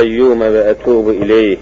القيوم 0.00 0.42
وأتوب 0.42 1.08
إليه. 1.08 1.58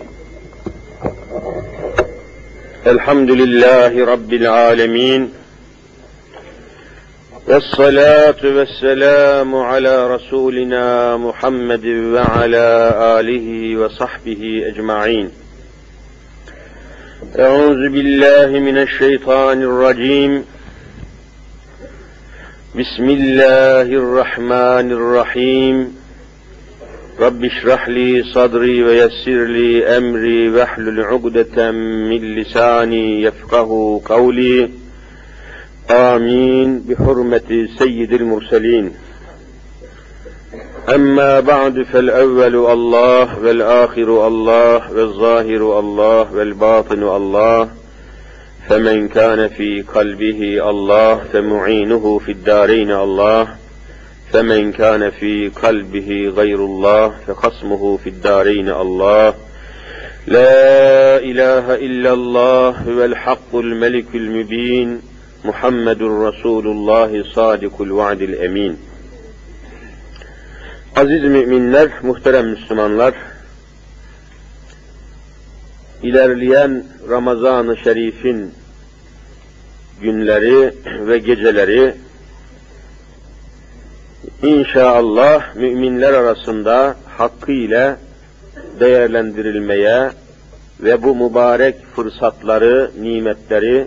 الحمد 2.87 3.31
لله 3.31 4.05
رب 4.05 4.33
العالمين. 4.33 5.33
والصلاة 7.49 8.41
والسلام 8.45 9.55
على 9.57 10.15
رسولنا 10.15 11.17
محمد 11.17 11.87
وعلى 11.87 12.95
آله 13.21 13.77
وصحبه 13.77 14.63
أجمعين. 14.67 15.31
أعوذ 17.39 17.89
بالله 17.89 18.47
من 18.47 18.79
الشيطان 18.79 19.63
الرجيم. 19.63 20.45
بسم 22.75 23.05
الله 23.05 23.83
الرحمن 23.83 24.93
الرحيم. 24.93 25.98
رب 27.21 27.45
اشرح 27.45 27.89
لي 27.89 28.23
صدري 28.35 28.85
ويسر 28.85 29.45
لي 29.45 29.97
أمري 29.97 30.51
واحلل 30.51 31.01
عقدة 31.01 31.71
من 31.73 32.35
لساني 32.35 33.23
يفقه 33.23 34.01
قولي. 34.05 34.71
آمين. 35.91 36.79
بحرمة 36.79 37.69
سيد 37.79 38.13
المرسلين. 38.13 38.93
أما 40.95 41.41
بعد 41.41 41.83
فالأول 41.83 42.57
الله 42.73 43.39
والآخر 43.39 44.27
الله 44.27 44.93
والظاهر 44.93 45.79
الله 45.79 46.35
والباطن 46.35 47.03
الله. 47.03 47.71
فمن 48.69 49.09
كان 49.09 49.49
في 49.49 49.83
قلبه 49.95 50.71
الله 50.71 51.17
فمعينه 51.33 52.19
في 52.19 52.33
الدارين 52.33 52.91
الله. 52.91 53.68
فمن 54.34 54.72
كان 54.72 55.10
في 55.10 55.50
قلبه 55.50 56.34
غير 56.36 56.66
الله 56.66 57.10
فخصمه 57.28 57.98
في 57.98 58.10
الدارين 58.10 58.70
الله 58.70 59.34
لا 60.28 61.18
إله 61.18 61.76
إلا 61.76 62.14
الله 62.14 62.70
هو 62.70 63.06
الحق 63.06 63.56
الملك 63.56 64.06
المبين 64.16 65.02
محمد 65.46 66.02
رسول 66.02 66.68
الله 66.68 67.24
صادق 67.24 67.82
الوعد 67.82 68.22
الأمين 68.22 68.78
Aziz 70.96 71.24
müminler, 71.24 71.90
muhterem 72.02 72.48
Müslümanlar, 72.48 73.14
ilerleyen 76.04 76.84
Ramazan-ı 77.10 77.78
Şerif'in 77.78 78.52
günleri 80.02 80.74
ve 81.08 81.18
geceleri 81.18 81.96
İnşallah 84.43 85.55
müminler 85.55 86.13
arasında 86.13 86.97
hakkıyla 87.17 87.97
değerlendirilmeye 88.81 90.11
ve 90.81 91.03
bu 91.03 91.15
mübarek 91.15 91.77
fırsatları, 91.97 92.91
nimetleri 93.01 93.87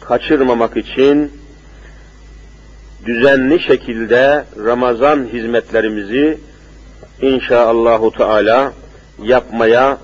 kaçırmamak 0.00 0.76
için 0.76 1.32
düzenli 3.06 3.60
şekilde 3.60 4.44
Ramazan 4.64 5.24
hizmetlerimizi 5.32 6.38
inşaallahu 7.22 8.12
teala 8.12 8.72
yapmaya 9.22 9.98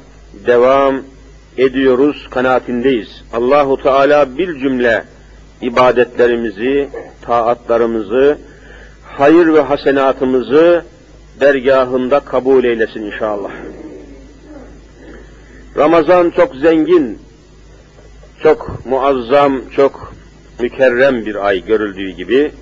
devam 0.46 1.02
ediyoruz 1.58 2.26
kanaatindeyiz. 2.30 3.08
Allahu 3.32 3.82
Teala 3.82 4.38
bir 4.38 4.60
cümle 4.60 5.04
ibadetlerimizi, 5.60 6.88
taatlarımızı 7.22 8.38
hayır 9.18 9.54
ve 9.54 9.60
hasenatımızı 9.60 10.84
dergahında 11.40 12.20
kabul 12.20 12.64
eylesin 12.64 13.02
inşallah. 13.02 13.50
Ramazan 15.76 16.30
çok 16.30 16.54
zengin, 16.54 17.18
çok 18.42 18.86
muazzam, 18.86 19.68
çok 19.76 20.14
mükerrem 20.60 21.26
bir 21.26 21.46
ay 21.46 21.64
görüldüğü 21.64 22.10
gibi, 22.10 22.52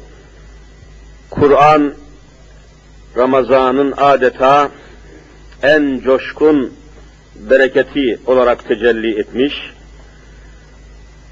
Kur'an 1.30 1.94
Ramazan'ın 3.16 3.94
adeta 3.96 4.68
en 5.62 6.00
coşkun 6.04 6.72
bereketi 7.50 8.18
olarak 8.26 8.68
tecelli 8.68 9.18
etmiş, 9.20 9.54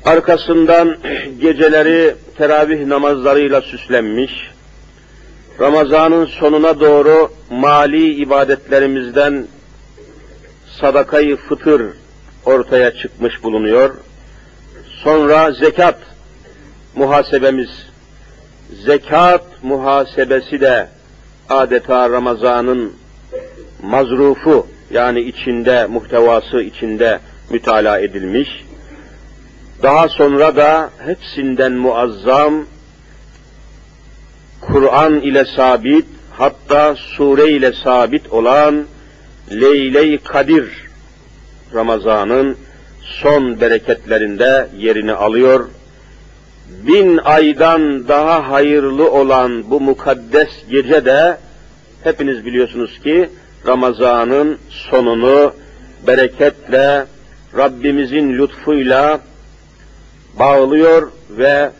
arkasından 0.04 0.96
geceleri 1.40 2.14
teravih 2.38 2.86
namazlarıyla 2.86 3.60
süslenmiş, 3.60 4.52
Ramazanın 5.60 6.26
sonuna 6.26 6.80
doğru 6.80 7.32
mali 7.50 8.14
ibadetlerimizden 8.14 9.46
sadakayı 10.80 11.36
fıtır 11.36 11.82
ortaya 12.44 12.94
çıkmış 12.94 13.42
bulunuyor. 13.42 13.94
Sonra 15.02 15.52
zekat 15.52 15.98
muhasebemiz, 16.94 17.68
zekat 18.84 19.44
muhasebesi 19.62 20.60
de 20.60 20.88
adeta 21.48 22.10
Ramazan'ın 22.10 22.92
mazrufu 23.82 24.66
yani 24.90 25.20
içinde, 25.20 25.86
muhtevası 25.86 26.62
içinde 26.62 27.20
mütalaa 27.50 27.98
edilmiş. 27.98 28.64
Daha 29.82 30.08
sonra 30.08 30.56
da 30.56 30.90
hepsinden 31.06 31.72
muazzam 31.72 32.64
Kur'an 34.66 35.14
ile 35.14 35.44
sabit, 35.44 36.06
hatta 36.30 36.96
sure 36.96 37.50
ile 37.50 37.72
sabit 37.72 38.32
olan 38.32 38.84
Leyle-i 39.50 40.18
Kadir 40.18 40.68
Ramazan'ın 41.74 42.56
son 43.00 43.60
bereketlerinde 43.60 44.68
yerini 44.78 45.12
alıyor. 45.12 45.68
Bin 46.86 47.18
aydan 47.18 48.08
daha 48.08 48.50
hayırlı 48.50 49.10
olan 49.10 49.70
bu 49.70 49.80
mukaddes 49.80 50.48
gece 50.70 51.04
de 51.04 51.36
hepiniz 52.04 52.46
biliyorsunuz 52.46 53.00
ki 53.02 53.30
Ramazan'ın 53.66 54.58
sonunu 54.70 55.52
bereketle 56.06 57.06
Rabbimizin 57.56 58.38
lütfuyla 58.38 59.20
bağlıyor 60.38 61.12
ve 61.30 61.70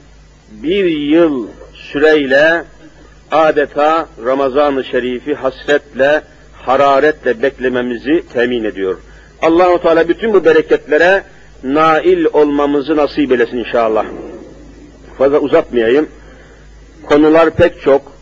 bir 0.50 0.84
yıl 0.84 1.49
süreyle 1.75 2.64
adeta 3.32 4.09
Ramazan-ı 4.25 4.84
Şerif'i 4.84 5.34
hasretle, 5.34 6.22
hararetle 6.53 7.43
beklememizi 7.43 8.25
temin 8.32 8.65
ediyor. 8.65 8.98
Allahu 9.43 9.82
Teala 9.82 10.09
bütün 10.09 10.34
bu 10.34 10.44
bereketlere 10.44 11.25
nail 11.65 12.25
olmamızı 12.32 12.97
nasip 12.97 13.32
eylesin 13.32 13.56
inşallah. 13.56 14.06
Fazla 15.19 15.38
uzatmayayım. 15.38 16.09
Konular 17.06 17.50
pek 17.50 17.81
çok. 17.81 18.12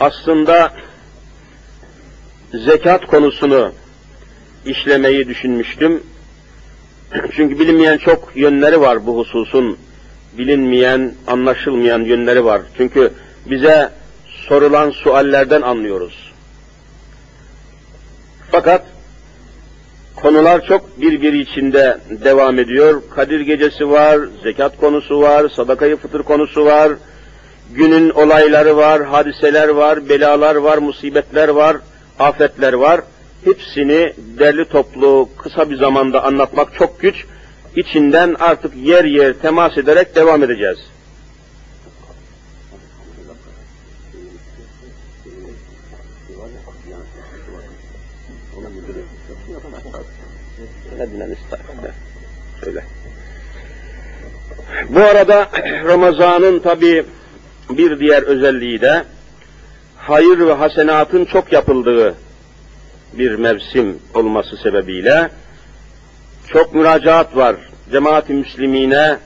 Aslında 0.00 0.72
zekat 2.54 3.06
konusunu 3.06 3.72
işlemeyi 4.66 5.28
düşünmüştüm. 5.28 6.02
Çünkü 7.36 7.58
bilinmeyen 7.58 7.98
çok 7.98 8.32
yönleri 8.34 8.80
var 8.80 9.06
bu 9.06 9.18
hususun. 9.18 9.78
Bilinmeyen, 10.38 11.14
anlaşılmayan 11.26 12.00
yönleri 12.00 12.44
var. 12.44 12.62
Çünkü 12.76 13.12
bize 13.46 13.90
sorulan 14.48 14.90
suallerden 14.90 15.62
anlıyoruz. 15.62 16.32
Fakat 18.50 18.86
konular 20.16 20.66
çok 20.66 21.00
birbiri 21.00 21.38
içinde 21.40 21.98
devam 22.10 22.58
ediyor. 22.58 23.02
Kadir 23.14 23.40
gecesi 23.40 23.90
var, 23.90 24.20
zekat 24.42 24.76
konusu 24.76 25.20
var, 25.20 25.48
sadakayı 25.48 25.96
fıtır 25.96 26.22
konusu 26.22 26.64
var, 26.64 26.92
günün 27.74 28.10
olayları 28.10 28.76
var, 28.76 29.04
hadiseler 29.04 29.68
var, 29.68 30.08
belalar 30.08 30.54
var, 30.54 30.78
musibetler 30.78 31.48
var, 31.48 31.76
afetler 32.18 32.72
var. 32.72 33.00
Hepsini 33.44 34.12
derli 34.38 34.64
toplu 34.64 35.28
kısa 35.38 35.70
bir 35.70 35.76
zamanda 35.76 36.24
anlatmak 36.24 36.74
çok 36.74 37.00
güç. 37.00 37.24
İçinden 37.76 38.36
artık 38.40 38.76
yer 38.76 39.04
yer 39.04 39.32
temas 39.32 39.78
ederek 39.78 40.14
devam 40.16 40.42
edeceğiz. 40.42 40.78
Medinen 50.98 51.36
Söyle. 52.64 52.84
Bu 54.88 55.00
arada 55.00 55.48
Ramazan'ın 55.84 56.58
tabi 56.58 57.04
bir 57.70 57.98
diğer 58.00 58.22
özelliği 58.22 58.80
de 58.80 59.04
hayır 59.96 60.38
ve 60.38 60.52
hasenatın 60.52 61.24
çok 61.24 61.52
yapıldığı 61.52 62.14
bir 63.12 63.34
mevsim 63.34 63.98
olması 64.14 64.56
sebebiyle 64.56 65.30
çok 66.48 66.74
müracaat 66.74 67.36
var. 67.36 67.56
Cemaat-i 67.92 68.34
Müslimine, 68.34 69.16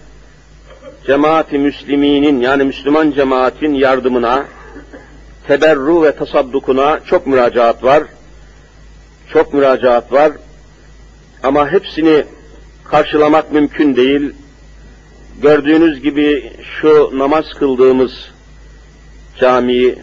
Cemaat-i 1.06 1.58
Müsliminin 1.58 2.40
yani 2.40 2.64
Müslüman 2.64 3.10
cemaatin 3.10 3.74
yardımına, 3.74 4.44
teberru 5.46 6.02
ve 6.02 6.16
tasaddukuna 6.16 7.00
çok 7.04 7.26
müracaat 7.26 7.84
var. 7.84 8.02
çok 9.32 9.54
müracaat 9.54 10.12
var 10.12 10.32
ama 11.46 11.72
hepsini 11.72 12.24
karşılamak 12.84 13.52
mümkün 13.52 13.96
değil. 13.96 14.32
Gördüğünüz 15.42 16.02
gibi 16.02 16.52
şu 16.80 17.10
namaz 17.18 17.44
kıldığımız 17.58 18.12
camiyi 19.40 19.98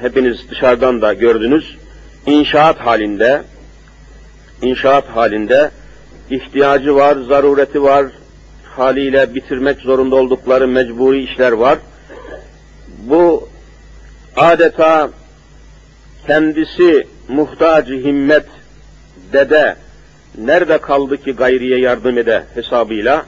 hepiniz 0.00 0.50
dışarıdan 0.50 1.02
da 1.02 1.14
gördünüz. 1.14 1.76
İnşaat 2.26 2.78
halinde, 2.78 3.42
inşaat 4.62 5.08
halinde 5.08 5.70
ihtiyacı 6.30 6.94
var, 6.94 7.16
zarureti 7.16 7.82
var, 7.82 8.06
haliyle 8.76 9.34
bitirmek 9.34 9.78
zorunda 9.78 10.16
oldukları 10.16 10.68
mecburi 10.68 11.24
işler 11.24 11.52
var. 11.52 11.78
Bu 12.98 13.48
adeta 14.36 15.10
kendisi 16.26 17.06
muhtacı 17.28 17.94
himmet 17.94 18.46
dede 19.32 19.76
nerede 20.38 20.78
kaldı 20.78 21.16
ki 21.16 21.32
gayriye 21.32 21.78
yardım 21.78 22.18
ede 22.18 22.44
hesabıyla 22.54 23.26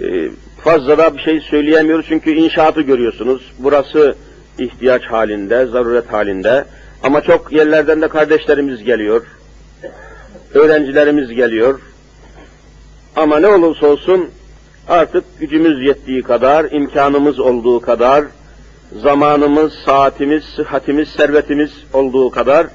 e, 0.00 0.28
fazla 0.64 0.98
da 0.98 1.16
bir 1.16 1.22
şey 1.22 1.40
söyleyemiyoruz 1.40 2.06
çünkü 2.08 2.30
inşaatı 2.30 2.80
görüyorsunuz. 2.80 3.52
Burası 3.58 4.14
ihtiyaç 4.58 5.02
halinde, 5.04 5.66
zaruret 5.66 6.12
halinde. 6.12 6.64
Ama 7.02 7.20
çok 7.20 7.52
yerlerden 7.52 8.02
de 8.02 8.08
kardeşlerimiz 8.08 8.84
geliyor. 8.84 9.26
Öğrencilerimiz 10.54 11.30
geliyor. 11.30 11.80
Ama 13.16 13.40
ne 13.40 13.46
olursa 13.46 13.86
olsun 13.86 14.30
artık 14.88 15.24
gücümüz 15.40 15.86
yettiği 15.86 16.22
kadar, 16.22 16.70
imkanımız 16.70 17.40
olduğu 17.40 17.80
kadar, 17.80 18.24
zamanımız, 19.02 19.72
saatimiz, 19.84 20.44
sıhhatimiz, 20.44 21.08
servetimiz 21.08 21.70
olduğu 21.92 22.30
kadar 22.30 22.66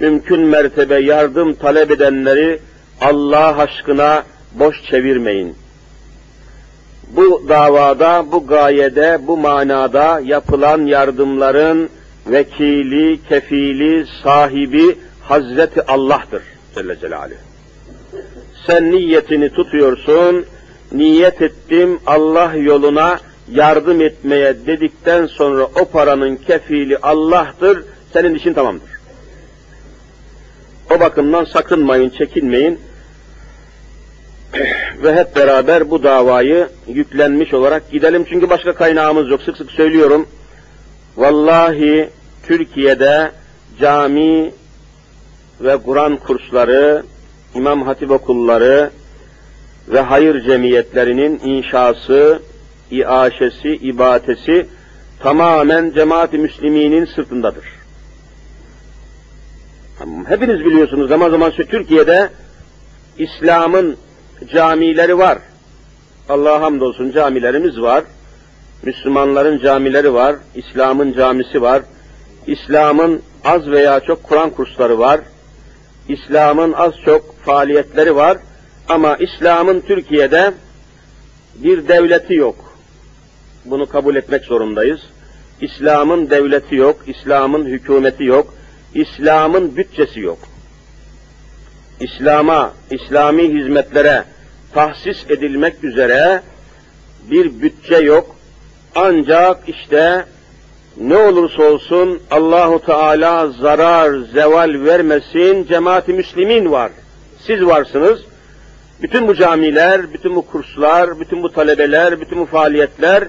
mümkün 0.00 0.40
mertebe 0.40 0.98
yardım 0.98 1.54
talep 1.54 1.90
edenleri 1.90 2.60
Allah 3.00 3.58
aşkına 3.58 4.22
boş 4.52 4.82
çevirmeyin. 4.90 5.56
Bu 7.08 7.42
davada, 7.48 8.24
bu 8.32 8.46
gayede, 8.46 9.18
bu 9.26 9.36
manada 9.36 10.20
yapılan 10.24 10.86
yardımların 10.86 11.88
vekili, 12.26 13.20
kefili, 13.28 14.06
sahibi 14.22 14.98
Hazreti 15.22 15.86
Allah'tır 15.86 16.42
Celle 16.74 17.00
Celaluhu. 17.00 17.38
Sen 18.66 18.90
niyetini 18.90 19.48
tutuyorsun, 19.50 20.46
niyet 20.92 21.42
ettim 21.42 22.00
Allah 22.06 22.52
yoluna 22.54 23.18
yardım 23.50 24.00
etmeye 24.00 24.66
dedikten 24.66 25.26
sonra 25.26 25.64
o 25.64 25.84
paranın 25.84 26.36
kefili 26.36 26.98
Allah'tır, 26.98 27.84
senin 28.12 28.34
işin 28.34 28.52
tamamdır. 28.52 28.95
O 30.90 31.00
bakımdan 31.00 31.44
sakınmayın, 31.44 32.10
çekinmeyin 32.10 32.80
ve 35.02 35.16
hep 35.16 35.36
beraber 35.36 35.90
bu 35.90 36.02
davayı 36.02 36.68
yüklenmiş 36.88 37.54
olarak 37.54 37.90
gidelim. 37.90 38.24
Çünkü 38.28 38.50
başka 38.50 38.72
kaynağımız 38.72 39.28
yok. 39.30 39.42
Sık 39.42 39.56
sık 39.56 39.70
söylüyorum. 39.70 40.28
Vallahi 41.16 42.10
Türkiye'de 42.42 43.30
cami 43.80 44.52
ve 45.60 45.76
Kur'an 45.76 46.16
kursları, 46.16 47.02
İmam 47.54 47.82
Hatip 47.82 48.10
okulları 48.10 48.90
ve 49.88 50.00
hayır 50.00 50.44
cemiyetlerinin 50.44 51.40
inşası, 51.44 52.42
iaşesi, 52.90 53.68
ibadesi 53.68 54.66
tamamen 55.20 55.90
cemaat-i 55.90 56.38
müsliminin 56.38 57.04
sırtındadır. 57.04 57.75
Hepiniz 60.28 60.64
biliyorsunuz 60.64 61.08
zaman 61.08 61.30
zaman 61.30 61.50
Türkiye'de 61.50 62.30
İslam'ın 63.18 63.96
camileri 64.54 65.18
var. 65.18 65.38
Allah'a 66.28 66.60
hamdolsun 66.60 67.10
camilerimiz 67.10 67.80
var. 67.80 68.04
Müslümanların 68.82 69.58
camileri 69.58 70.14
var. 70.14 70.36
İslam'ın 70.54 71.12
camisi 71.12 71.62
var. 71.62 71.82
İslam'ın 72.46 73.22
az 73.44 73.70
veya 73.70 74.00
çok 74.00 74.22
Kur'an 74.22 74.50
kursları 74.50 74.98
var. 74.98 75.20
İslam'ın 76.08 76.72
az 76.72 76.92
çok 77.04 77.38
faaliyetleri 77.38 78.16
var. 78.16 78.38
Ama 78.88 79.16
İslam'ın 79.16 79.80
Türkiye'de 79.80 80.52
bir 81.54 81.88
devleti 81.88 82.34
yok. 82.34 82.78
Bunu 83.64 83.88
kabul 83.88 84.16
etmek 84.16 84.44
zorundayız. 84.44 85.00
İslam'ın 85.60 86.30
devleti 86.30 86.74
yok, 86.74 86.96
İslam'ın 87.06 87.66
hükümeti 87.66 88.24
yok, 88.24 88.54
İslam'ın 88.96 89.76
bütçesi 89.76 90.20
yok. 90.20 90.38
İslam'a, 92.00 92.72
İslami 92.90 93.42
hizmetlere 93.42 94.24
tahsis 94.74 95.16
edilmek 95.28 95.84
üzere 95.84 96.42
bir 97.30 97.62
bütçe 97.62 97.96
yok. 97.96 98.36
Ancak 98.94 99.68
işte 99.68 100.24
ne 101.00 101.16
olursa 101.16 101.62
olsun 101.62 102.20
Allahu 102.30 102.86
Teala 102.86 103.48
zarar, 103.48 104.18
zeval 104.34 104.84
vermesin 104.84 105.66
cemaati 105.66 106.12
müslimin 106.12 106.72
var. 106.72 106.92
Siz 107.46 107.66
varsınız. 107.66 108.20
Bütün 109.02 109.28
bu 109.28 109.34
camiler, 109.34 110.12
bütün 110.12 110.36
bu 110.36 110.46
kurslar, 110.46 111.20
bütün 111.20 111.42
bu 111.42 111.52
talebeler, 111.52 112.20
bütün 112.20 112.38
bu 112.38 112.46
faaliyetler 112.46 113.28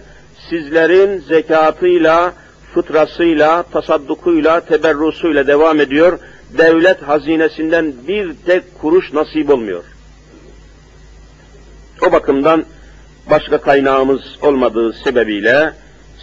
sizlerin 0.50 1.20
zekatıyla, 1.20 2.34
fıtrasıyla, 2.74 3.64
tasaddukuyla, 3.64 4.60
teberrusuyla 4.60 5.48
devam 5.48 5.81
ediyor. 5.81 6.19
Devlet 6.58 7.02
hazinesinden 7.02 7.94
bir 8.08 8.34
tek 8.46 8.80
kuruş 8.81 9.14
nasip 9.14 9.50
olmuyor. 9.50 9.84
O 12.08 12.12
bakımdan 12.12 12.66
başka 13.30 13.58
kaynağımız 13.58 14.22
olmadığı 14.42 14.94
sebebiyle 14.94 15.74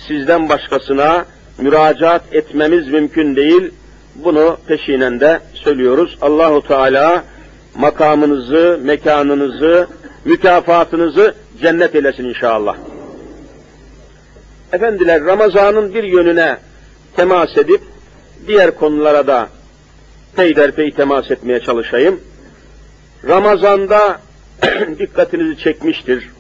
sizden 0.09 0.49
başkasına 0.49 1.25
müracaat 1.59 2.23
etmemiz 2.33 2.89
mümkün 2.89 3.37
değil. 3.37 3.71
Bunu 4.15 4.57
peşinen 4.67 5.21
de 5.21 5.41
söylüyoruz. 5.55 6.19
Allahu 6.21 6.69
Teala 6.69 7.25
makamınızı, 7.75 8.81
mekanınızı, 8.83 9.89
mükafatınızı 10.25 11.35
cennet 11.63 11.95
eylesin 11.95 12.25
inşallah. 12.25 12.77
Efendiler 14.75 15.25
Ramazan'ın 15.25 15.95
bir 15.95 16.05
yönüne 16.05 16.57
temas 17.17 17.57
edip 17.57 17.81
diğer 18.47 18.75
konulara 18.75 19.27
da 19.27 19.49
peyderpey 20.37 20.91
temas 20.91 21.31
etmeye 21.31 21.61
çalışayım. 21.61 22.21
Ramazan'da 23.29 24.21
dikkatinizi 24.99 25.59
çekmiştir. 25.59 26.31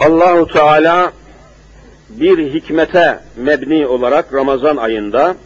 Allahu 0.00 0.46
Teala 0.46 1.12
bir 2.08 2.52
hikmete 2.54 3.20
mebni 3.36 3.86
olarak 3.86 4.34
Ramazan 4.34 4.76
ayında 4.76 5.36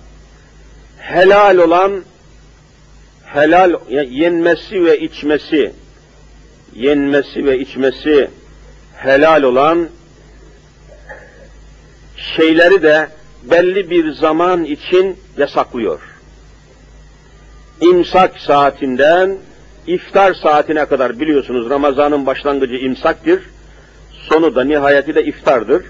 helal 0.98 1.58
olan 1.58 2.04
helal 3.24 3.74
yenmesi 4.10 4.84
ve 4.84 5.00
içmesi 5.00 5.72
yenmesi 6.74 7.44
ve 7.44 7.58
içmesi 7.58 8.30
helal 8.96 9.42
olan 9.42 9.88
şeyleri 12.36 12.82
de 12.82 13.08
belli 13.42 13.90
bir 13.90 14.12
zaman 14.12 14.64
için 14.64 15.16
yasaklıyor. 15.38 16.00
İmsak 17.80 18.38
saatinden 18.38 19.38
iftar 19.86 20.34
saatine 20.34 20.86
kadar 20.86 21.20
biliyorsunuz 21.20 21.70
Ramazan'ın 21.70 22.26
başlangıcı 22.26 22.74
imsaktır, 22.74 23.42
sonu 24.28 24.54
da 24.54 24.64
nihayeti 24.64 25.14
de 25.14 25.24
iftardır. 25.24 25.84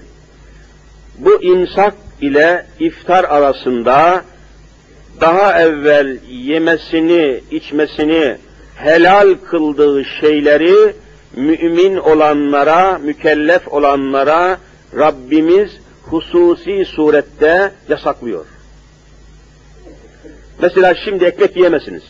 Bu 1.17 1.43
imsak 1.43 1.93
ile 2.21 2.65
iftar 2.79 3.23
arasında 3.23 4.21
daha 5.21 5.61
evvel 5.61 6.17
yemesini, 6.29 7.41
içmesini 7.51 8.37
helal 8.75 9.33
kıldığı 9.49 10.05
şeyleri 10.21 10.93
mümin 11.37 11.97
olanlara, 11.97 12.97
mükellef 12.97 13.67
olanlara 13.67 14.57
Rabbimiz 14.95 15.71
hususi 16.03 16.85
surette 16.85 17.71
yasaklıyor. 17.89 18.45
Mesela 20.61 20.95
şimdi 21.05 21.25
ekmek 21.25 21.55
yiyemezsiniz. 21.55 22.03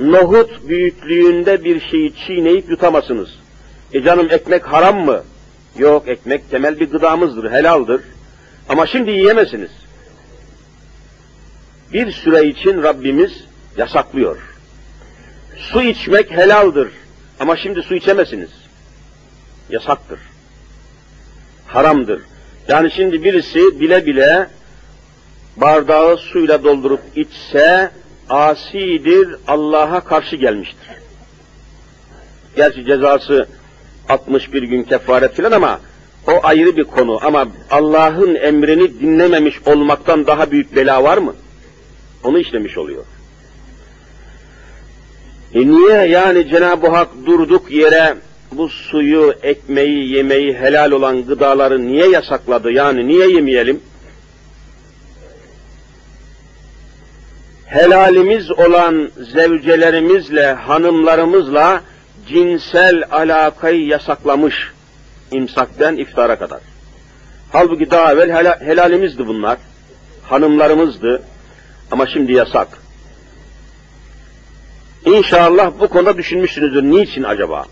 Nohut 0.00 0.68
büyüklüğünde 0.68 1.64
bir 1.64 1.80
şeyi 1.80 2.14
çiğneyip 2.14 2.70
yutamazsınız. 2.70 3.28
E 3.92 4.02
canım 4.02 4.28
ekmek 4.30 4.66
haram 4.66 5.04
mı? 5.04 5.22
Yok 5.78 6.08
ekmek 6.08 6.50
temel 6.50 6.80
bir 6.80 6.90
gıdamızdır, 6.90 7.50
helaldir. 7.50 8.00
Ama 8.68 8.86
şimdi 8.86 9.10
yiyemezsiniz. 9.10 9.70
Bir 11.92 12.12
süre 12.12 12.46
için 12.46 12.82
Rabbimiz 12.82 13.32
yasaklıyor. 13.76 14.49
Su 15.60 15.82
içmek 15.82 16.30
helaldir. 16.30 16.88
Ama 17.40 17.56
şimdi 17.56 17.82
su 17.82 17.94
içemezsiniz. 17.94 18.50
Yasaktır. 19.70 20.18
Haramdır. 21.66 22.22
Yani 22.68 22.90
şimdi 22.90 23.24
birisi 23.24 23.80
bile 23.80 24.06
bile 24.06 24.48
bardağı 25.56 26.16
suyla 26.16 26.64
doldurup 26.64 27.00
içse 27.16 27.90
asidir, 28.28 29.36
Allah'a 29.46 30.00
karşı 30.00 30.36
gelmiştir. 30.36 30.88
Gerçi 32.56 32.84
cezası 32.84 33.48
61 34.08 34.62
gün 34.62 34.82
kefaret 34.82 35.34
filan 35.34 35.52
ama 35.52 35.80
o 36.26 36.40
ayrı 36.42 36.76
bir 36.76 36.84
konu 36.84 37.18
ama 37.22 37.48
Allah'ın 37.70 38.34
emrini 38.34 39.00
dinlememiş 39.00 39.60
olmaktan 39.66 40.26
daha 40.26 40.50
büyük 40.50 40.76
bela 40.76 41.04
var 41.04 41.18
mı? 41.18 41.34
Onu 42.24 42.38
işlemiş 42.38 42.78
oluyor. 42.78 43.04
E 45.54 45.66
niye 45.66 46.06
yani 46.06 46.48
Cenab-ı 46.48 46.88
Hak 46.88 47.08
durduk 47.26 47.70
yere 47.70 48.14
bu 48.52 48.68
suyu, 48.68 49.34
ekmeği, 49.42 50.16
yemeği, 50.16 50.54
helal 50.54 50.90
olan 50.90 51.26
gıdaları 51.26 51.86
niye 51.86 52.08
yasakladı? 52.08 52.72
Yani 52.72 53.08
niye 53.08 53.30
yemeyelim? 53.30 53.80
Helalimiz 57.66 58.50
olan 58.50 59.10
zevcelerimizle, 59.34 60.52
hanımlarımızla 60.52 61.80
cinsel 62.28 63.04
alakayı 63.10 63.86
yasaklamış 63.86 64.54
imsakten 65.32 65.96
iftara 65.96 66.38
kadar. 66.38 66.60
Halbuki 67.52 67.90
daha 67.90 68.12
evvel 68.12 68.60
helalimizdi 68.60 69.26
bunlar, 69.26 69.58
hanımlarımızdı 70.22 71.22
ama 71.90 72.06
şimdi 72.06 72.32
yasak. 72.32 72.68
İnşallah 75.06 75.72
bu 75.80 75.88
konuda 75.88 76.18
düşünmüşsünüzdür. 76.18 76.82
Niçin 76.82 77.22
acaba? 77.22 77.64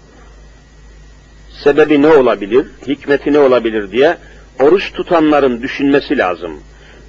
Sebebi 1.65 2.03
ne 2.03 2.09
olabilir, 2.09 2.67
hikmeti 2.87 3.33
ne 3.33 3.39
olabilir 3.39 3.91
diye 3.91 4.17
oruç 4.61 4.93
tutanların 4.93 5.63
düşünmesi 5.63 6.19
lazım. 6.19 6.61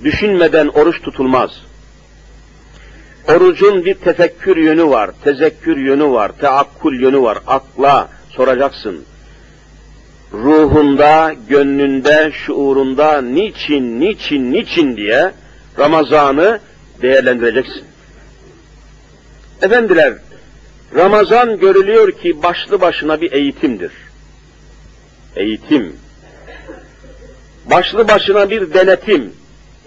Düşünmeden 0.04 0.68
oruç 0.68 1.02
tutulmaz. 1.02 1.52
Orucun 3.28 3.86
bir 3.86 3.94
tefekkür 3.94 4.58
yönü 4.58 4.84
var, 4.90 5.12
tezekkür 5.24 5.78
yönü 5.78 6.06
var, 6.06 6.32
teakkul 6.32 6.94
yönü 6.94 7.22
var. 7.22 7.38
Akla 7.48 8.10
soracaksın. 8.30 9.04
Ruhunda, 10.34 11.34
gönlünde, 11.50 12.32
şuurunda 12.32 13.22
niçin, 13.22 14.00
niçin, 14.00 14.52
niçin 14.52 14.98
diye 14.98 15.32
Ramazan'ı 15.80 16.60
değerlendireceksin. 17.02 17.89
Efendiler, 19.62 20.14
Ramazan 20.96 21.60
görülüyor 21.60 22.12
ki 22.12 22.44
başlı 22.44 22.82
başına 22.82 23.22
bir 23.22 23.32
eğitimdir. 23.32 23.92
Eğitim. 25.36 25.96
Başlı 27.66 28.08
başına 28.08 28.50
bir 28.50 28.74
denetim. 28.74 29.34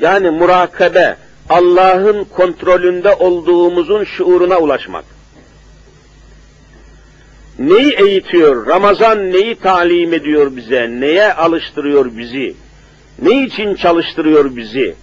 Yani 0.01 0.31
murakabe, 0.31 1.17
Allah'ın 1.49 2.25
kontrolünde 2.25 3.15
olduğumuzun 3.15 4.05
şuuruna 4.05 4.59
ulaşmak. 4.59 5.05
Neyi 7.59 7.93
eğitiyor? 7.93 8.67
Ramazan 8.67 9.33
neyi 9.33 9.57
talim 9.57 10.15
ediyor 10.15 10.57
bize? 10.57 10.89
Neye 10.91 11.33
alıştırıyor 11.33 12.17
bizi? 12.17 12.55
Ne 13.23 13.45
için 13.45 13.75
çalıştırıyor 13.75 14.57
bizi? 14.57 14.95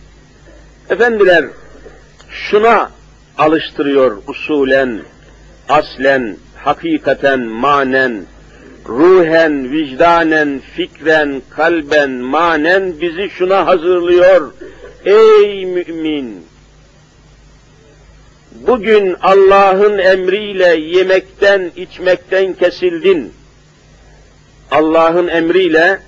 Efendiler, 0.90 1.46
şuna 2.30 2.92
alıştırıyor 3.40 4.18
usulen, 4.28 5.00
aslen, 5.70 6.38
hakikaten, 6.56 7.40
manen, 7.40 8.26
ruhen, 8.88 9.72
vicdanen, 9.72 10.62
fikren, 10.76 11.42
kalben, 11.50 12.12
manen 12.12 13.02
bizi 13.02 13.30
şuna 13.30 13.68
hazırlıyor. 13.68 14.54
Ey 15.06 15.66
mümin! 15.66 16.46
Bugün 18.68 19.16
Allah'ın 19.22 19.98
emriyle 19.98 20.76
yemekten, 20.80 21.72
içmekten 21.76 22.54
kesildin. 22.54 23.34
Allah'ın 24.72 25.28
emriyle 25.28 26.00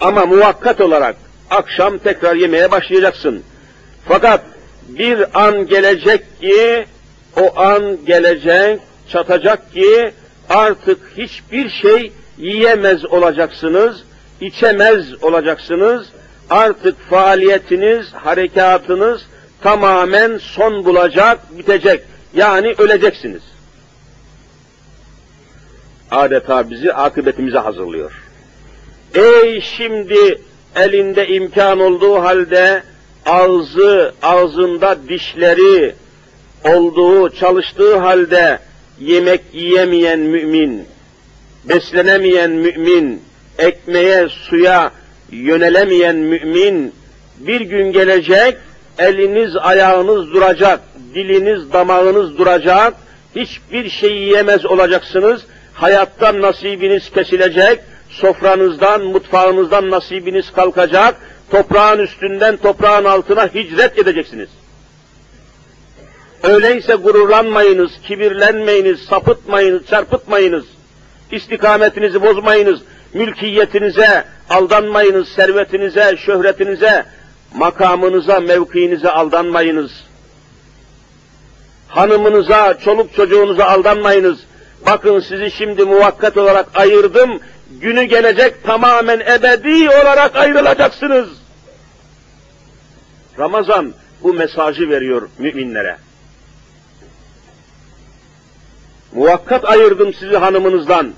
ama 0.00 0.26
muvakkat 0.26 0.80
olarak 0.80 1.16
akşam 1.50 1.98
tekrar 1.98 2.36
yemeye 2.36 2.70
başlayacaksın. 2.70 3.42
Fakat 4.08 4.42
bir 4.98 5.44
an 5.44 5.66
gelecek 5.66 6.40
ki, 6.40 6.84
o 7.36 7.60
an 7.60 8.04
gelecek, 8.06 8.80
çatacak 9.08 9.72
ki 9.72 10.12
artık 10.48 10.98
hiçbir 11.18 11.70
şey 11.70 12.12
yiyemez 12.38 13.04
olacaksınız, 13.04 14.02
içemez 14.40 15.24
olacaksınız, 15.24 16.06
artık 16.50 17.00
faaliyetiniz, 17.10 18.12
harekatınız 18.12 19.22
tamamen 19.62 20.38
son 20.38 20.84
bulacak, 20.84 21.58
bitecek. 21.58 22.02
Yani 22.34 22.74
öleceksiniz. 22.78 23.42
Adeta 26.10 26.70
bizi 26.70 26.92
akıbetimize 26.92 27.58
hazırlıyor. 27.58 28.12
Ey 29.14 29.60
şimdi 29.60 30.40
elinde 30.76 31.28
imkan 31.28 31.80
olduğu 31.80 32.14
halde 32.22 32.82
ağzı, 33.26 34.14
ağzında 34.22 34.96
dişleri 35.08 35.94
olduğu, 36.64 37.30
çalıştığı 37.30 37.98
halde 37.98 38.58
yemek 39.00 39.40
yiyemeyen 39.52 40.18
mümin, 40.20 40.84
beslenemeyen 41.64 42.50
mümin, 42.50 43.22
ekmeğe, 43.58 44.28
suya 44.28 44.92
yönelemeyen 45.30 46.16
mümin, 46.16 46.94
bir 47.38 47.60
gün 47.60 47.92
gelecek, 47.92 48.56
eliniz, 48.98 49.56
ayağınız 49.56 50.32
duracak, 50.32 50.80
diliniz, 51.14 51.72
damağınız 51.72 52.38
duracak, 52.38 52.94
hiçbir 53.36 53.90
şey 53.90 54.16
yiyemez 54.16 54.66
olacaksınız, 54.66 55.42
hayattan 55.74 56.42
nasibiniz 56.42 57.10
kesilecek, 57.10 57.80
sofranızdan, 58.08 59.02
mutfağınızdan 59.02 59.90
nasibiniz 59.90 60.52
kalkacak, 60.52 61.16
toprağın 61.50 61.98
üstünden 61.98 62.56
toprağın 62.56 63.04
altına 63.04 63.46
hicret 63.46 63.98
edeceksiniz. 63.98 64.48
Öyleyse 66.42 66.94
gururlanmayınız, 66.94 67.90
kibirlenmeyiniz, 68.02 69.00
sapıtmayınız, 69.00 69.86
çarpıtmayınız, 69.86 70.64
istikametinizi 71.32 72.22
bozmayınız, 72.22 72.80
mülkiyetinize 73.14 74.24
aldanmayınız, 74.50 75.28
servetinize, 75.28 76.16
şöhretinize, 76.16 77.04
makamınıza, 77.54 78.40
mevkiinize 78.40 79.10
aldanmayınız. 79.10 79.90
Hanımınıza, 81.88 82.78
çoluk 82.78 83.14
çocuğunuza 83.14 83.64
aldanmayınız. 83.64 84.38
Bakın 84.86 85.20
sizi 85.20 85.50
şimdi 85.50 85.84
muvakkat 85.84 86.36
olarak 86.36 86.66
ayırdım, 86.74 87.40
günü 87.70 88.04
gelecek 88.04 88.64
tamamen 88.64 89.20
ebedi 89.20 89.88
olarak 89.90 90.36
ayrılacaksınız. 90.36 91.28
Ramazan 93.38 93.92
bu 94.22 94.34
mesajı 94.34 94.90
veriyor 94.90 95.28
müminlere. 95.38 95.96
Muvakkat 99.12 99.64
ayırdım 99.64 100.14
sizi 100.14 100.36
hanımınızdan. 100.36 101.12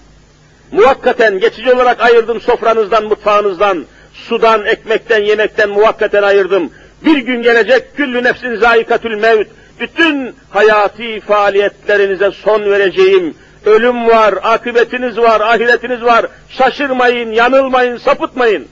Muvakkaten 0.73 1.39
geçici 1.39 1.73
olarak 1.73 2.01
ayırdım 2.01 2.41
sofranızdan, 2.41 3.05
mutfağınızdan, 3.05 3.85
sudan, 4.13 4.67
ekmekten, 4.67 5.23
yemekten 5.23 5.71
muvakkaten 5.71 6.23
ayırdım. 6.23 6.71
Bir 7.05 7.19
gün 7.19 7.43
gelecek 7.43 7.97
küllü 7.97 8.25
nefsin 8.25 8.57
zayikatül 8.57 9.15
mevt. 9.15 9.49
Bütün 9.81 10.35
hayati 10.51 11.21
faaliyetlerinize 11.21 12.31
son 12.31 12.65
vereceğim. 12.65 13.35
Ölüm 13.66 14.07
var, 14.07 14.35
akıbetiniz 14.42 15.19
var, 15.19 15.40
ahiretiniz 15.40 16.02
var. 16.02 16.26
Şaşırmayın, 16.49 17.31
yanılmayın, 17.33 17.97
sapıtmayın. 17.97 18.69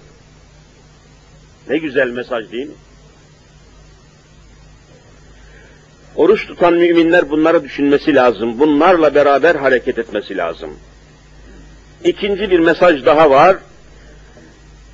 Ne 1.68 1.78
güzel 1.78 2.11
mesaj 2.11 2.52
değil 2.52 2.66
mi? 2.66 2.75
Oruç 6.16 6.47
tutan 6.47 6.75
müminler 6.75 7.30
bunları 7.30 7.64
düşünmesi 7.64 8.14
lazım. 8.14 8.59
Bunlarla 8.59 9.14
beraber 9.14 9.54
hareket 9.54 9.99
etmesi 9.99 10.37
lazım. 10.37 10.70
İkinci 12.04 12.50
bir 12.50 12.59
mesaj 12.59 13.06
daha 13.06 13.30
var. 13.30 13.56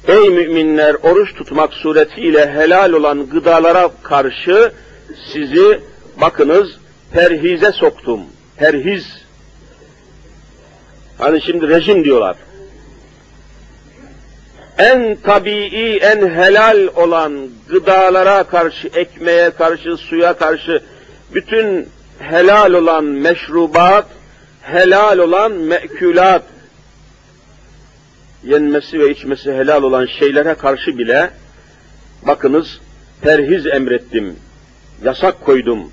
Ey 0.08 0.30
müminler 0.30 0.94
oruç 0.94 1.34
tutmak 1.34 1.74
suretiyle 1.74 2.52
helal 2.52 2.92
olan 2.92 3.28
gıdalara 3.28 3.90
karşı 4.02 4.72
sizi 5.32 5.80
bakınız 6.20 6.68
perhize 7.12 7.72
soktum. 7.72 8.20
Perhiz. 8.56 9.25
Hani 11.18 11.42
şimdi 11.42 11.68
rejim 11.68 12.04
diyorlar. 12.04 12.36
En 14.78 15.16
tabii, 15.22 15.98
en 16.02 16.28
helal 16.28 16.88
olan 16.96 17.48
gıdalara 17.68 18.44
karşı, 18.44 18.88
ekmeğe 18.88 19.50
karşı, 19.50 19.96
suya 19.96 20.32
karşı 20.32 20.82
bütün 21.34 21.88
helal 22.18 22.72
olan 22.72 23.04
meşrubat, 23.04 24.06
helal 24.62 25.18
olan 25.18 25.52
mekülat, 25.52 26.42
yenmesi 28.44 29.00
ve 29.00 29.10
içmesi 29.10 29.52
helal 29.52 29.82
olan 29.82 30.06
şeylere 30.18 30.54
karşı 30.54 30.98
bile 30.98 31.30
bakınız 32.22 32.80
perhiz 33.20 33.66
emrettim, 33.66 34.36
yasak 35.04 35.44
koydum. 35.44 35.92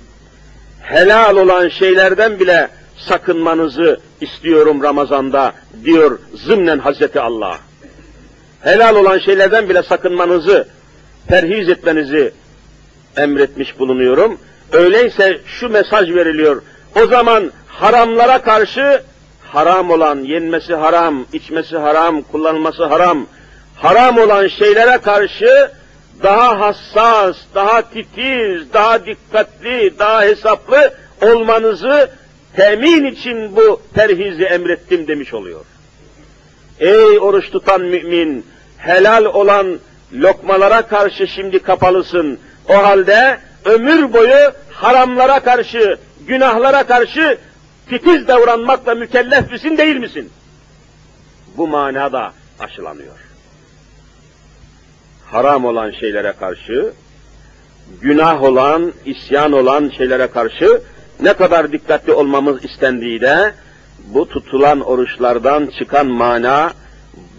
Helal 0.82 1.36
olan 1.36 1.68
şeylerden 1.68 2.40
bile 2.40 2.68
sakınmanızı 2.96 4.00
istiyorum 4.20 4.82
Ramazan'da 4.82 5.52
diyor 5.84 6.18
zımnen 6.34 6.78
Hazreti 6.78 7.20
Allah. 7.20 7.58
Helal 8.60 8.96
olan 8.96 9.18
şeylerden 9.18 9.68
bile 9.68 9.82
sakınmanızı, 9.82 10.68
perhiz 11.28 11.68
etmenizi 11.68 12.32
emretmiş 13.16 13.78
bulunuyorum. 13.78 14.38
Öyleyse 14.72 15.40
şu 15.46 15.68
mesaj 15.68 16.08
veriliyor. 16.14 16.62
O 17.02 17.06
zaman 17.06 17.52
haramlara 17.66 18.42
karşı 18.42 19.02
haram 19.54 19.90
olan, 19.90 20.18
yenmesi 20.18 20.74
haram, 20.74 21.26
içmesi 21.32 21.76
haram, 21.76 22.22
kullanılması 22.22 22.84
haram, 22.84 23.26
haram 23.76 24.18
olan 24.18 24.48
şeylere 24.48 24.98
karşı 24.98 25.70
daha 26.22 26.60
hassas, 26.60 27.36
daha 27.54 27.90
titiz, 27.90 28.72
daha 28.72 29.06
dikkatli, 29.06 29.98
daha 29.98 30.22
hesaplı 30.22 30.94
olmanızı 31.22 32.10
temin 32.56 33.04
için 33.04 33.56
bu 33.56 33.80
perhizi 33.94 34.44
emrettim 34.44 35.06
demiş 35.06 35.34
oluyor. 35.34 35.64
Ey 36.78 37.18
oruç 37.18 37.50
tutan 37.50 37.80
mümin, 37.80 38.46
helal 38.76 39.24
olan 39.24 39.78
lokmalara 40.12 40.86
karşı 40.86 41.28
şimdi 41.28 41.58
kapalısın. 41.58 42.38
O 42.68 42.74
halde 42.74 43.38
ömür 43.64 44.12
boyu 44.12 44.52
haramlara 44.70 45.40
karşı, 45.40 45.98
günahlara 46.26 46.86
karşı 46.86 47.38
titiz 47.88 48.28
davranmakla 48.28 48.94
mükellef 48.94 49.52
misin 49.52 49.78
değil 49.78 49.96
misin? 49.96 50.30
Bu 51.56 51.68
manada 51.68 52.32
aşılanıyor. 52.58 53.14
Haram 55.26 55.64
olan 55.64 55.90
şeylere 55.90 56.32
karşı, 56.32 56.92
günah 58.00 58.42
olan, 58.42 58.92
isyan 59.04 59.52
olan 59.52 59.92
şeylere 59.96 60.26
karşı 60.26 60.80
ne 61.20 61.32
kadar 61.32 61.72
dikkatli 61.72 62.12
olmamız 62.12 62.64
istendiği 62.64 63.20
de 63.20 63.54
bu 63.98 64.28
tutulan 64.28 64.80
oruçlardan 64.80 65.70
çıkan 65.78 66.06
mana 66.06 66.72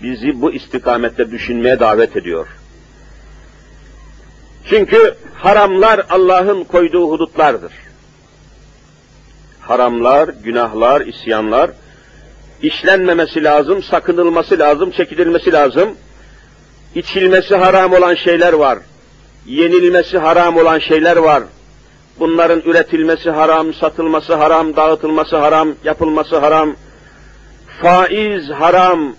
bizi 0.04 0.42
bu 0.42 0.54
istikamette 0.54 1.32
düşünmeye 1.32 1.80
davet 1.80 2.18
ediyor. 2.18 2.48
Çünkü 4.70 5.16
haramlar 5.34 6.06
Allah'ın 6.10 6.64
koyduğu 6.64 7.12
hudutlardır. 7.12 7.74
Haramlar, 9.62 10.30
günahlar, 10.44 11.02
isyanlar 11.02 11.72
işlenmemesi 12.62 13.44
lazım, 13.44 13.84
sakınılması 13.84 14.60
lazım, 14.60 14.92
çekililmesi 14.92 15.52
lazım. 15.52 15.90
İçilmesi 16.96 17.56
haram 17.56 17.94
olan 17.94 18.16
şeyler 18.16 18.54
var. 18.54 18.80
Yenilmesi 19.46 20.18
haram 20.18 20.58
olan 20.58 20.80
şeyler 20.80 21.18
var. 21.18 21.44
Bunların 22.20 22.62
üretilmesi 22.66 23.30
haram, 23.30 23.74
satılması 23.74 24.36
haram, 24.36 24.76
dağıtılması 24.76 25.38
haram, 25.38 25.70
yapılması 25.84 26.38
haram. 26.38 26.76
Faiz 27.82 28.50
haram, 28.50 29.16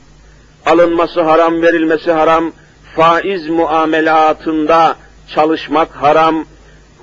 alınması 0.66 1.22
haram, 1.22 1.62
verilmesi 1.62 2.12
haram. 2.12 2.52
Faiz 2.96 3.48
muamelatında 3.48 4.96
çalışmak 5.34 5.90
haram. 5.90 6.44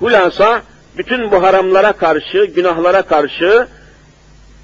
Hulasa 0.00 0.62
bütün 0.98 1.30
bu 1.30 1.42
haramlara 1.42 1.92
karşı, 1.92 2.44
günahlara 2.44 3.02
karşı 3.02 3.66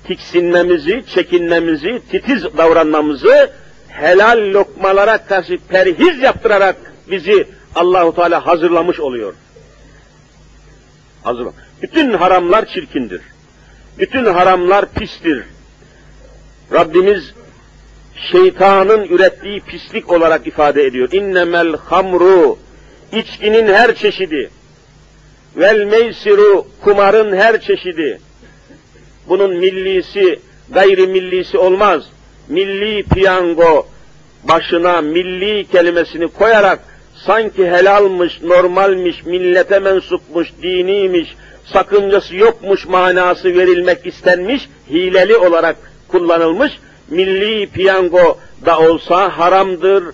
tiksinmemizi, 0.07 1.05
çekinmemizi, 1.15 2.03
titiz 2.11 2.45
davranmamızı 2.45 3.51
helal 3.89 4.39
lokmalara 4.39 5.19
karşı 5.19 5.59
perhiz 5.69 6.23
yaptırarak 6.23 6.77
bizi 7.11 7.47
Allahu 7.75 8.15
Teala 8.15 8.47
hazırlamış 8.47 9.01
oluyor. 9.01 9.35
Hazır. 11.23 11.47
Bütün 11.83 12.13
haramlar 12.13 12.67
çirkindir. 12.67 13.21
Bütün 13.99 14.25
haramlar 14.25 14.93
pistir. 14.93 15.45
Rabbimiz 16.73 17.35
şeytanın 18.33 19.05
ürettiği 19.05 19.61
pislik 19.61 20.13
olarak 20.13 20.47
ifade 20.47 20.85
ediyor. 20.85 21.09
İnnemel 21.13 21.77
hamru 21.77 22.59
içkinin 23.13 23.67
her 23.75 23.95
çeşidi 23.95 24.51
vel 25.57 25.85
meysiru 25.85 26.67
kumarın 26.81 27.37
her 27.37 27.61
çeşidi. 27.61 28.21
Bunun 29.29 29.57
millisi, 29.57 30.39
gayri 30.71 31.07
millisi 31.07 31.59
olmaz. 31.59 32.03
Milli 32.49 33.03
piyango 33.03 33.87
başına 34.45 35.01
milli 35.01 35.67
kelimesini 35.67 36.29
koyarak 36.29 36.79
sanki 37.27 37.71
helalmış, 37.71 38.43
normalmiş, 38.43 39.25
millete 39.25 39.79
mensupmuş, 39.79 40.53
diniymiş, 40.63 41.37
sakıncası 41.73 42.37
yokmuş 42.37 42.87
manası 42.87 43.49
verilmek 43.49 44.07
istenmiş, 44.07 44.69
hileli 44.91 45.37
olarak 45.37 45.77
kullanılmış, 46.09 46.73
milli 47.09 47.67
piyango 47.67 48.39
da 48.67 48.79
olsa 48.79 49.39
haramdır, 49.39 50.05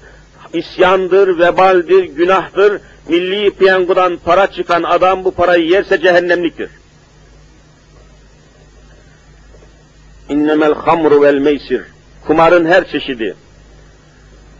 isyandır, 0.53 1.39
vebaldir, 1.39 2.05
günahtır. 2.05 2.81
Milli 3.09 3.51
piyangodan 3.51 4.19
para 4.25 4.47
çıkan 4.47 4.83
adam 4.83 5.25
bu 5.25 5.31
parayı 5.31 5.67
yerse 5.67 6.01
cehennemliktir. 6.01 6.71
İnnemel 10.29 10.75
hamru 10.75 11.23
vel 11.23 11.39
meysir. 11.39 11.83
Kumarın 12.27 12.67
her 12.67 12.89
çeşidi. 12.89 13.37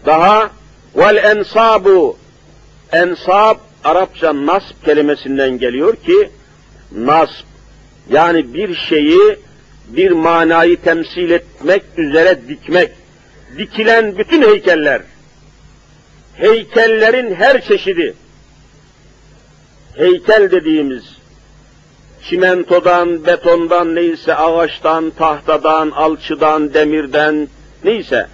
Daha 0.05 0.49
vel 0.95 1.15
ensabu 1.15 2.17
Ensab 2.91 3.57
Arapça 3.83 4.45
nasb 4.45 4.85
kelimesinden 4.85 5.57
geliyor 5.57 5.95
ki 5.95 6.29
nasb 6.91 7.45
yani 8.09 8.53
bir 8.53 8.75
şeyi 8.75 9.37
bir 9.87 10.11
manayı 10.11 10.81
temsil 10.81 11.31
etmek 11.31 11.83
üzere 11.97 12.39
dikmek. 12.47 12.91
Dikilen 13.57 14.17
bütün 14.17 14.41
heykeller, 14.41 15.01
heykellerin 16.35 17.35
her 17.35 17.61
çeşidi, 17.61 18.13
heykel 19.95 20.51
dediğimiz 20.51 21.03
çimentodan, 22.29 23.25
betondan, 23.25 23.95
neyse 23.95 24.35
ağaçtan, 24.35 25.09
tahtadan, 25.09 25.89
alçıdan, 25.89 26.73
demirden, 26.73 27.47
neyse 27.83 28.27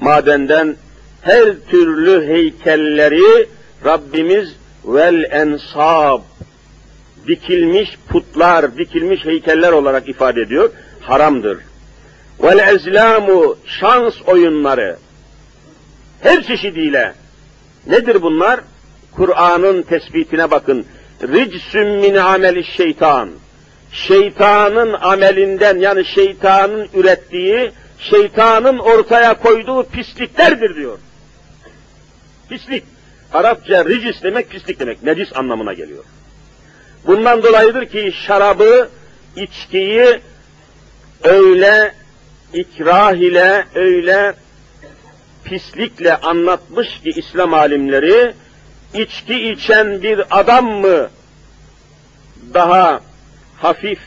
madenden 0.00 0.76
her 1.22 1.44
türlü 1.70 2.26
heykelleri 2.26 3.46
Rabbimiz 3.86 4.48
vel 4.84 5.24
ensab 5.30 6.20
dikilmiş 7.26 7.98
putlar, 8.08 8.76
dikilmiş 8.78 9.24
heykeller 9.24 9.72
olarak 9.72 10.08
ifade 10.08 10.40
ediyor. 10.40 10.70
Haramdır. 11.00 11.58
Vel 12.42 12.74
ezlamu 12.74 13.56
şans 13.66 14.14
oyunları 14.26 14.96
her 16.20 16.42
çeşidiyle 16.42 17.14
nedir 17.86 18.22
bunlar? 18.22 18.60
Kur'an'ın 19.12 19.82
tespitine 19.82 20.50
bakın. 20.50 20.86
Ricsüm 21.22 21.88
min 21.88 22.14
ameli 22.14 22.64
şeytan. 22.64 23.30
Şeytanın 23.92 24.92
amelinden 24.92 25.78
yani 25.78 26.04
şeytanın 26.04 26.88
ürettiği, 26.94 27.72
şeytanın 27.98 28.78
ortaya 28.78 29.34
koyduğu 29.34 29.82
pisliklerdir 29.82 30.76
diyor. 30.76 30.98
Pislik. 32.48 32.84
Arapça 33.32 33.84
ricis 33.84 34.22
demek 34.22 34.50
pislik 34.50 34.80
demek, 34.80 35.02
necis 35.02 35.36
anlamına 35.36 35.72
geliyor. 35.72 36.04
Bundan 37.06 37.42
dolayıdır 37.42 37.86
ki 37.86 38.12
şarabı, 38.26 38.88
içkiyi 39.36 40.20
öyle 41.24 41.94
ikrah 42.52 43.14
ile, 43.14 43.64
öyle 43.74 44.34
pislikle 45.44 46.16
anlatmış 46.16 47.00
ki 47.00 47.10
İslam 47.10 47.54
alimleri, 47.54 48.34
içki 48.94 49.50
içen 49.50 50.02
bir 50.02 50.40
adam 50.40 50.66
mı 50.66 51.10
daha 52.54 53.00
hafif 53.58 53.98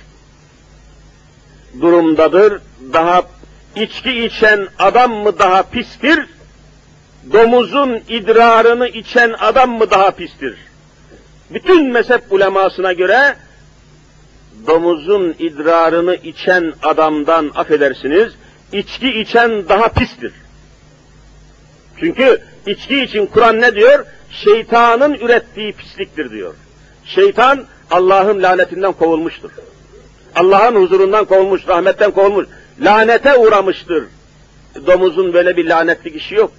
durumdadır, 1.82 2.62
daha 2.94 3.22
içki 3.76 4.26
içen 4.26 4.68
adam 4.80 5.14
mı 5.14 5.40
daha 5.40 5.64
pistir, 5.64 6.26
domuzun 7.34 8.02
idrarını 8.10 8.88
içen 8.88 9.36
adam 9.40 9.78
mı 9.78 9.92
daha 9.92 10.12
pistir? 10.12 10.58
Bütün 11.50 11.92
mezhep 11.92 12.22
ulemasına 12.32 12.94
göre 12.94 13.36
domuzun 14.68 15.36
idrarını 15.40 16.16
içen 16.16 16.74
adamdan 16.84 17.52
affedersiniz, 17.56 18.34
içki 18.72 19.20
içen 19.20 19.70
daha 19.70 19.88
pistir. 19.88 20.34
Çünkü 22.00 22.42
içki 22.68 23.04
için 23.04 23.26
Kur'an 23.26 23.62
ne 23.62 23.76
diyor? 23.76 24.06
Şeytanın 24.32 25.14
ürettiği 25.14 25.74
pisliktir 25.74 26.32
diyor. 26.32 26.54
Şeytan 27.06 27.66
Allah'ın 27.92 28.44
lanetinden 28.44 28.94
kovulmuştur. 28.94 29.52
Allah'ın 30.36 30.76
huzurundan 30.76 31.26
kovulmuş, 31.26 31.68
rahmetten 31.68 32.12
kovulmuş, 32.12 32.48
lanete 32.82 33.38
uğramıştır. 33.38 34.04
Domuzun 34.88 35.34
böyle 35.34 35.58
bir 35.58 35.66
lanetli 35.66 36.10
işi 36.10 36.36
yok. 36.36 36.52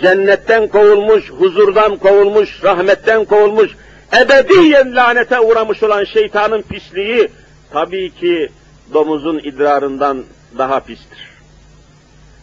Cennetten 0.00 0.68
kovulmuş, 0.68 1.30
huzurdan 1.30 1.96
kovulmuş, 1.96 2.64
rahmetten 2.64 3.24
kovulmuş, 3.24 3.70
ebediyen 4.16 4.96
lanete 4.96 5.40
uğramış 5.40 5.82
olan 5.82 6.04
şeytanın 6.04 6.62
pisliği 6.62 7.28
tabii 7.72 8.10
ki 8.10 8.48
domuzun 8.94 9.38
idrarından 9.38 10.24
daha 10.58 10.80
pistir. 10.80 11.34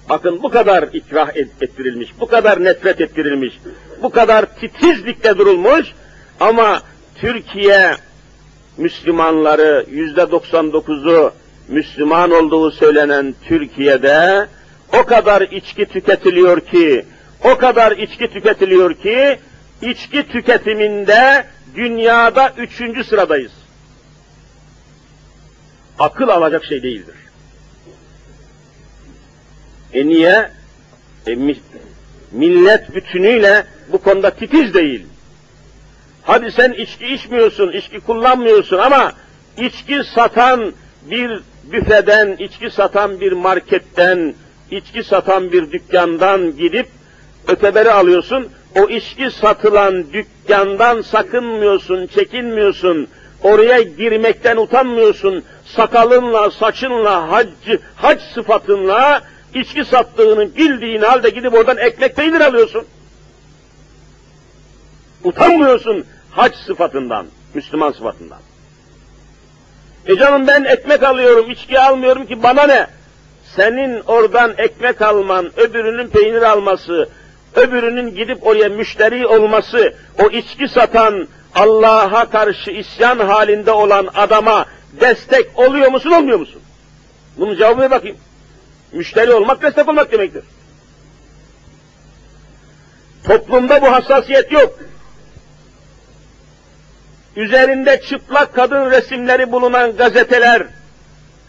Bakın 0.09 0.43
bu 0.43 0.49
kadar 0.49 0.89
ikrah 0.93 1.29
ettirilmiş, 1.35 2.09
bu 2.19 2.27
kadar 2.27 2.63
nefret 2.63 3.01
ettirilmiş, 3.01 3.59
bu 4.03 4.09
kadar 4.09 4.45
titizlikte 4.55 5.37
durulmuş 5.37 5.93
ama 6.39 6.81
Türkiye 7.15 7.95
Müslümanları 8.77 9.85
yüzde 9.91 10.21
99'u 10.21 11.31
Müslüman 11.67 12.31
olduğu 12.31 12.71
söylenen 12.71 13.35
Türkiye'de 13.47 14.47
o 15.01 15.05
kadar 15.05 15.41
içki 15.41 15.85
tüketiliyor 15.85 16.59
ki, 16.59 17.05
o 17.43 17.57
kadar 17.57 17.91
içki 17.91 18.27
tüketiliyor 18.33 18.93
ki, 18.93 19.39
içki 19.81 20.27
tüketiminde 20.27 21.45
dünyada 21.75 22.53
üçüncü 22.57 23.03
sıradayız. 23.03 23.51
Akıl 25.99 26.27
alacak 26.27 26.65
şey 26.65 26.83
değildir. 26.83 27.15
E 29.93 30.07
niye? 30.07 30.51
E, 31.27 31.35
millet 32.31 32.95
bütünüyle 32.95 33.65
bu 33.91 33.97
konuda 33.97 34.29
titiz 34.29 34.73
değil. 34.73 35.05
Hadi 36.23 36.51
sen 36.51 36.71
içki 36.71 37.07
içmiyorsun, 37.07 37.71
içki 37.71 37.99
kullanmıyorsun 37.99 38.77
ama 38.77 39.13
içki 39.57 40.01
satan 40.15 40.73
bir 41.01 41.39
büfeden, 41.63 42.35
içki 42.39 42.71
satan 42.71 43.19
bir 43.21 43.31
marketten, 43.31 44.33
içki 44.71 45.03
satan 45.03 45.51
bir 45.51 45.71
dükkandan 45.71 46.57
gidip 46.57 46.87
öteberi 47.47 47.91
alıyorsun. 47.91 48.49
O 48.79 48.89
içki 48.89 49.31
satılan 49.31 50.13
dükkandan 50.13 51.01
sakınmıyorsun, 51.01 52.07
çekinmiyorsun. 52.07 53.07
Oraya 53.43 53.81
girmekten 53.81 54.57
utanmıyorsun. 54.57 55.43
Sakalınla, 55.65 56.51
saçınla, 56.51 57.31
hac, 57.31 57.47
hac 57.95 58.21
sıfatınla 58.33 59.21
içki 59.53 59.85
sattığını 59.85 60.55
bildiğin 60.55 61.01
halde 61.01 61.29
gidip 61.29 61.53
oradan 61.53 61.77
ekmek 61.77 62.15
peynir 62.15 62.41
alıyorsun. 62.41 62.85
Utanmıyorsun 65.23 66.05
hac 66.31 66.55
sıfatından, 66.55 67.25
Müslüman 67.53 67.91
sıfatından. 67.91 68.39
E 70.05 70.15
canım 70.15 70.47
ben 70.47 70.63
ekmek 70.63 71.03
alıyorum, 71.03 71.51
içki 71.51 71.79
almıyorum 71.79 72.25
ki 72.25 72.43
bana 72.43 72.63
ne? 72.63 72.87
Senin 73.55 73.99
oradan 73.99 74.53
ekmek 74.57 75.01
alman, 75.01 75.59
öbürünün 75.59 76.07
peynir 76.07 76.41
alması, 76.41 77.09
öbürünün 77.55 78.15
gidip 78.15 78.47
oraya 78.47 78.69
müşteri 78.69 79.27
olması, 79.27 79.93
o 80.23 80.29
içki 80.29 80.67
satan, 80.67 81.27
Allah'a 81.55 82.29
karşı 82.29 82.71
isyan 82.71 83.19
halinde 83.19 83.71
olan 83.71 84.09
adama 84.13 84.65
destek 85.01 85.59
oluyor 85.59 85.91
musun, 85.91 86.11
olmuyor 86.11 86.39
musun? 86.39 86.61
Bunun 87.37 87.57
cevabına 87.57 87.91
bakayım. 87.91 88.17
Müşteri 88.91 89.33
olmak 89.33 89.61
destek 89.61 89.89
olmak 89.89 90.11
demektir. 90.11 90.43
Toplumda 93.23 93.81
bu 93.81 93.91
hassasiyet 93.91 94.51
yok. 94.51 94.79
Üzerinde 97.35 98.01
çıplak 98.01 98.55
kadın 98.55 98.91
resimleri 98.91 99.51
bulunan 99.51 99.97
gazeteler, 99.97 100.63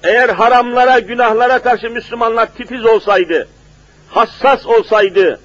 eğer 0.03 0.29
haramlara, 0.29 0.99
günahlara 0.99 1.59
karşı 1.59 1.91
Müslümanlar 1.91 2.55
titiz 2.55 2.85
olsaydı, 2.85 3.49
hassas 4.09 4.67
olsaydı, 4.67 5.41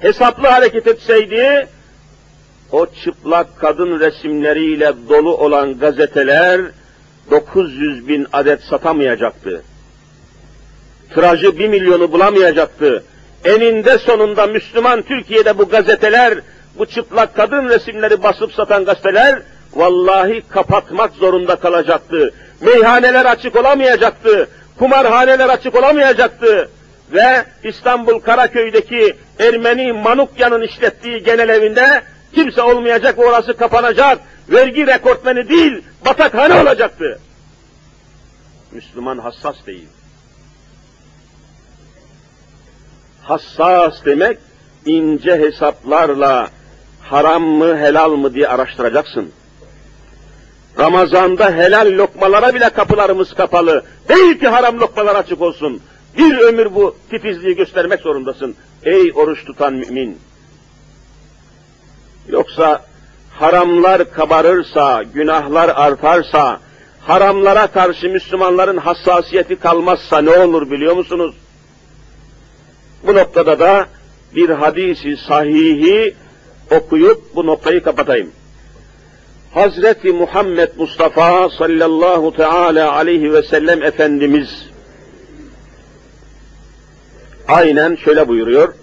hesaplı 0.00 0.48
hareket 0.48 0.86
etseydi, 0.86 1.68
o 2.72 2.86
çıplak 3.04 3.58
kadın 3.58 4.00
resimleriyle 4.00 4.92
dolu 5.08 5.36
olan 5.36 5.78
gazeteler 5.78 6.60
900 7.30 8.08
bin 8.08 8.26
adet 8.32 8.62
satamayacaktı. 8.62 9.62
Tirajı 11.14 11.58
bir 11.58 11.68
milyonu 11.68 12.12
bulamayacaktı. 12.12 13.04
Eninde 13.44 13.98
sonunda 13.98 14.46
Müslüman 14.46 15.02
Türkiye'de 15.02 15.58
bu 15.58 15.68
gazeteler, 15.68 16.38
bu 16.78 16.86
çıplak 16.86 17.36
kadın 17.36 17.68
resimleri 17.68 18.22
basıp 18.22 18.52
satan 18.52 18.84
gazeteler, 18.84 19.42
vallahi 19.74 20.42
kapatmak 20.48 21.12
zorunda 21.12 21.56
kalacaktı. 21.56 22.34
Meyhaneler 22.60 23.24
açık 23.24 23.56
olamayacaktı, 23.56 24.48
kumarhaneler 24.78 25.48
açık 25.48 25.74
olamayacaktı 25.74 26.70
ve 27.12 27.44
İstanbul 27.64 28.20
Karaköy'deki 28.20 29.16
Ermeni 29.38 29.92
Manukya'nın 29.92 30.62
işlettiği 30.62 31.22
genel 31.22 31.48
evinde 31.48 32.02
kimse 32.34 32.62
olmayacak, 32.62 33.18
orası 33.18 33.56
kapanacak, 33.56 34.18
vergi 34.48 34.86
rekortmeni 34.86 35.48
değil, 35.48 35.82
batakhane 36.06 36.60
olacaktı. 36.60 37.20
Müslüman 38.72 39.18
hassas 39.18 39.56
değil. 39.66 39.88
Hassas 43.22 44.04
demek, 44.04 44.38
ince 44.86 45.38
hesaplarla 45.38 46.48
haram 47.02 47.42
mı 47.42 47.78
helal 47.78 48.10
mı 48.10 48.34
diye 48.34 48.48
araştıracaksın. 48.48 49.32
Ramazanda 50.78 51.50
helal 51.52 51.86
lokmalara 51.86 52.54
bile 52.54 52.70
kapılarımız 52.70 53.34
kapalı. 53.34 53.84
Değil 54.08 54.38
ki 54.38 54.48
haram 54.48 54.80
lokmalar 54.80 55.16
açık 55.16 55.42
olsun. 55.42 55.82
Bir 56.18 56.38
ömür 56.38 56.74
bu 56.74 56.96
titizliği 57.10 57.56
göstermek 57.56 58.00
zorundasın. 58.00 58.56
Ey 58.82 59.12
oruç 59.14 59.44
tutan 59.44 59.74
mümin! 59.74 60.18
Yoksa 62.28 62.84
haramlar 63.30 64.10
kabarırsa, 64.10 65.02
günahlar 65.02 65.68
artarsa, 65.68 66.60
haramlara 67.00 67.66
karşı 67.66 68.08
Müslümanların 68.08 68.76
hassasiyeti 68.76 69.56
kalmazsa 69.56 70.18
ne 70.22 70.30
olur 70.30 70.70
biliyor 70.70 70.96
musunuz? 70.96 71.34
Bu 73.06 73.14
noktada 73.14 73.58
da 73.58 73.86
bir 74.36 74.48
hadisi 74.48 75.16
sahihi 75.16 76.14
okuyup 76.70 77.34
bu 77.34 77.46
noktayı 77.46 77.82
kapatayım. 77.82 78.30
Hazreti 79.54 80.12
Muhammed 80.12 80.68
Mustafa 80.78 81.50
sallallahu 81.50 82.36
teala 82.36 82.92
aleyhi 82.92 83.32
ve 83.32 83.42
sellem 83.42 83.82
Efendimiz 83.82 84.69
aynen 87.50 87.96
şöyle 87.96 88.28
buyuruyor. 88.28 88.74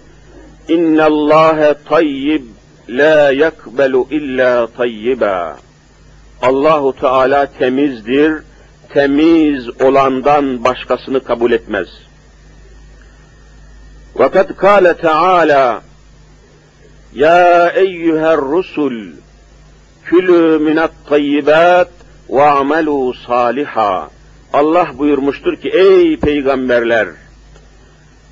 İnne 0.68 1.02
Allahe 1.02 1.74
tayyib 1.88 2.42
la 2.88 3.32
yakbelu 3.32 4.06
illa 4.10 4.66
tayyiba. 4.66 5.56
Allahu 6.42 6.96
Teala 7.00 7.46
temizdir, 7.58 8.32
temiz 8.88 9.82
olandan 9.82 10.64
başkasını 10.64 11.24
kabul 11.24 11.52
etmez. 11.52 11.88
Fakat 14.18 14.56
kâle 14.56 14.96
Teala 14.96 15.82
Ya 17.14 17.70
eyyüher 17.70 18.36
rusul 18.36 19.06
külü 20.04 20.58
minat 20.58 20.90
tayyibat 21.08 21.90
ve 22.30 22.42
amelu 22.42 23.14
saliha. 23.26 24.10
Allah 24.52 24.86
buyurmuştur 24.98 25.56
ki 25.56 25.68
ey 25.68 26.16
peygamberler 26.16 27.08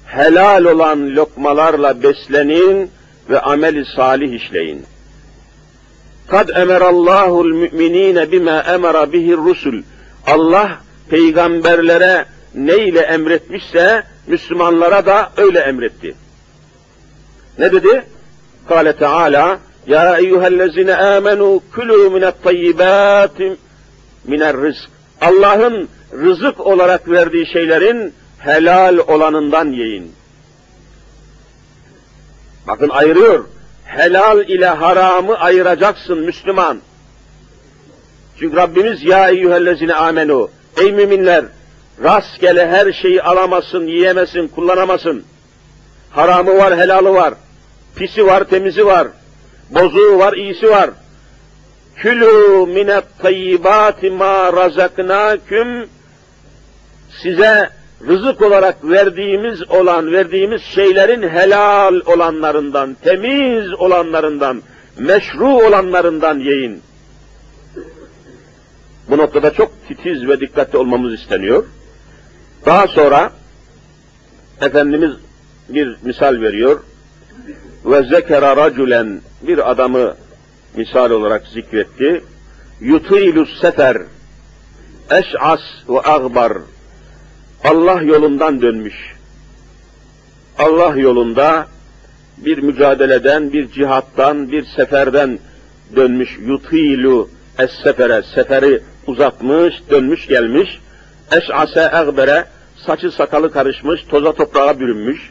helal 0.07 0.65
olan 0.65 1.17
lokmalarla 1.17 2.03
beslenin 2.03 2.91
ve 3.31 3.41
ameli 3.41 3.85
salih 3.97 4.33
işleyin. 4.33 4.85
Kad 6.29 6.49
emerallahul 6.49 7.53
müminine 7.53 8.33
bima 8.33 8.61
emara 8.61 9.13
bihi 9.13 9.37
rusul. 9.37 9.83
Allah 10.27 10.79
peygamberlere 11.11 12.25
ne 12.55 12.77
ile 12.79 13.01
emretmişse 13.01 14.03
Müslümanlara 14.27 15.07
da 15.07 15.31
öyle 15.37 15.59
emretti. 15.59 16.15
Ne 17.59 17.73
dedi? 17.73 18.05
Kale 18.69 18.97
Teala 18.97 19.59
ya 19.87 20.19
eyyühellezine 20.19 20.97
amenu 20.97 21.61
külü 21.73 22.11
minet 22.11 22.43
tayyibati 22.43 23.57
miner 24.25 24.57
rızk. 24.57 24.89
Allah'ın 25.21 25.89
rızık 26.13 26.61
olarak 26.61 27.11
verdiği 27.11 27.47
şeylerin 27.53 28.15
helal 28.47 28.99
olanından 28.99 29.73
yiyin. 29.73 30.13
Bakın 32.67 32.89
ayırıyor. 32.89 33.45
Helal 33.85 34.49
ile 34.49 34.67
haramı 34.67 35.39
ayıracaksın 35.39 36.19
Müslüman. 36.19 36.81
Çünkü 38.39 38.57
Rabbimiz 38.57 39.03
ya 39.03 39.29
eyyühellezine 39.29 39.95
amenu. 39.95 40.51
Ey 40.77 40.93
müminler 40.93 41.45
rastgele 42.03 42.69
her 42.69 42.93
şeyi 42.93 43.23
alamasın, 43.23 43.87
yiyemesin, 43.87 44.49
kullanamasın. 44.49 45.25
Haramı 46.11 46.57
var, 46.57 46.79
helalı 46.79 47.15
var. 47.15 47.35
Pisi 47.97 48.27
var, 48.27 48.45
temizi 48.45 48.87
var. 48.87 49.09
Bozuğu 49.71 50.19
var, 50.19 50.33
iyisi 50.33 50.71
var. 50.71 50.91
Külü 51.97 52.67
minet 52.67 53.05
tayyibati 53.23 54.11
ma 54.11 54.53
razaknaküm 54.53 55.89
size 57.23 57.71
rızık 58.09 58.43
olarak 58.43 58.85
verdiğimiz 58.85 59.71
olan, 59.71 60.13
verdiğimiz 60.13 60.63
şeylerin 60.63 61.29
helal 61.29 62.01
olanlarından, 62.07 62.97
temiz 63.05 63.75
olanlarından, 63.79 64.63
meşru 64.99 65.49
olanlarından 65.49 66.39
yiyin. 66.39 66.83
Bu 69.11 69.19
noktada 69.19 69.53
çok 69.53 69.89
titiz 69.89 70.29
ve 70.29 70.41
dikkatli 70.41 70.79
olmamız 70.79 71.15
isteniyor. 71.15 71.65
Daha 72.67 72.87
sonra 72.87 73.31
Efendimiz 74.61 75.11
bir 75.69 75.97
misal 76.03 76.41
veriyor. 76.41 76.81
Ve 77.85 78.03
zekera 78.03 78.57
raculen 78.57 79.21
bir 79.43 79.71
adamı 79.71 80.15
misal 80.77 81.11
olarak 81.11 81.47
zikretti. 81.47 82.25
Yutilus 82.81 83.61
sefer 83.61 83.97
eş'as 85.11 85.61
ve 85.89 85.99
agbar 86.05 86.53
Allah 87.67 88.03
yolundan 88.03 88.63
dönmüş. 88.63 88.95
Allah 90.59 90.97
yolunda 90.97 91.67
bir 92.39 92.59
mücadeleden, 92.59 93.53
bir 93.53 93.71
cihattan, 93.71 94.53
bir 94.53 94.65
seferden 94.65 95.39
dönmüş. 95.97 96.39
Yutilu 96.47 97.29
es 97.59 97.71
sefere, 97.83 98.23
seferi 98.35 98.83
uzatmış, 99.07 99.75
dönmüş 99.91 100.27
gelmiş. 100.27 100.81
Eş'ase 101.33 101.91
egbere, 102.03 102.45
saçı 102.87 103.11
sakalı 103.11 103.53
karışmış, 103.53 104.05
toza 104.09 104.33
toprağa 104.33 104.81
bürünmüş. 104.81 105.31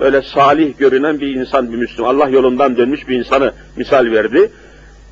Böyle 0.00 0.22
salih 0.22 0.78
görünen 0.78 1.20
bir 1.20 1.34
insan, 1.34 1.72
bir 1.72 1.76
Müslüman. 1.76 2.14
Allah 2.14 2.28
yolundan 2.28 2.76
dönmüş 2.76 3.08
bir 3.08 3.18
insanı 3.18 3.52
misal 3.76 4.04
verdi. 4.04 4.50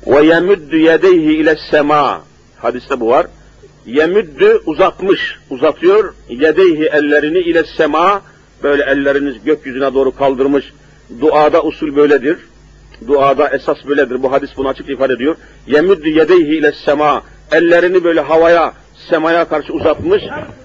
Ve 0.07 0.25
yemüddü 0.25 0.77
yedeyhi 0.77 1.33
ile 1.33 1.55
sema. 1.71 2.21
Hadiste 2.57 2.99
bu 2.99 3.07
var. 3.07 3.25
Yemüddü 3.85 4.61
uzatmış, 4.65 5.39
uzatıyor. 5.49 6.13
Yedeyhi 6.29 6.85
ellerini 6.85 7.39
ile 7.39 7.63
sema. 7.77 8.21
Böyle 8.63 8.83
elleriniz 8.83 9.43
gökyüzüne 9.43 9.93
doğru 9.93 10.15
kaldırmış. 10.15 10.73
Duada 11.21 11.63
usul 11.63 11.95
böyledir. 11.95 12.37
Duada 13.07 13.49
esas 13.49 13.77
böyledir. 13.87 14.23
Bu 14.23 14.31
hadis 14.31 14.49
bunu 14.57 14.67
açık 14.67 14.89
ifade 14.89 15.13
ediyor. 15.13 15.35
Yemüddü 15.67 16.09
yedeyhi 16.09 16.57
ile 16.57 16.71
sema. 16.85 17.23
Ellerini 17.51 18.03
böyle 18.03 18.21
havaya, 18.21 18.73
semaya 19.09 19.45
karşı 19.45 19.73
uzatmış. 19.73 20.23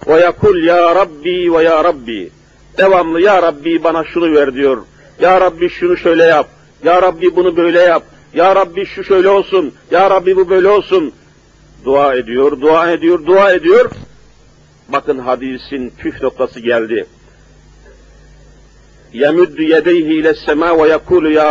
Ve 0.08 0.20
yakul 0.20 0.64
ya 0.64 0.94
Rabbi 0.94 1.52
ve 1.54 1.62
ya 1.62 1.84
Rabbi. 1.84 2.30
Devamlı 2.78 3.20
ya 3.20 3.42
Rabbi 3.42 3.84
bana 3.84 4.04
şunu 4.04 4.34
ver 4.34 4.54
diyor. 4.54 4.82
Ya 5.20 5.40
Rabbi 5.40 5.68
şunu 5.68 5.96
şöyle 5.96 6.24
yap. 6.24 6.46
Ya 6.84 7.02
Rabbi 7.02 7.36
bunu 7.36 7.56
böyle 7.56 7.80
yap. 7.80 8.02
Ya 8.34 8.56
Rabbi 8.56 8.86
şu 8.86 9.04
şöyle 9.04 9.28
olsun. 9.28 9.74
Ya 9.90 10.10
Rabbi 10.10 10.36
bu 10.36 10.50
böyle 10.50 10.68
olsun. 10.68 11.12
Dua 11.84 12.14
ediyor, 12.14 12.60
dua 12.60 12.90
ediyor, 12.90 13.26
dua 13.26 13.52
ediyor. 13.52 13.90
Bakın 14.88 15.18
hadisin 15.18 15.92
püf 15.98 16.22
noktası 16.22 16.60
geldi. 16.60 17.06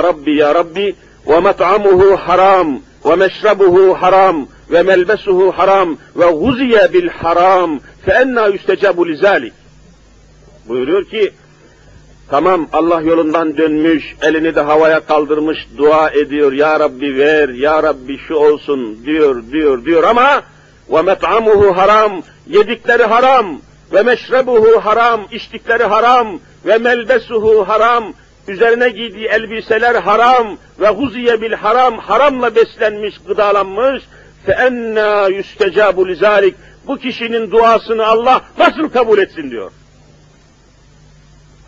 Rabbi 0.04 0.36
ya 0.36 0.56
Rabbi 0.56 0.96
ve 1.28 1.39
met'amuhu 1.39 2.18
haram 2.18 2.80
ve 3.06 3.15
meşrabuhu 3.15 3.94
haram 3.94 4.48
ve 4.72 4.84
melbesuhu 4.84 5.52
haram 5.52 5.98
ve 6.15 6.32
guziye 6.32 6.94
bil 6.94 7.08
haram 7.08 7.80
fe 8.06 8.12
enna 8.12 8.48
yüstecabu 8.48 9.08
lizalik. 9.08 9.54
Buyuruyor 10.68 11.06
ki 11.06 11.34
Tamam 12.30 12.68
Allah 12.74 13.02
yolundan 13.02 13.58
dönmüş, 13.58 14.15
elini 14.22 14.56
de 14.56 14.62
havaya 14.62 15.00
kaldırmış, 15.00 15.58
dua 15.78 16.10
ediyor. 16.10 16.52
Ya 16.52 16.80
Rabbi 16.80 17.18
ver, 17.18 17.50
Ya 17.50 17.84
Rabbi 17.84 18.18
şu 18.18 18.36
olsun 18.36 19.06
diyor, 19.06 19.44
diyor, 19.52 19.86
diyor 19.86 20.04
ama 20.04 20.42
ve 20.89 21.02
met'amuhu 21.02 21.78
haram, 21.78 22.22
yedikleri 22.48 23.04
haram 23.04 23.62
ve 23.94 24.04
meşrebuhu 24.04 24.86
haram, 24.86 25.22
içtikleri 25.32 25.84
haram 25.84 26.39
ve 26.65 26.78
melbesuhu 26.78 27.68
haram, 27.68 28.13
üzerine 28.48 28.89
giydiği 28.89 29.28
elbiseler 29.28 29.96
haram 29.96 30.58
ve 30.80 30.89
huziye 30.89 31.42
bil 31.42 31.54
haram, 31.54 31.98
haramla 31.98 32.56
beslenmiş, 32.56 33.15
gıdalanmış. 33.28 34.04
Fe 34.46 34.52
enna 34.52 35.28
yüstecabu 35.28 36.08
lizalik. 36.08 36.56
Bu 36.88 36.98
kişinin 36.98 37.52
duasını 37.52 38.06
Allah 38.06 38.42
nasıl 38.58 38.89
kabul 38.89 39.18
etsin 39.18 39.52
diyor. 39.52 39.72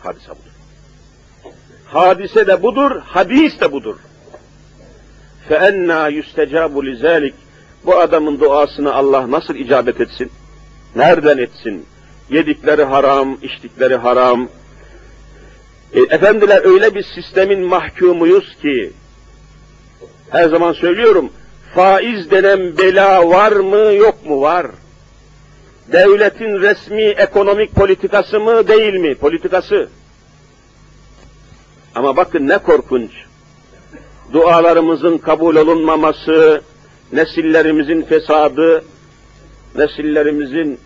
Hadise 0.02 0.30
budur. 0.30 0.51
Hadise 1.91 2.47
de 2.47 2.63
budur, 2.63 3.01
hadis 3.01 3.61
de 3.61 3.71
budur. 3.71 3.95
فَاَنَّا 5.49 6.09
يُسْتَجَابُ 6.09 6.73
لِذَٰلِكِ 6.73 7.33
Bu 7.85 7.99
adamın 7.99 8.39
duasını 8.39 8.93
Allah 8.93 9.31
nasıl 9.31 9.55
icabet 9.55 10.01
etsin? 10.01 10.31
Nereden 10.95 11.37
etsin? 11.37 11.85
Yedikleri 12.29 12.83
haram, 12.83 13.37
içtikleri 13.41 13.95
haram. 13.95 14.49
E, 15.93 15.99
efendiler 15.99 16.65
öyle 16.65 16.95
bir 16.95 17.03
sistemin 17.03 17.59
mahkumuyuz 17.59 18.55
ki, 18.61 18.93
her 20.29 20.49
zaman 20.49 20.73
söylüyorum, 20.73 21.29
faiz 21.75 22.31
denen 22.31 22.77
bela 22.77 23.29
var 23.29 23.51
mı 23.51 23.93
yok 23.93 24.25
mu 24.25 24.41
var? 24.41 24.67
Devletin 25.91 26.61
resmi 26.61 27.01
ekonomik 27.01 27.75
politikası 27.75 28.39
mı 28.39 28.67
değil 28.67 28.93
mi? 28.93 29.15
Politikası. 29.15 29.89
Ama 31.94 32.16
bakın 32.16 32.48
ne 32.48 32.58
korkunç. 32.58 33.10
Dualarımızın 34.32 35.18
kabul 35.18 35.56
olunmaması, 35.56 36.62
nesillerimizin 37.12 38.02
fesadı, 38.02 38.84
nesillerimizin 39.76 40.78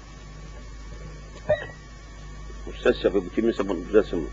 ses 2.82 3.04
yapıyor, 3.04 3.24
bu 3.24 3.34
kiminse 3.34 3.68
bunu 3.68 3.78
düzelsin. 3.88 4.28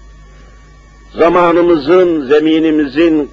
Zamanımızın, 1.13 2.27
zeminimizin 2.27 3.31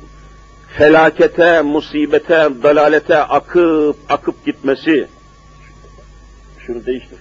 felakete, 0.79 1.63
musibete, 1.63 2.49
dalalete 2.63 3.19
akıp 3.19 3.97
akıp 4.09 4.47
gitmesi. 4.47 5.09
Şunu 6.67 6.87
değiştir. 6.87 7.19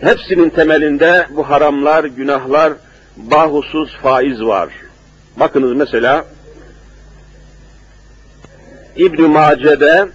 Hepsinin 0.00 0.50
temelinde 0.50 1.26
bu 1.30 1.48
haramlar, 1.48 2.04
günahlar, 2.04 2.72
bahusuz 3.16 3.96
faiz 3.96 4.42
var. 4.42 4.68
Bakınız 5.36 5.72
mesela 5.72 6.24
İbn-i 8.96 9.28
Mace'de, 9.28 10.08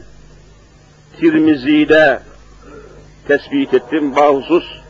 Tirmizi'de 1.19 2.19
tespit 3.27 3.73
ettim. 3.73 4.15
Bahusuz 4.15 4.81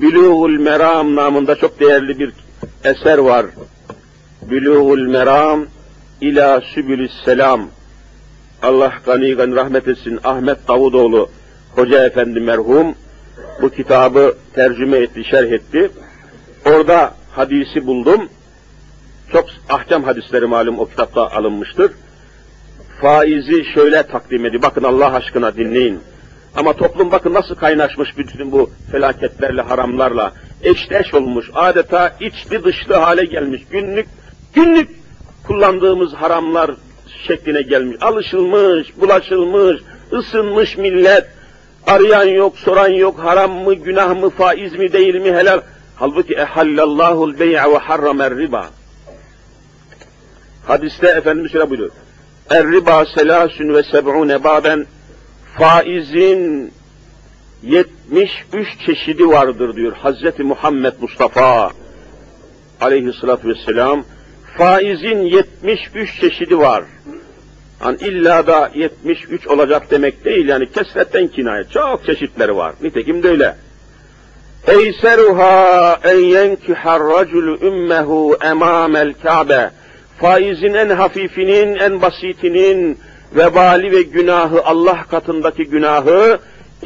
Bülûgul 0.00 0.58
Meram 0.58 1.16
namında 1.16 1.56
çok 1.56 1.80
değerli 1.80 2.18
bir 2.18 2.32
eser 2.84 3.18
var. 3.18 3.46
Bülûgul 4.50 5.10
Meram 5.10 5.66
ila 6.20 6.60
Sübülüs 6.60 7.24
Selam. 7.24 7.68
Allah 8.62 8.92
gani 9.06 9.34
gani 9.34 9.56
rahmet 9.56 9.88
etsin 9.88 10.20
Ahmet 10.24 10.68
Davudoğlu 10.68 11.30
Hoca 11.74 12.04
Efendi 12.04 12.40
merhum 12.40 12.94
bu 13.62 13.70
kitabı 13.70 14.34
tercüme 14.54 14.98
etti, 14.98 15.24
şerh 15.24 15.52
etti. 15.52 15.90
Orada 16.66 17.14
hadisi 17.32 17.86
buldum. 17.86 18.28
Çok 19.32 19.44
ahkam 19.68 20.04
hadisleri 20.04 20.46
malum 20.46 20.78
o 20.78 20.86
kitapta 20.86 21.30
alınmıştır. 21.30 21.92
Faizi 23.00 23.64
şöyle 23.74 24.02
takdim 24.02 24.46
ediyor. 24.46 24.62
Bakın 24.62 24.82
Allah 24.82 25.14
aşkına 25.14 25.56
dinleyin. 25.56 26.00
Ama 26.56 26.72
toplum 26.72 27.10
bakın 27.10 27.34
nasıl 27.34 27.54
kaynaşmış 27.54 28.18
bütün 28.18 28.52
bu 28.52 28.70
felaketlerle, 28.92 29.62
haramlarla. 29.62 30.32
Eşleş 30.62 31.14
olmuş, 31.14 31.50
adeta 31.54 32.16
içli 32.20 32.64
dışlı 32.64 32.94
hale 32.94 33.24
gelmiş. 33.24 33.62
Günlük, 33.70 34.06
günlük 34.54 34.90
kullandığımız 35.46 36.14
haramlar 36.14 36.70
şekline 37.26 37.62
gelmiş. 37.62 37.96
Alışılmış, 38.00 39.00
bulaşılmış, 39.00 39.82
ısınmış 40.12 40.76
millet. 40.76 41.35
Arayan 41.86 42.24
yok, 42.24 42.58
soran 42.58 42.88
yok, 42.88 43.18
haram 43.18 43.52
mı, 43.52 43.74
günah 43.74 44.20
mı, 44.20 44.30
faiz 44.30 44.72
mi, 44.72 44.92
değil 44.92 45.14
mi, 45.14 45.32
helal. 45.32 45.60
Halbuki 45.96 46.34
ehallallahul 46.34 47.38
bey'a 47.38 47.72
ve 47.72 47.76
harramer 47.76 48.36
riba. 48.36 48.70
Hadiste 50.66 51.06
Efendimiz 51.06 51.52
şöyle 51.52 51.70
buyuruyor. 51.70 51.90
Er 52.50 52.66
riba 52.66 53.04
selasun 53.14 53.74
ve 53.74 53.82
seb'une 53.82 54.44
baben 54.44 54.86
faizin 55.58 56.72
73 57.62 58.68
çeşidi 58.86 59.28
vardır 59.28 59.76
diyor 59.76 59.92
Hazreti 59.92 60.42
Muhammed 60.42 60.92
Mustafa 61.00 61.70
aleyhissalatü 62.80 63.48
vesselam. 63.48 64.04
Faizin 64.58 65.18
73 65.18 66.20
çeşidi 66.20 66.58
var. 66.58 66.84
Yani 67.84 67.96
illa 68.00 68.46
da 68.46 68.70
73 68.74 69.46
olacak 69.46 69.90
demek 69.90 70.24
değil 70.24 70.48
yani 70.48 70.72
kesretten 70.72 71.28
kinaye. 71.28 71.64
Çok 71.64 72.06
çeşitleri 72.06 72.56
var. 72.56 72.74
Nitekim 72.82 73.22
de 73.22 73.28
öyle. 73.28 73.56
Eyseruha 74.66 75.98
en 76.04 76.18
yenkihar 76.18 77.02
raculu 77.02 77.58
ümmehu 77.66 78.36
emamel 78.44 79.14
Kabe. 79.22 79.70
Faizin 80.18 80.74
en 80.74 80.88
hafifinin, 80.88 81.76
en 81.76 82.02
basitinin 82.02 82.98
vebali 83.36 83.92
ve 83.92 84.02
günahı, 84.02 84.62
Allah 84.64 85.04
katındaki 85.10 85.64
günahı, 85.64 86.38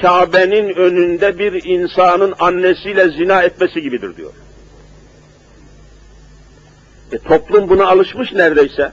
Kabe'nin 0.02 0.74
önünde 0.74 1.38
bir 1.38 1.64
insanın 1.64 2.34
annesiyle 2.38 3.08
zina 3.08 3.42
etmesi 3.42 3.82
gibidir 3.82 4.16
diyor. 4.16 4.32
E, 7.12 7.18
toplum 7.18 7.68
buna 7.68 7.86
alışmış 7.86 8.32
neredeyse. 8.32 8.92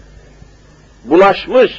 Bulaşmış, 1.04 1.72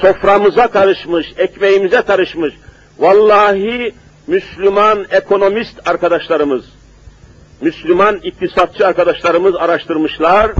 soframıza 0.00 0.68
karışmış, 0.70 1.26
ekmeğimize 1.36 2.02
karışmış. 2.02 2.54
Vallahi 2.98 3.94
Müslüman 4.26 5.06
ekonomist 5.10 5.88
arkadaşlarımız, 5.88 6.64
Müslüman 7.60 8.20
iktisatçı 8.22 8.86
arkadaşlarımız 8.86 9.56
araştırmışlar. 9.56 10.52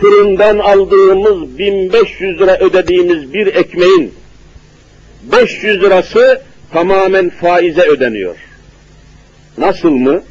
Fırından 0.00 0.58
aldığımız 0.58 1.58
1500 1.58 2.40
lira 2.40 2.56
ödediğimiz 2.58 3.34
bir 3.34 3.46
ekmeğin 3.46 4.14
500 5.22 5.82
lirası 5.82 6.42
tamamen 6.72 7.30
faize 7.30 7.82
ödeniyor. 7.82 8.36
Nasıl 9.58 9.90
mı? 9.90 10.22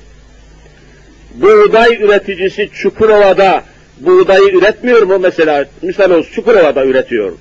Buğday 1.35 1.95
üreticisi 2.03 2.69
Çukurova'da 2.73 3.63
buğdayı 4.05 4.49
üretmiyor 4.49 5.01
mu 5.01 5.19
mesela? 5.19 5.65
Misal 5.81 6.11
olsun 6.11 6.31
Çukurova'da 6.33 6.85
üretiyor. 6.85 7.31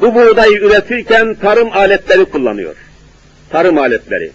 Bu 0.00 0.14
buğdayı 0.14 0.58
üretirken 0.58 1.34
tarım 1.34 1.72
aletleri 1.72 2.24
kullanıyor. 2.24 2.76
Tarım 3.50 3.78
aletleri. 3.78 4.30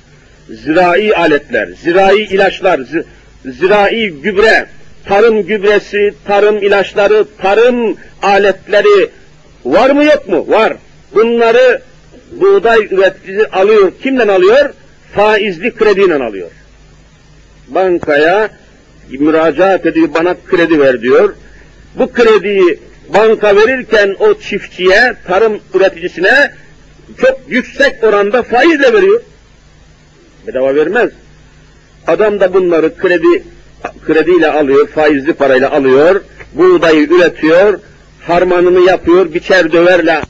Zirai 0.50 1.16
aletler, 1.16 1.68
zirai 1.84 2.22
ilaçlar, 2.22 2.82
zirai 3.46 4.10
gübre, 4.10 4.66
tarım 5.06 5.44
gübresi, 5.44 6.14
tarım 6.26 6.58
ilaçları, 6.58 7.26
tarım 7.38 7.98
aletleri 8.22 9.10
var 9.66 9.90
mı 9.90 10.04
yok 10.04 10.28
mu? 10.28 10.46
Var. 10.48 10.74
Bunları 11.16 11.82
buğday 12.32 12.80
üreticisi 12.92 13.48
alıyor. 13.48 13.92
Kimden 14.04 14.28
alıyor? 14.28 14.74
Faizli 15.16 15.76
krediyle 15.76 16.16
alıyor. 16.16 16.50
Bankaya 17.68 18.50
müracaat 19.20 19.86
ediyor, 19.86 20.10
bana 20.14 20.36
kredi 20.50 20.80
ver 20.80 21.02
diyor. 21.02 21.34
Bu 22.00 22.12
krediyi 22.14 22.80
banka 23.10 23.56
verirken 23.56 24.16
o 24.20 24.34
çiftçiye, 24.34 25.14
tarım 25.28 25.60
üreticisine 25.74 26.54
çok 27.22 27.40
yüksek 27.48 28.04
oranda 28.04 28.44
faizle 28.44 28.94
veriyor. 28.94 29.22
Bedava 30.48 30.76
vermez. 30.76 31.10
Adam 32.08 32.40
da 32.40 32.54
bunları 32.54 32.98
kredi 32.98 33.44
krediyle 34.06 34.52
alıyor, 34.52 34.88
faizli 34.88 35.34
parayla 35.34 35.72
alıyor, 35.72 36.22
buğdayı 36.54 37.08
üretiyor, 37.08 37.80
harmanını 38.28 38.80
yapıyor, 38.80 39.34
biçer 39.34 39.72
döverle 39.72 40.22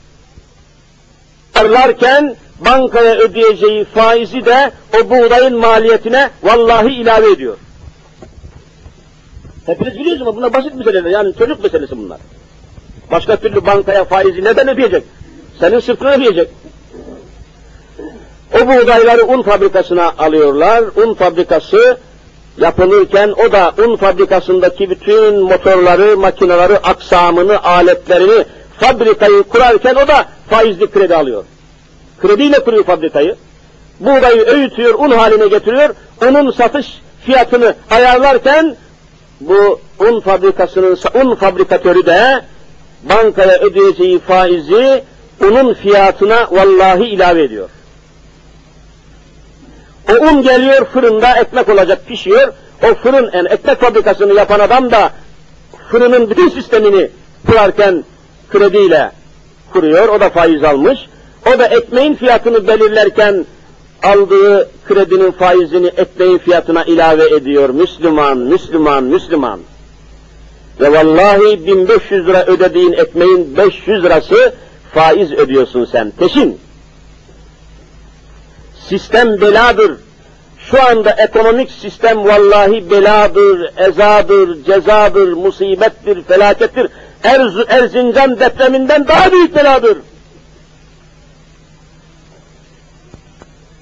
arlarken 1.58 2.36
bankaya 2.60 3.14
ödeyeceği 3.14 3.84
faizi 3.84 4.44
de 4.44 4.70
o 5.00 5.10
buğdayın 5.10 5.58
maliyetine 5.58 6.30
vallahi 6.42 6.94
ilave 6.94 7.32
ediyor. 7.32 7.56
Hepiniz 9.68 9.98
biliyorsunuz 9.98 10.36
bunlar 10.36 10.52
basit 10.52 10.74
meseleler 10.74 11.10
yani 11.10 11.34
çocuk 11.38 11.62
meselesi 11.62 11.98
bunlar. 11.98 12.18
Başka 13.10 13.36
türlü 13.36 13.66
bankaya 13.66 14.04
faizi 14.04 14.44
neden 14.44 14.68
ödeyecek? 14.68 15.04
Senin 15.60 15.80
sırtına 15.80 16.12
ödeyecek. 16.12 16.48
O 18.54 18.66
buğdayları 18.66 19.26
un 19.26 19.42
fabrikasına 19.42 20.12
alıyorlar. 20.18 20.84
Un 20.96 21.14
fabrikası 21.14 21.98
yapılırken 22.58 23.34
o 23.46 23.52
da 23.52 23.74
un 23.86 23.96
fabrikasındaki 23.96 24.90
bütün 24.90 25.38
motorları, 25.38 26.16
makineleri, 26.16 26.78
aksamını, 26.78 27.62
aletlerini, 27.62 28.44
fabrikayı 28.80 29.42
kurarken 29.42 29.94
o 29.94 30.08
da 30.08 30.26
faizli 30.50 30.90
kredi 30.90 31.16
alıyor. 31.16 31.44
Krediyle 32.22 32.58
kuruyor 32.58 32.84
fabrikayı. 32.84 33.36
Buğdayı 34.00 34.42
öğütüyor, 34.42 34.94
un 34.94 35.10
haline 35.10 35.48
getiriyor. 35.48 35.94
Unun 36.28 36.50
satış 36.50 37.00
fiyatını 37.24 37.74
ayarlarken 37.90 38.76
bu 39.40 39.80
un 39.98 40.20
fabrikasının 40.20 40.98
un 41.14 41.34
fabrikatörü 41.34 42.06
de 42.06 42.40
bankaya 43.02 43.58
ödeyeceği 43.58 44.18
faizi 44.18 45.02
unun 45.40 45.74
fiyatına 45.74 46.48
vallahi 46.50 47.04
ilave 47.04 47.42
ediyor. 47.42 47.68
O 50.10 50.12
un 50.12 50.42
geliyor 50.42 50.84
fırında 50.84 51.36
ekmek 51.36 51.68
olacak 51.68 52.06
pişiyor. 52.06 52.52
O 52.82 52.94
fırın 52.94 53.30
yani 53.34 53.48
ekmek 53.48 53.80
fabrikasını 53.80 54.34
yapan 54.34 54.60
adam 54.60 54.90
da 54.90 55.12
fırının 55.90 56.30
bütün 56.30 56.48
sistemini 56.48 57.10
kurarken 57.46 58.04
krediyle 58.50 59.10
kuruyor. 59.72 60.08
O 60.08 60.20
da 60.20 60.28
faiz 60.30 60.64
almış. 60.64 60.98
O 61.54 61.58
da 61.58 61.66
ekmeğin 61.66 62.14
fiyatını 62.14 62.68
belirlerken 62.68 63.46
aldığı 64.02 64.70
kredinin 64.88 65.30
faizini 65.30 65.86
ekmeğin 65.86 66.38
fiyatına 66.38 66.84
ilave 66.84 67.36
ediyor. 67.36 67.68
Müslüman, 67.70 68.38
Müslüman, 68.38 69.04
Müslüman. 69.04 69.60
Ve 70.80 70.92
vallahi 70.92 71.66
1500 71.66 72.26
lira 72.26 72.44
ödediğin 72.46 72.92
ekmeğin 72.92 73.56
500 73.56 74.04
lirası 74.04 74.54
faiz 74.94 75.32
ödüyorsun 75.32 75.84
sen. 75.84 76.10
Peşin. 76.10 76.58
Sistem 78.88 79.40
beladır. 79.40 79.92
Şu 80.58 80.82
anda 80.82 81.10
ekonomik 81.10 81.70
sistem 81.70 82.24
vallahi 82.24 82.90
beladır, 82.90 83.70
ezadır, 83.76 84.64
cezadır, 84.64 85.32
musibettir, 85.32 86.22
felakettir. 86.22 86.88
Er, 87.24 87.40
Erzincan 87.68 88.40
depreminden 88.40 89.08
daha 89.08 89.32
büyük 89.32 89.56
beladır. 89.56 89.98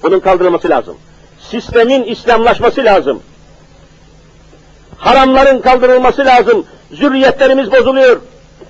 Bunun 0.07 0.19
kaldırılması 0.19 0.69
lazım. 0.69 0.97
Sistemin 1.39 2.03
İslamlaşması 2.03 2.85
lazım. 2.85 3.23
Haramların 4.97 5.61
kaldırılması 5.61 6.25
lazım. 6.25 6.65
Zürriyetlerimiz 6.91 7.71
bozuluyor. 7.71 8.21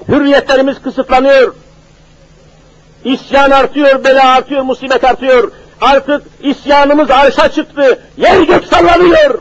Hürriyetlerimiz 0.08 0.82
kısıtlanıyor. 0.82 1.54
İsyan 3.04 3.52
artıyor, 3.52 4.04
bela 4.04 4.28
artıyor, 4.28 4.62
musibet 4.62 5.04
artıyor. 5.04 5.52
Artık 5.82 6.24
isyanımız 6.42 7.12
arşa 7.12 7.50
çıktı. 7.52 8.00
Yer 8.18 8.42
gök 8.42 8.66
sallanıyor. 8.66 9.40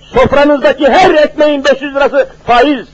Sofranızdaki 0.00 0.88
her 0.88 1.14
ekmeğin 1.14 1.64
500 1.64 1.94
lirası 1.94 2.28
faiz. 2.46 2.86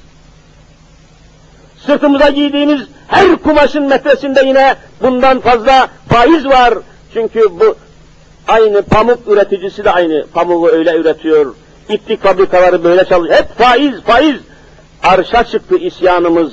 Sırtımıza 1.86 2.28
giydiğimiz 2.30 2.80
her 3.08 3.36
kumaşın 3.36 3.82
metresinde 3.82 4.42
yine 4.46 4.76
bundan 5.02 5.40
fazla 5.40 5.88
faiz 6.08 6.46
var. 6.46 6.74
Çünkü 7.14 7.60
bu 7.60 7.76
aynı 8.48 8.82
pamuk 8.82 9.28
üreticisi 9.28 9.84
de 9.84 9.90
aynı 9.90 10.26
pamuğu 10.34 10.68
öyle 10.68 10.96
üretiyor. 10.96 11.54
İplik 11.88 12.22
fabrikaları 12.22 12.84
böyle 12.84 13.04
çalışıyor. 13.04 13.38
Hep 13.38 13.58
faiz, 13.58 14.00
faiz. 14.00 14.36
Arşa 15.02 15.44
çıktı 15.44 15.76
isyanımız. 15.76 16.52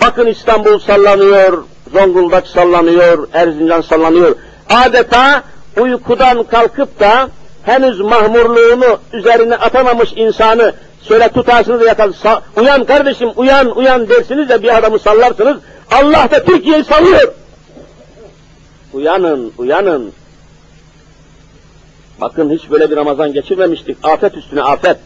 Bakın 0.00 0.26
İstanbul 0.26 0.78
sallanıyor, 0.78 1.64
Zonguldak 1.92 2.46
sallanıyor, 2.46 3.28
Erzincan 3.32 3.80
sallanıyor. 3.80 4.36
Adeta 4.70 5.42
uykudan 5.80 6.42
kalkıp 6.42 7.00
da 7.00 7.28
henüz 7.66 8.00
mahmurluğunu 8.00 8.98
üzerine 9.12 9.56
atamamış 9.56 10.12
insanı 10.16 10.72
şöyle 11.08 11.28
tutarsınız 11.28 11.80
da. 11.80 12.42
Uyan 12.56 12.84
kardeşim, 12.84 13.30
uyan, 13.36 13.76
uyan 13.78 14.08
dersiniz 14.08 14.48
de 14.48 14.62
bir 14.62 14.76
adamı 14.78 14.98
sallarsınız. 14.98 15.56
Allah 15.90 16.30
da 16.30 16.44
Türkiye'yi 16.44 16.84
sallıyor. 16.84 17.32
Uyanın, 18.92 19.52
uyanın. 19.58 20.12
Bakın 22.20 22.50
hiç 22.50 22.70
böyle 22.70 22.90
bir 22.90 22.96
Ramazan 22.96 23.32
geçirmemiştik. 23.32 23.98
Afet 24.02 24.36
üstüne 24.36 24.62
afet. 24.62 24.96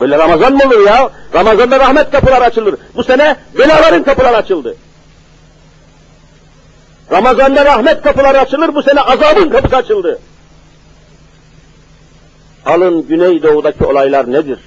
Böyle 0.00 0.18
Ramazan 0.18 0.52
mı 0.52 0.62
olur 0.66 0.86
ya? 0.86 1.10
Ramazan'da 1.34 1.80
rahmet 1.80 2.10
kapıları 2.10 2.44
açılır. 2.44 2.74
Bu 2.96 3.04
sene 3.04 3.36
belaların 3.58 4.02
kapıları 4.02 4.36
açıldı. 4.36 4.76
Ramazan'da 7.12 7.64
rahmet 7.64 8.02
kapıları 8.02 8.40
açılır, 8.40 8.74
bu 8.74 8.82
sene 8.82 9.00
azabın 9.00 9.50
kapısı 9.50 9.76
açıldı. 9.76 10.18
Alın 12.66 13.06
Güneydoğu'daki 13.08 13.84
olaylar 13.84 14.32
nedir? 14.32 14.58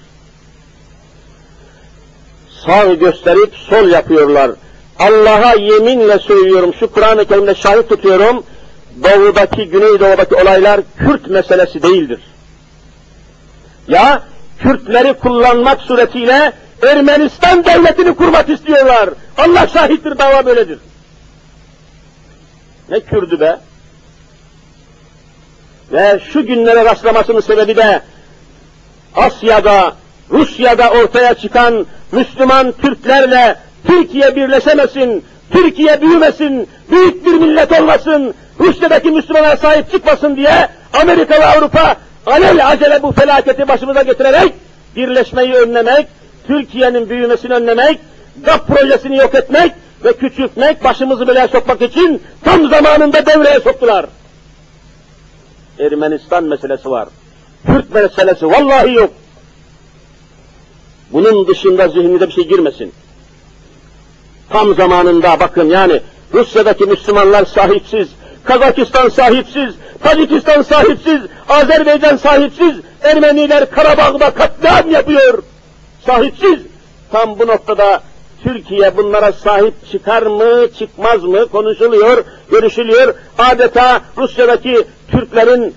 Sağ 2.66 2.94
gösterip 2.94 3.54
sol 3.56 3.90
yapıyorlar. 3.90 4.52
Allah'a 5.00 5.54
yeminle 5.54 6.20
söylüyorum, 6.20 6.74
şu 6.80 6.92
Kur'an-ı 6.92 7.26
Kerim'de 7.26 7.56
şahit 7.56 7.90
tutuyorum, 7.90 8.44
doğudaki, 9.04 9.70
güneydoğudaki 9.70 10.36
olaylar 10.36 10.82
Kürt 10.98 11.28
meselesi 11.28 11.84
değildir. 11.84 12.20
Ya 13.88 14.24
Kürtleri 14.60 15.14
kullanmak 15.14 15.82
suretiyle 15.82 16.54
Ermenistan 16.82 17.66
devletini 17.66 18.16
kurmak 18.16 18.50
istiyorlar. 18.50 19.10
Allah 19.38 19.68
şahittir 19.68 20.18
dava 20.18 20.46
böyledir. 20.46 20.80
Ne 22.90 23.00
Kürdü 23.00 23.40
be? 23.40 23.60
Ve 25.92 26.20
şu 26.34 26.46
günlere 26.46 26.86
rastlamasının 26.86 27.40
sebebi 27.40 27.76
de 27.76 28.02
Asya'da, 29.16 29.94
Rusya'da 30.32 30.90
ortaya 30.90 31.34
çıkan 31.34 31.86
Müslüman 32.12 32.72
Türklerle 32.72 33.56
Türkiye 33.88 34.36
birleşemesin, 34.36 35.24
Türkiye 35.52 36.02
büyümesin, 36.02 36.70
büyük 36.92 37.26
bir 37.26 37.34
millet 37.34 37.82
olmasın, 37.82 38.34
Rusya'daki 38.60 39.12
Müslümanlara 39.12 39.58
sahip 39.58 39.92
çıkmasın 39.92 40.36
diye 40.36 40.70
Amerika 40.94 41.40
ve 41.40 41.46
Avrupa 41.46 41.96
alel 42.26 42.68
acele 42.68 43.04
bu 43.04 43.12
felaketi 43.12 43.68
başımıza 43.68 44.02
getirerek 44.02 44.54
birleşmeyi 44.96 45.54
önlemek, 45.54 46.08
Türkiye'nin 46.48 47.10
büyümesini 47.10 47.54
önlemek, 47.54 48.00
GAP 48.46 48.68
projesini 48.68 49.18
yok 49.18 49.36
etmek 49.36 49.72
ve 50.06 50.14
küçültmek, 50.14 50.84
başımızı 50.84 51.28
belaya 51.28 51.48
sokmak 51.48 51.82
için 51.82 52.22
tam 52.44 52.70
zamanında 52.70 53.26
devreye 53.26 53.60
soktular. 53.60 54.06
Ermenistan 55.80 56.44
meselesi 56.44 56.90
var. 56.90 57.08
Kürt 57.66 57.94
meselesi 57.94 58.48
vallahi 58.48 58.94
yok. 58.94 59.12
Bunun 61.12 61.48
dışında 61.48 61.88
zihninize 61.88 62.28
bir 62.28 62.34
şey 62.34 62.48
girmesin. 62.48 62.94
Tam 64.50 64.76
zamanında 64.76 65.40
bakın 65.40 65.70
yani 65.70 66.02
Rusya'daki 66.34 66.86
Müslümanlar 66.86 67.46
sahipsiz, 67.46 68.08
Kazakistan 68.44 69.10
sahipsiz, 69.10 69.76
Tacikistan 70.04 70.62
sahipsiz, 70.62 71.22
Azerbaycan 71.50 72.18
sahipsiz, 72.18 72.76
Ermeniler 73.02 73.72
Karabağ'da 73.72 74.30
katliam 74.30 74.92
yapıyor. 74.92 75.44
Sahipsiz. 76.06 76.60
Tam 77.12 77.40
bu 77.40 77.48
noktada 77.48 78.02
Türkiye 78.44 78.98
bunlara 78.98 79.32
sahip 79.32 79.74
çıkar 79.92 80.22
mı, 80.22 80.68
çıkmaz 80.80 81.24
mı 81.24 81.48
konuşuluyor, 81.48 82.24
görüşülüyor. 82.52 83.14
Adeta 83.38 84.02
Rusya'daki 84.18 84.84
Türklerin 85.12 85.76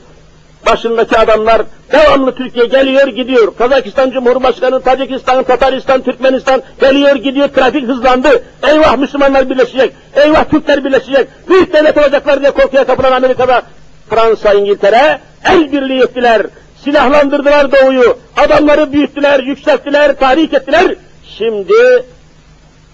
başındaki 0.66 1.18
adamlar 1.18 1.62
devamlı 1.92 2.34
Türkiye 2.34 2.66
geliyor 2.66 3.06
gidiyor. 3.09 3.56
Kazakistan 3.59 4.11
Cumhurbaşkanı, 4.11 4.82
Tacikistan, 4.82 5.44
Tataristan, 5.44 6.02
Türkmenistan 6.02 6.62
geliyor 6.80 7.16
gidiyor. 7.16 7.48
Trafik 7.48 7.88
hızlandı. 7.88 8.42
Eyvah 8.68 8.96
Müslümanlar 8.96 9.50
birleşecek. 9.50 9.92
Eyvah 10.16 10.44
Türkler 10.44 10.84
birleşecek. 10.84 11.28
Büyük 11.48 11.72
devlet 11.72 11.98
olacaklar 11.98 12.40
diye 12.40 12.50
korkuya 12.50 12.84
kapılan 12.84 13.12
Amerika'da 13.12 13.62
Fransa, 14.11 14.54
İngiltere 14.54 15.20
el 15.44 15.72
birliği 15.72 16.02
ettiler. 16.02 16.46
Silahlandırdılar 16.84 17.72
doğuyu. 17.72 18.18
Adamları 18.36 18.92
büyüttüler, 18.92 19.40
yükselttiler, 19.40 20.18
tahrik 20.18 20.54
ettiler. 20.54 20.94
Şimdi 21.38 21.74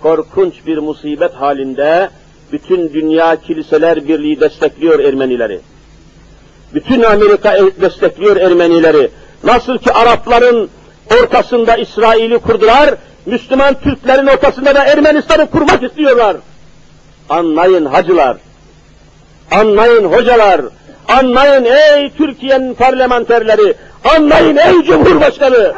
korkunç 0.05 0.55
bir 0.67 0.79
musibet 0.79 1.35
halinde 1.35 2.11
bütün 2.53 2.95
dünya 2.95 3.37
kiliseler 3.37 4.09
birliği 4.09 4.41
destekliyor 4.41 4.99
Ermenileri. 4.99 5.61
Bütün 6.75 7.03
Amerika 7.03 7.57
destekliyor 7.81 8.37
Ermenileri. 8.37 9.11
Nasıl 9.45 9.79
ki 9.79 9.93
Arapların 9.93 10.69
ortasında 11.23 11.77
İsrail'i 11.77 12.39
kurdular, 12.39 12.95
Müslüman 13.27 13.75
Türklerin 13.75 14.27
ortasında 14.27 14.75
da 14.75 14.85
Ermenistan'ı 14.85 15.51
kurmak 15.51 15.83
istiyorlar. 15.83 16.37
Anlayın 17.29 17.85
hacılar, 17.87 18.37
anlayın 19.51 20.05
hocalar, 20.05 20.61
anlayın 21.09 21.65
ey 21.65 22.11
Türkiye'nin 22.19 22.75
parlamenterleri, 22.75 23.75
anlayın 24.17 24.57
ey 24.57 24.83
Cumhurbaşkanı, 24.83 25.73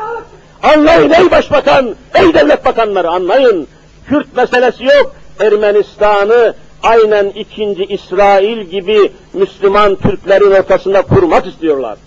anlayın 0.63 1.11
ey 1.11 1.31
Başbakan, 1.31 1.95
ey 2.15 2.35
devlet 2.35 2.65
bakanları 2.65 3.09
anlayın. 3.09 3.69
Kürt 4.09 4.37
meselesi 4.37 4.85
yok, 4.85 5.15
Ermenistan'ı 5.41 6.55
aynen 6.83 7.27
ikinci 7.27 7.85
İsrail 7.85 8.61
gibi 8.61 9.13
Müslüman 9.33 9.97
Türklerin 9.97 10.51
ortasında 10.51 11.03
kurmak 11.03 11.47
istiyorlar. 11.47 11.99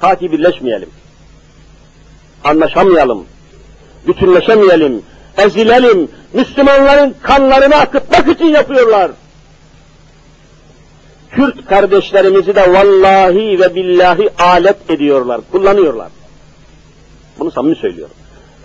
Ta 0.00 0.14
ki 0.14 0.32
birleşmeyelim. 0.32 0.90
Anlaşamayalım. 2.44 3.24
Bütünleşemeyelim. 4.06 5.02
Ezilelim. 5.38 6.08
Müslümanların 6.32 7.14
kanlarını 7.22 7.76
akıtmak 7.76 8.28
için 8.28 8.46
yapıyorlar. 8.46 9.10
Kürt 11.30 11.66
kardeşlerimizi 11.66 12.54
de 12.54 12.72
vallahi 12.72 13.60
ve 13.60 13.74
billahi 13.74 14.30
alet 14.38 14.90
ediyorlar, 14.90 15.40
kullanıyorlar. 15.52 16.08
Bunu 17.38 17.50
samimi 17.50 17.76
söylüyorum. 17.76 18.14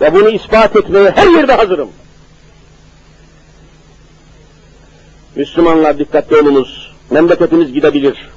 Ve 0.02 0.14
bunu 0.14 0.30
ispat 0.30 0.76
etmeye 0.76 1.12
her 1.12 1.28
yerde 1.28 1.54
hazırım. 1.54 1.90
Müslümanlar 5.36 6.00
dikkatli 6.00 6.36
olunuz. 6.36 6.92
Memleketimiz 7.10 7.74
gidebilir. 7.74 8.30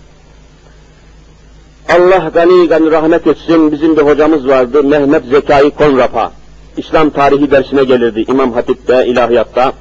Allah 1.88 2.30
gani 2.34 2.68
gani 2.68 2.90
rahmet 2.90 3.26
etsin. 3.26 3.72
Bizim 3.72 3.97
bir 3.97 4.03
hocamız 4.03 4.49
vardı. 4.49 4.82
Mehmet 4.84 5.24
Zekai 5.24 5.70
Konrapa. 5.70 6.32
İslam 6.76 7.11
tarihi 7.11 7.51
dersine 7.51 7.84
gelirdi. 7.84 8.24
İmam 8.28 8.53
Hatip'te, 8.53 9.07
ilahiyatta. 9.07 9.72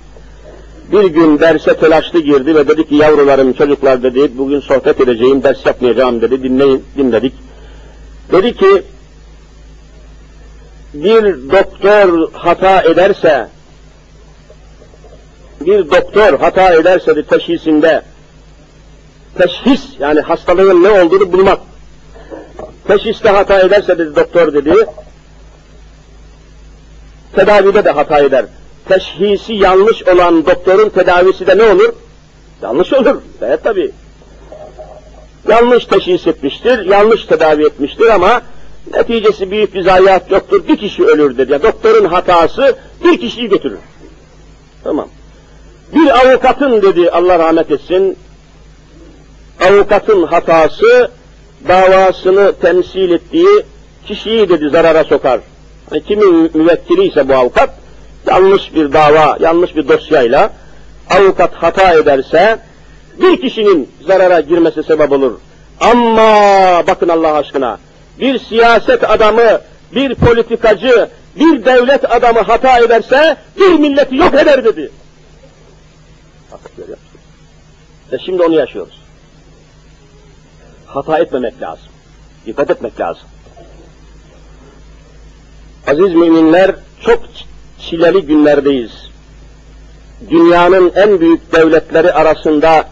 Bir 0.92 1.06
gün 1.06 1.40
derse 1.40 1.78
telaşlı 1.78 2.20
girdi 2.20 2.56
ve 2.56 2.68
dedi 2.68 2.88
ki 2.88 2.96
yavrularım, 2.96 3.54
çocuklar 3.54 4.04
dedi, 4.04 4.32
bugün 4.38 4.60
sohbet 4.60 5.02
edeceğim, 5.02 5.44
ders 5.44 5.66
yapmayacağım 5.66 6.22
dedi, 6.22 6.44
dinleyin, 6.44 6.84
dinledik. 6.98 7.34
Dedi 8.32 8.58
ki, 8.58 8.84
bir 10.94 11.24
doktor 11.52 12.32
hata 12.34 12.82
ederse, 12.82 13.48
bir 15.66 15.92
doktor 15.92 16.40
hata 16.40 16.74
ederse 16.74 17.16
de 17.16 17.24
teşhisinde, 17.24 18.02
teşhis 19.38 19.82
yani 20.00 20.20
hastalığın 20.20 20.84
ne 20.84 20.90
olduğunu 20.90 21.34
bulmak, 21.34 21.60
teşhiste 22.88 23.30
hata 23.30 23.60
ederse 23.60 23.98
dedi 23.98 24.16
doktor 24.16 24.54
dedi, 24.54 24.74
tedavide 27.36 27.86
de 27.86 27.92
hata 27.92 28.20
eder. 28.20 28.46
Teşhisi 28.90 29.54
yanlış 29.54 30.04
olan 30.04 30.46
doktorun 30.46 30.90
tedavisi 30.90 31.48
de 31.48 31.58
ne 31.58 31.64
olur? 31.64 31.94
Yanlış 32.62 32.94
olur. 32.94 33.16
Evet 33.42 33.64
tabi. 33.64 33.92
Yanlış 35.50 35.86
teşhis 35.86 36.28
etmiştir, 36.28 36.86
yanlış 36.86 37.26
tedavi 37.26 37.66
etmiştir 37.66 38.08
ama 38.08 38.42
neticesi 38.94 39.52
büyük 39.52 39.74
bir 39.74 39.84
zayiat 39.84 40.32
yoktur. 40.32 40.68
Bir 40.68 40.78
kişi 40.78 41.06
ölür 41.06 41.38
dedi. 41.38 41.64
Doktorun 41.64 42.06
hatası 42.06 42.76
bir 43.04 43.22
kişiyi 43.22 43.50
götürür. 43.50 43.80
Tamam. 44.84 45.08
Bir 45.96 46.20
avukatın 46.20 46.82
dedi 46.82 47.10
Allah 47.12 47.40
rahmet 47.40 47.72
etsin, 47.72 48.18
avukatın 49.70 50.24
hatası 50.24 51.12
davasını 51.68 52.54
temsil 52.62 53.12
ettiği 53.12 53.64
kişiyi 54.06 54.50
dedi 54.50 54.70
zarara 54.70 55.04
sokar. 55.04 55.40
Yani 55.92 56.04
kimin 56.04 56.52
müvekkili 56.54 57.08
ise 57.08 57.30
bu 57.30 57.34
avukat, 57.34 57.70
yanlış 58.28 58.76
bir 58.76 58.94
dava, 58.94 59.38
yanlış 59.40 59.76
bir 59.76 59.88
dosyayla 59.88 60.52
avukat 61.10 61.54
hata 61.54 61.94
ederse 61.94 62.60
bir 63.22 63.42
kişinin 63.42 63.90
zarara 64.08 64.40
girmesi 64.40 64.84
sebep 64.84 65.12
olur. 65.12 65.40
Ama 65.80 66.28
bakın 66.88 67.10
Allah 67.10 67.34
aşkına 67.34 67.78
bir 68.20 68.40
siyaset 68.40 69.10
adamı, 69.10 69.62
bir 69.96 70.16
politikacı, 70.16 71.10
bir 71.36 71.66
devlet 71.66 72.12
adamı 72.12 72.40
hata 72.40 72.80
ederse 72.80 73.38
bir 73.60 73.70
milleti 73.80 74.16
yok 74.16 74.34
eder 74.34 74.66
dedi. 74.66 74.92
Bak 76.52 76.60
görüyor 76.78 76.98
musunuz? 76.98 77.26
Ve 78.12 78.20
şimdi 78.26 78.44
onu 78.44 78.56
yaşıyoruz. 78.56 79.02
Hata 80.86 81.20
etmemek 81.20 81.62
lazım. 81.62 81.88
Dikkat 82.46 82.72
etmek 82.72 83.00
lazım. 83.00 83.24
Aziz 85.88 86.16
müminler 86.16 86.76
çok 87.02 87.24
çileli 87.80 88.22
günlerdeyiz. 88.22 88.92
Dünyanın 90.30 90.92
en 90.96 91.20
büyük 91.20 91.54
devletleri 91.54 92.14
arasında 92.14 92.88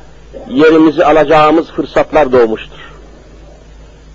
yerimizi 0.50 1.06
alacağımız 1.06 1.68
fırsatlar 1.68 2.32
doğmuştur. 2.32 2.80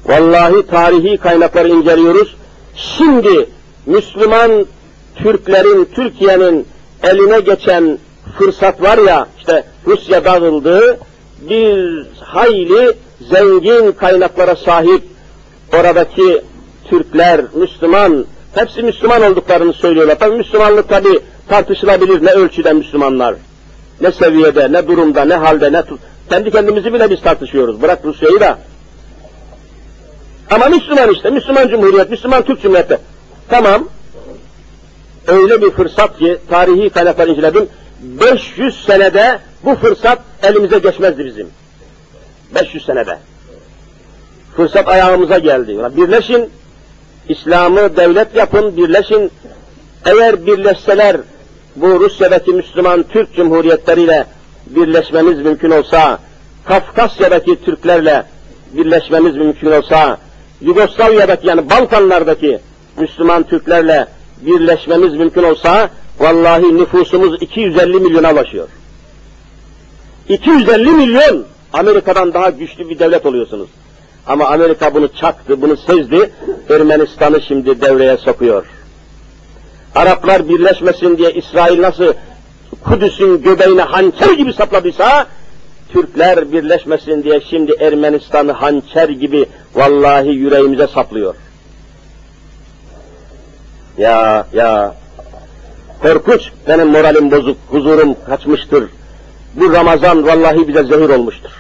Vallahi 0.07 0.67
tarihi 0.67 1.17
kaynakları 1.17 1.69
inceliyoruz. 1.69 2.37
Şimdi 2.75 3.49
Müslüman 3.87 4.67
Türklerin, 5.17 5.85
Türkiye'nin 5.85 6.67
eline 7.03 7.41
geçen 7.41 7.99
fırsat 8.39 8.83
var 8.83 8.99
ya, 8.99 9.27
işte 9.39 9.65
Rusya 9.87 10.25
dağıldı, 10.25 10.99
bir 11.41 12.07
hayli 12.21 12.93
zengin 13.31 13.93
kaynaklara 13.93 14.57
sahip 14.57 15.03
oradaki 15.73 16.43
Türkler, 16.85 17.41
Müslüman, 17.55 18.25
hepsi 18.55 18.83
Müslüman 18.83 19.23
olduklarını 19.23 19.73
söylüyorlar. 19.73 20.19
Tabi 20.19 20.37
Müslümanlık 20.37 20.89
tabi 20.89 21.21
tartışılabilir 21.49 22.27
ne 22.27 22.31
ölçüde 22.31 22.73
Müslümanlar, 22.73 23.35
ne 24.01 24.13
seviyede, 24.13 24.73
ne 24.73 24.89
durumda, 24.89 25.25
ne 25.25 25.35
halde, 25.35 25.73
ne 25.73 25.83
kendi 26.31 26.51
kendimizi 26.51 26.93
bile 26.93 27.11
biz 27.11 27.21
tartışıyoruz. 27.21 27.83
Bırak 27.83 28.05
Rusya'yı 28.05 28.41
da. 28.41 28.59
Ama 30.51 30.67
Müslüman 30.67 31.11
işte, 31.11 31.31
Müslüman 31.31 31.69
Cumhuriyet, 31.69 32.11
Müslüman 32.11 32.43
Türk 32.43 32.63
Cumhuriyeti. 32.63 32.99
Tamam. 33.49 33.89
Öyle 35.27 35.63
bir 35.63 35.71
fırsat 35.71 36.19
ki 36.19 36.39
tarihi 36.51 36.91
kaynaklar 36.91 37.29
inceledim. 37.29 37.69
500 38.01 38.85
senede 38.85 39.39
bu 39.65 39.75
fırsat 39.75 40.19
elimize 40.43 40.79
geçmezdi 40.79 41.25
bizim. 41.25 41.49
500 42.55 42.85
senede. 42.85 43.19
Fırsat 44.57 44.89
ayağımıza 44.89 45.39
geldi. 45.39 45.79
Birleşin, 45.97 46.51
İslam'ı 47.29 47.97
devlet 47.97 48.37
yapın, 48.37 48.77
birleşin. 48.77 49.31
Eğer 50.05 50.47
birleşseler 50.47 51.17
bu 51.77 52.01
Rusya'daki 52.01 52.51
Müslüman 52.53 53.03
Türk 53.03 53.35
Cumhuriyetleriyle 53.35 54.27
birleşmemiz 54.67 55.39
mümkün 55.39 55.71
olsa, 55.71 56.19
Kafkasya'daki 56.65 57.65
Türklerle 57.65 58.25
birleşmemiz 58.73 59.37
mümkün 59.37 59.71
olsa, 59.73 60.19
Yugoslavya'daki 60.61 61.47
yani 61.47 61.71
Balkanlardaki 61.71 62.59
Müslüman 62.97 63.43
Türklerle 63.43 64.07
birleşmemiz 64.41 65.15
mümkün 65.15 65.43
olsa, 65.43 65.91
vallahi 66.19 66.79
nüfusumuz 66.79 67.43
250 67.43 68.01
milyona 68.01 68.33
ulaşıyor. 68.33 68.69
250 70.29 70.91
milyon 70.91 71.45
Amerika'dan 71.73 72.35
daha 72.35 72.51
güçlü 72.51 72.89
bir 72.89 72.99
devlet 72.99 73.27
oluyorsunuz. 73.27 73.69
Ama 74.27 74.47
Amerika 74.47 74.95
bunu 74.95 75.09
çaktı, 75.09 75.63
bunu 75.63 75.77
sezdi, 75.77 76.31
Ermenistan'ı 76.71 77.43
şimdi 77.43 77.81
devreye 77.81 78.17
sokuyor. 78.17 78.67
Araplar 79.95 80.49
birleşmesin 80.49 81.19
diye 81.19 81.33
İsrail 81.33 81.83
nasıl 81.83 82.13
Kudüs'ün 82.85 83.43
göbeğine 83.43 83.83
hançer 83.83 84.33
gibi 84.33 84.53
sapladıysa, 84.53 85.27
Türkler 85.93 86.53
birleşmesin 86.53 87.23
diye 87.23 87.41
şimdi 87.41 87.73
Ermenistan'ı 87.81 88.53
hançer 88.53 89.09
gibi 89.09 89.47
vallahi 89.75 90.29
yüreğimize 90.29 90.87
saplıyor. 90.87 91.35
Ya 93.99 94.47
ya 94.53 94.95
korkunç 96.05 96.43
benim 96.69 96.89
moralim 96.89 97.31
bozuk, 97.31 97.57
huzurum 97.69 98.17
kaçmıştır. 98.27 98.85
Bu 99.55 99.73
Ramazan 99.73 100.27
vallahi 100.27 100.69
bize 100.69 100.83
zehir 100.85 101.09
olmuştur. 101.09 101.51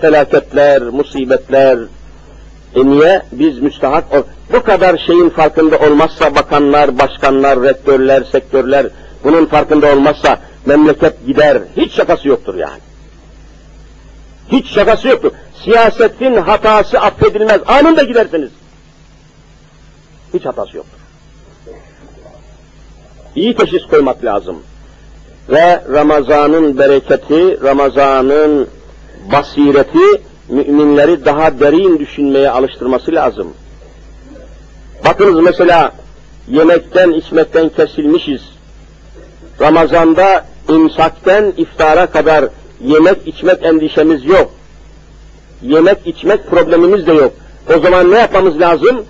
Felaketler, 0.00 0.82
musibetler, 0.82 1.78
e 2.74 2.86
niye? 2.86 3.22
Biz 3.32 3.58
müstahak, 3.58 4.04
bu 4.52 4.62
kadar 4.62 4.98
şeyin 5.06 5.30
farkında 5.30 5.78
olmazsa 5.78 6.34
bakanlar, 6.34 6.98
başkanlar, 6.98 7.62
rektörler, 7.62 8.22
sektörler, 8.32 8.86
bunun 9.24 9.46
farkında 9.46 9.92
olmazsa 9.92 10.38
memleket 10.66 11.26
gider. 11.26 11.58
Hiç 11.76 11.92
şakası 11.92 12.28
yoktur 12.28 12.54
yani. 12.54 12.80
Hiç 14.52 14.74
şakası 14.74 15.08
yoktur. 15.08 15.32
Siyasetin 15.64 16.36
hatası 16.36 17.00
affedilmez. 17.00 17.60
Anında 17.66 18.02
gidersiniz. 18.02 18.50
Hiç 20.34 20.44
hatası 20.44 20.76
yoktur. 20.76 21.03
İyi 23.36 23.56
teşhis 23.56 23.86
koymak 23.86 24.24
lazım. 24.24 24.56
Ve 25.48 25.80
Ramazan'ın 25.92 26.78
bereketi, 26.78 27.62
Ramazan'ın 27.62 28.68
basireti 29.32 30.22
müminleri 30.48 31.24
daha 31.24 31.60
derin 31.60 31.98
düşünmeye 31.98 32.50
alıştırması 32.50 33.12
lazım. 33.12 33.54
Bakınız 35.04 35.40
mesela 35.40 35.92
yemekten, 36.48 37.10
içmekten 37.10 37.68
kesilmişiz. 37.68 38.42
Ramazanda 39.60 40.44
imsakten 40.68 41.52
iftara 41.56 42.06
kadar 42.06 42.44
yemek 42.84 43.26
içmek 43.26 43.62
endişemiz 43.62 44.24
yok. 44.24 44.50
Yemek 45.62 46.06
içmek 46.06 46.46
problemimiz 46.50 47.06
de 47.06 47.12
yok. 47.12 47.32
O 47.76 47.80
zaman 47.80 48.10
ne 48.10 48.18
yapmamız 48.18 48.60
lazım? 48.60 49.04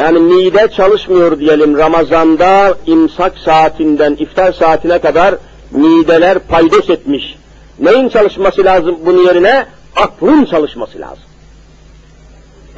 Yani 0.00 0.18
mide 0.18 0.68
çalışmıyor 0.76 1.38
diyelim 1.38 1.78
Ramazan'da 1.78 2.78
imsak 2.86 3.38
saatinden 3.38 4.16
iftar 4.18 4.52
saatine 4.52 4.98
kadar 4.98 5.34
mideler 5.70 6.38
paydos 6.38 6.90
etmiş. 6.90 7.36
Neyin 7.78 8.08
çalışması 8.08 8.64
lazım 8.64 8.98
bunun 9.06 9.26
yerine? 9.26 9.66
Aklın 9.96 10.44
çalışması 10.44 11.00
lazım. 11.00 11.24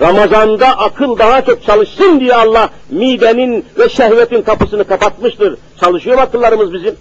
Ramazan'da 0.01 0.79
akıl 0.79 1.19
daha 1.19 1.45
çok 1.45 1.63
çalışsın 1.63 2.21
diye 2.21 2.35
Allah 2.35 2.71
midenin 2.91 3.65
ve 3.79 3.89
şehvetin 3.89 4.43
kapısını 4.43 4.85
kapatmıştır. 4.85 5.57
Çalışıyor 5.81 6.17
mu 6.17 6.23
akıllarımız 6.23 6.73
bizim? 6.73 6.95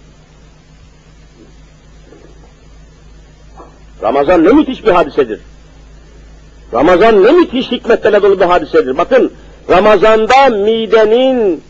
Ramazan 4.02 4.44
ne 4.44 4.52
müthiş 4.52 4.84
bir 4.84 4.90
hadisedir. 4.90 5.40
Ramazan 6.72 7.24
ne 7.24 7.30
müthiş 7.30 7.70
hikmetlerle 7.70 8.22
dolu 8.22 8.40
bir 8.40 8.44
hadisedir. 8.44 8.98
Bakın 8.98 9.32
Ramazan'da 9.70 10.48
midenin 10.48 11.62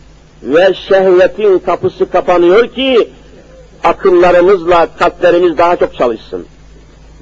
ve 0.43 0.75
şehvetin 0.89 1.59
kapısı 1.59 2.11
kapanıyor 2.11 2.69
ki 2.69 3.09
akıllarımızla 3.85 4.89
kalplerimiz 4.99 5.59
daha 5.59 5.77
çok 5.77 5.95
çalışsın. 5.95 6.47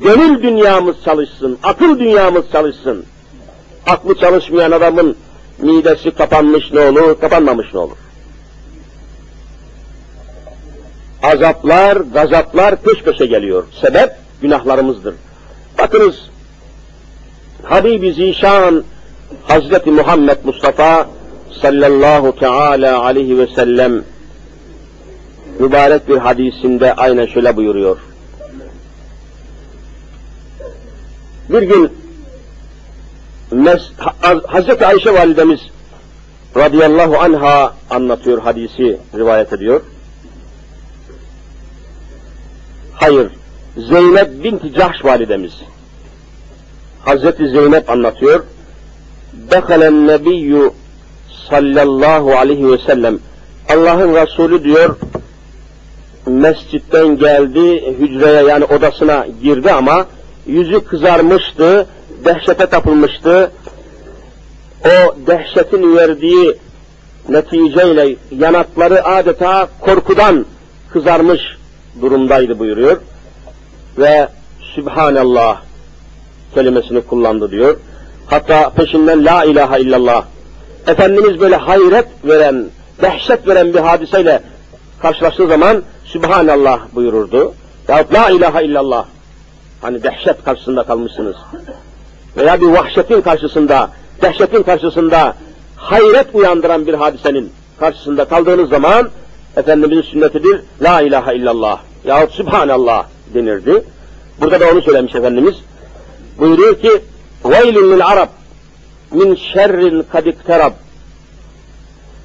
Gönül 0.03 0.43
dünyamız 0.43 0.97
çalışsın, 1.05 1.59
akıl 1.63 1.99
dünyamız 1.99 2.45
çalışsın. 2.53 3.05
Aklı 3.87 4.15
çalışmayan 4.15 4.71
adamın 4.71 5.17
midesi 5.59 6.11
kapanmış 6.11 6.73
ne 6.73 6.81
olur, 6.81 7.21
kapanmamış 7.21 7.75
ne 7.75 7.81
olur? 7.81 7.97
Azaplar, 11.23 11.97
gazaplar 11.97 12.77
peş 12.77 13.03
peşe 13.03 13.27
geliyor. 13.27 13.65
Sebep 13.81 14.11
günahlarımızdır. 14.43 15.15
Bakınız, 15.79 16.17
Habibi 17.63 18.13
Zişan 18.13 18.85
Hazreti 19.43 19.91
Muhammed 19.91 20.39
Mustafa 20.45 21.09
sallallahu 21.63 22.37
teala 22.37 23.03
aleyhi 23.03 23.39
ve 23.39 23.47
sellem 23.47 24.05
mübarek 25.59 26.09
bir 26.09 26.17
hadisinde 26.17 26.95
aynen 26.95 27.27
şöyle 27.27 27.57
buyuruyor. 27.57 27.99
Bir 31.49 31.63
gün 31.63 31.93
Hazreti 34.47 34.87
Ayşe 34.87 35.15
validemiz 35.15 35.61
radıyallahu 36.57 37.19
anha 37.19 37.75
anlatıyor 37.91 38.43
hadisi 38.43 38.99
rivayet 39.15 39.53
ediyor. 39.53 39.81
Hayır, 42.95 43.31
Zeynep 43.77 44.45
binti 44.45 44.75
Cahş 44.75 45.05
validemiz. 45.05 45.53
Hazreti 47.05 47.49
Zeynep 47.49 47.91
anlatıyor. 47.91 48.45
Dekalen 49.51 50.07
nebiyyü 50.07 50.71
sallallahu 51.51 52.37
aleyhi 52.37 52.73
ve 52.73 52.79
sellem 52.79 53.19
Allah'ın 53.69 54.15
Resulü 54.15 54.65
diyor 54.65 54.97
mescitten 56.27 57.19
geldi 57.19 57.95
hücreye 57.99 58.43
yani 58.43 58.65
odasına 58.65 59.27
girdi 59.43 59.73
ama 59.73 60.07
yüzü 60.47 60.85
kızarmıştı, 60.85 61.87
dehşete 62.25 62.67
tapılmıştı. 62.67 63.51
O 64.85 65.17
dehşetin 65.27 65.97
verdiği 65.97 66.57
neticeyle 67.29 68.17
yanakları 68.31 69.05
adeta 69.05 69.69
korkudan 69.81 70.47
kızarmış 70.93 71.41
durumdaydı 72.01 72.59
buyuruyor. 72.59 73.01
Ve 73.99 74.29
Sübhanallah 74.75 75.63
kelimesini 76.55 77.01
kullandı 77.01 77.51
diyor. 77.51 77.77
Hatta 78.31 78.71
peşinden 78.71 79.25
La 79.25 79.45
ilahe 79.45 79.81
illallah. 79.81 80.25
Efendimiz 80.87 81.41
böyle 81.41 81.57
hayret 81.57 82.07
veren, 82.25 82.65
dehşet 83.03 83.49
veren 83.49 83.75
bir 83.75 83.79
hadiseyle 83.79 84.43
karşılaştığı 85.03 85.47
zaman 85.47 85.83
Sübhanallah 86.05 86.81
buyururdu. 86.95 87.55
Yahut 87.89 88.15
La 88.15 88.31
ilahe 88.31 88.65
illallah. 88.65 89.05
Hani 89.83 90.03
dehşet 90.03 90.45
karşısında 90.45 90.83
kalmışsınız. 90.83 91.37
Veya 92.37 92.61
bir 92.61 92.67
vahşetin 92.67 93.21
karşısında, 93.21 93.91
dehşetin 94.23 94.63
karşısında 94.63 95.35
hayret 95.77 96.35
uyandıran 96.35 96.87
bir 96.87 96.95
hadisenin 96.95 97.53
karşısında 97.81 98.25
kaldığınız 98.25 98.69
zaman 98.69 99.11
Efendimizin 99.57 100.03
sünnetidir 100.03 100.61
La 100.83 101.01
ilahe 101.01 101.37
illallah 101.37 101.79
yahut 102.05 102.33
Sübhanallah 102.33 103.07
denirdi. 103.35 103.85
Burada 104.41 104.61
da 104.61 104.71
onu 104.73 104.83
söylemiş 104.83 105.15
Efendimiz. 105.15 105.55
Buyuruyor 106.39 106.79
ki 106.81 106.91
وَيْلٍ 107.44 107.76
لِلْعَرَبِ 107.92 108.28
min 109.14 109.36
şerrin 109.36 110.06
kad 110.12 110.26
ikterab. 110.26 110.74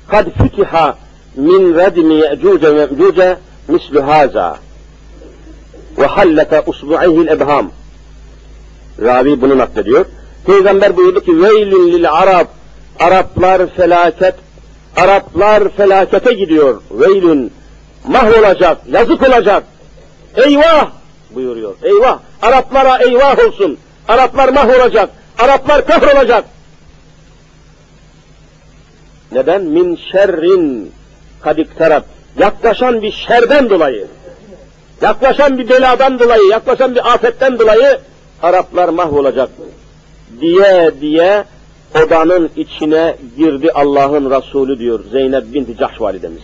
Kad 0.08 0.26
fütiha 0.38 0.96
min 1.36 1.74
redmi 1.74 2.14
ye'cuce 2.14 2.76
ve 2.76 2.86
me'cuce 2.86 3.36
mislu 3.68 4.06
haza. 4.06 4.58
Ve 5.98 6.06
hallete 6.06 6.62
usbu'ihil 6.66 7.28
ebham. 7.28 7.70
Ravi 9.00 9.40
bunu 9.40 9.58
naklediyor. 9.58 10.04
Peygamber 10.46 10.96
buyurdu 10.96 11.20
ki 11.20 11.42
veylin 11.42 11.92
lil 11.92 12.12
Arab. 12.12 12.46
Araplar 13.00 13.66
felaket 13.66 14.34
Araplar 14.96 15.68
felakete 15.68 16.32
gidiyor. 16.32 16.80
Veylün 16.90 17.52
mahvolacak, 18.06 18.78
yazık 18.88 19.22
olacak. 19.22 19.64
Eyvah 20.36 20.90
buyuruyor. 21.34 21.74
Eyvah. 21.82 22.18
Araplara 22.42 22.98
eyvah 22.98 23.38
olsun. 23.46 23.78
Araplar 24.07 24.49
mahvolacak. 24.49 25.09
Araplar 25.39 25.85
kahrolacak. 25.85 26.45
Neden? 29.31 29.61
Min 29.61 29.99
şerrin 30.11 30.91
kadikterab. 31.41 32.03
Yaklaşan 32.39 33.01
bir 33.01 33.11
şerden 33.11 33.69
dolayı, 33.69 34.07
yaklaşan 35.01 35.57
bir 35.57 35.69
beladan 35.69 36.19
dolayı, 36.19 36.43
yaklaşan 36.51 36.95
bir 36.95 37.13
afetten 37.13 37.59
dolayı 37.59 37.99
Araplar 38.43 38.89
mahvolacak 38.89 39.49
diye 40.41 40.91
diye 41.01 41.43
odanın 41.95 42.49
içine 42.55 43.15
girdi 43.37 43.71
Allah'ın 43.71 44.31
Resulü 44.31 44.79
diyor 44.79 44.99
Zeynep 45.11 45.53
binti 45.53 45.77
Cahş 45.77 46.01
validemiz. 46.01 46.41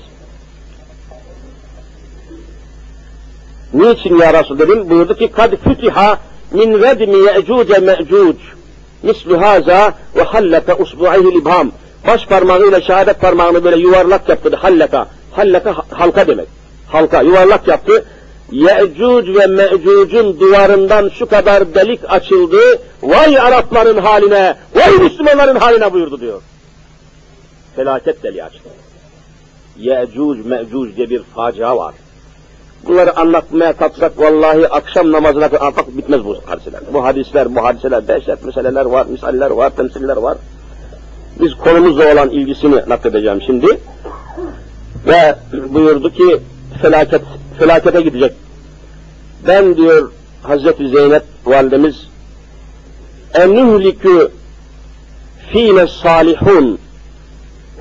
Niçin 3.73 4.17
ya 4.17 4.33
Resul 4.33 4.59
dedim? 4.59 4.89
Buyurdu 4.89 5.15
ki 5.15 5.31
kad 5.31 5.55
fütiha 5.55 6.17
min 6.51 6.81
redmi 6.81 7.17
ye'cuce 7.17 7.79
me'cuc 7.79 8.37
mislu 9.03 9.41
haza 9.41 9.93
ve 10.15 10.23
hallaka 10.23 10.77
usbu'ayhi 10.77 11.33
libham 11.33 11.71
baş 12.07 12.25
parmağıyla 12.25 12.81
şehadet 12.81 13.21
parmağını 13.21 13.63
böyle 13.63 13.77
yuvarlak 13.77 14.29
yaptı 14.29 14.55
hallaka 14.55 15.07
hallaka 15.31 15.75
halka 15.89 16.27
demek 16.27 16.47
halka 16.87 17.21
yuvarlak 17.21 17.67
yaptı 17.67 18.05
Ye'cuc 18.51 19.39
ve 19.39 19.47
Me'cuc'un 19.47 20.39
duvarından 20.39 21.09
şu 21.09 21.25
kadar 21.25 21.75
delik 21.75 21.99
açıldı. 22.07 22.57
Vay 23.01 23.39
Arapların 23.39 23.97
haline, 23.97 24.55
vay 24.75 24.91
Müslümanların 24.91 25.55
haline 25.55 25.93
buyurdu 25.93 26.19
diyor. 26.19 26.41
Felaket 27.75 28.23
deliği 28.23 28.43
açtı. 28.43 28.69
Ye'cuc, 29.77 30.49
Me'cuc 30.49 30.95
diye 30.95 31.09
bir 31.09 31.23
facia 31.23 31.77
var. 31.77 31.95
Bunları 32.87 33.17
anlatmaya 33.17 33.73
kalksak 33.73 34.19
vallahi 34.19 34.67
akşam 34.67 35.11
namazına 35.11 35.51
bak 35.51 35.97
bitmez 35.97 36.25
bu 36.25 36.37
hadiseler. 36.45 36.81
Bu 36.93 37.03
hadisler, 37.03 37.55
bu 37.55 37.63
hadiseler, 37.63 38.07
dehşet 38.07 38.45
meseleler 38.45 38.85
var, 38.85 39.05
misaller 39.05 39.49
var, 39.49 39.69
temsiller 39.69 40.17
var. 40.17 40.37
Biz 41.41 41.55
konumuzla 41.55 42.13
olan 42.13 42.29
ilgisini 42.29 42.75
nakledeceğim 42.87 43.41
şimdi. 43.41 43.79
Ve 45.07 45.35
buyurdu 45.69 46.13
ki 46.13 46.39
felaket, 46.81 47.21
felakete 47.59 48.01
gidecek. 48.01 48.33
Ben 49.47 49.77
diyor 49.77 50.11
Hazreti 50.43 50.89
Zeynep 50.89 51.23
validemiz 51.45 52.07
ennuhlikü 53.33 54.31
fîne 55.51 55.87
salihun 55.87 56.79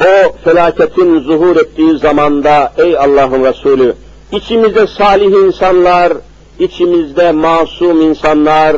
o 0.01 0.33
felaketin 0.45 1.21
zuhur 1.21 1.57
ettiği 1.57 1.99
zamanda 1.99 2.73
ey 2.79 2.99
Allah'ın 2.99 3.45
Resulü 3.45 3.95
içimizde 4.33 4.87
salih 4.87 5.47
insanlar, 5.47 6.13
içimizde 6.59 7.33
masum 7.33 8.01
insanlar, 8.01 8.77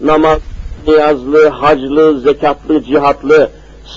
namaz, 0.00 0.38
niyazlı, 0.86 1.48
haclı, 1.48 2.20
zekatlı, 2.20 2.82
cihatlı, 2.82 3.50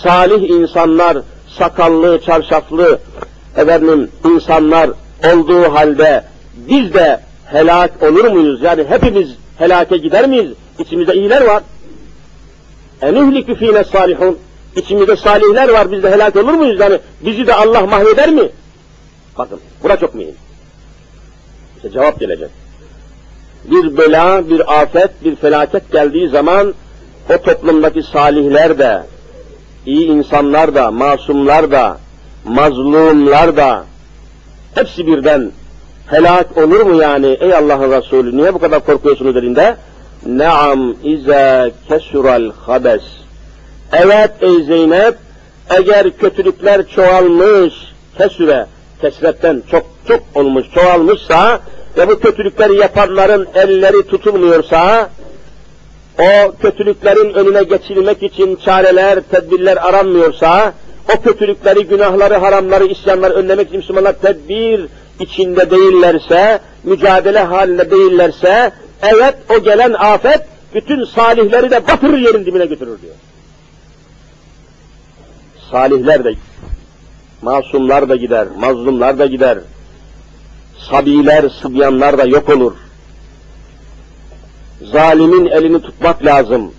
salih 0.04 0.50
insanlar, 0.50 1.18
sakallı, 1.58 2.22
çarşaflı, 2.22 3.00
efendim 3.58 4.10
insanlar 4.26 4.90
olduğu 5.34 5.74
halde 5.74 6.24
biz 6.56 6.94
de 6.94 7.20
helak 7.46 8.04
olur 8.04 8.26
muyuz? 8.26 8.62
Yani 8.64 8.84
hepimiz 8.90 9.30
helake 9.58 9.98
gider 9.98 10.28
miyiz? 10.28 10.52
İçimizde 10.80 11.16
iyiler 11.16 11.42
var. 11.42 11.64
Enuhlikü 13.02 13.56
fîne 13.56 13.84
salihun. 13.84 14.38
İçimizde 14.76 15.16
salihler 15.16 15.70
var, 15.70 15.92
biz 15.92 16.04
de 16.04 16.12
helak 16.12 16.36
olur 16.36 16.54
muyuz? 16.54 16.80
Yani 16.80 17.00
bizi 17.22 17.48
de 17.48 17.54
Allah 17.54 17.82
mahveder 17.86 18.30
mi? 18.30 18.50
Bakın, 19.38 19.60
bura 19.84 19.98
çok 19.98 20.16
mühim. 20.16 20.36
İşte 21.88 22.00
cevap 22.00 22.20
gelecek. 22.20 22.50
Bir 23.72 23.98
bela, 23.98 24.50
bir 24.50 24.82
afet, 24.82 25.24
bir 25.24 25.36
felaket 25.36 25.92
geldiği 25.92 26.30
zaman 26.30 26.74
o 27.30 27.38
toplumdaki 27.42 28.04
salihler 28.04 28.80
de, 28.80 29.04
iyi 29.86 30.08
insanlar 30.08 30.76
da, 30.76 30.92
masumlar 30.92 31.72
da, 31.72 31.98
mazlumlar 32.46 33.58
da 33.58 33.84
hepsi 34.76 35.08
birden 35.08 35.52
helak 36.08 36.58
olur 36.58 36.82
mu 36.82 37.02
yani 37.02 37.38
ey 37.40 37.54
Allah'ın 37.54 37.92
Resulü 37.92 38.38
niye 38.38 38.54
bu 38.54 38.60
kadar 38.60 38.86
korkuyorsunuz 38.86 39.36
elinde? 39.36 39.76
Naam 40.26 40.96
ize 41.04 41.72
kesural 41.88 42.52
habes. 42.66 43.02
Evet 43.94 44.32
ey 44.42 44.64
Zeynep 44.64 45.16
eğer 45.70 46.18
kötülükler 46.18 46.88
çoğalmış 46.88 47.74
kesüre 48.18 48.66
kesretten 49.02 49.64
çok 49.72 49.86
çok 50.08 50.24
olmuş 50.36 50.66
çoğalmışsa 50.74 51.60
ve 51.98 52.08
bu 52.08 52.20
kötülükleri 52.20 52.76
yapanların 52.76 53.48
elleri 53.56 54.08
tutulmuyorsa 54.08 55.10
o 56.20 56.52
kötülüklerin 56.62 57.34
önüne 57.34 57.64
geçilmek 57.64 58.24
için 58.24 58.56
çareler, 58.56 59.20
tedbirler 59.32 59.78
aranmıyorsa, 59.88 60.74
o 61.16 61.22
kötülükleri, 61.22 61.88
günahları, 61.88 62.36
haramları, 62.36 62.86
isyanları 62.86 63.34
önlemek 63.34 63.68
için 63.68 63.78
Müslümanlar 63.78 64.14
tedbir 64.14 64.86
içinde 65.20 65.72
değillerse, 65.72 66.60
mücadele 66.84 67.40
halinde 67.40 67.92
değillerse, 67.92 68.72
evet 69.02 69.36
o 69.50 69.64
gelen 69.64 69.94
afet 69.94 70.42
bütün 70.74 71.06
salihleri 71.06 71.72
de 71.72 71.88
batırır 71.88 72.18
yerin 72.18 72.46
dibine 72.46 72.66
götürür 72.66 73.02
diyor. 73.02 73.16
Salihler 75.72 76.24
de, 76.24 76.34
masumlar 77.42 78.10
da 78.10 78.16
gider, 78.16 78.48
mazlumlar 78.60 79.20
da 79.20 79.26
gider, 79.26 79.58
sabiler, 80.90 81.50
sıbyanlar 81.62 82.18
da 82.18 82.26
yok 82.26 82.50
olur. 82.50 82.74
Zalimin 84.82 85.46
elini 85.46 85.82
tutmak 85.82 86.26
lazım. 86.26 86.72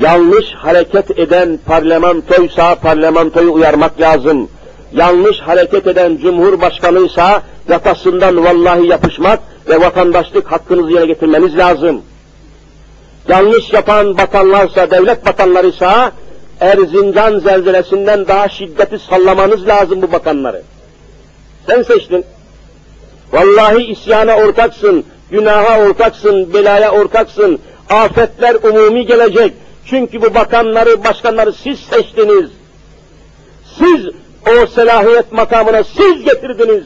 Yanlış 0.00 0.54
hareket 0.54 1.18
eden 1.18 1.58
parlamentoysa 1.66 2.74
parlamentoyu 2.74 3.52
uyarmak 3.52 4.00
lazım 4.00 4.48
yanlış 4.92 5.40
hareket 5.40 5.86
eden 5.86 6.16
cumhurbaşkanıysa 6.16 7.42
yakasından 7.68 8.44
vallahi 8.44 8.86
yapışmak 8.86 9.40
ve 9.68 9.80
vatandaşlık 9.80 10.52
hakkınızı 10.52 10.90
yerine 10.90 11.06
getirmeniz 11.06 11.58
lazım. 11.58 12.02
Yanlış 13.28 13.72
yapan 13.72 14.18
bakanlarsa, 14.18 14.90
devlet 14.90 15.26
bakanlarıysa 15.26 16.12
Erzincan 16.60 17.38
zelzelesinden 17.38 18.28
daha 18.28 18.48
şiddeti 18.48 18.98
sallamanız 18.98 19.68
lazım 19.68 20.02
bu 20.02 20.12
bakanları. 20.12 20.62
Sen 21.66 21.82
seçtin. 21.82 22.24
Vallahi 23.32 23.84
isyana 23.84 24.36
ortaksın, 24.36 25.04
günaha 25.30 25.80
ortaksın, 25.80 26.54
belaya 26.54 26.90
ortaksın. 26.92 27.58
Afetler 27.90 28.54
umumi 28.54 29.06
gelecek. 29.06 29.52
Çünkü 29.86 30.22
bu 30.22 30.34
bakanları, 30.34 31.04
başkanları 31.04 31.52
siz 31.52 31.80
seçtiniz. 31.80 32.50
Siz 33.78 34.06
o 34.46 34.66
selahiyet 34.66 35.32
makamına 35.32 35.84
siz 35.84 36.24
getirdiniz. 36.24 36.84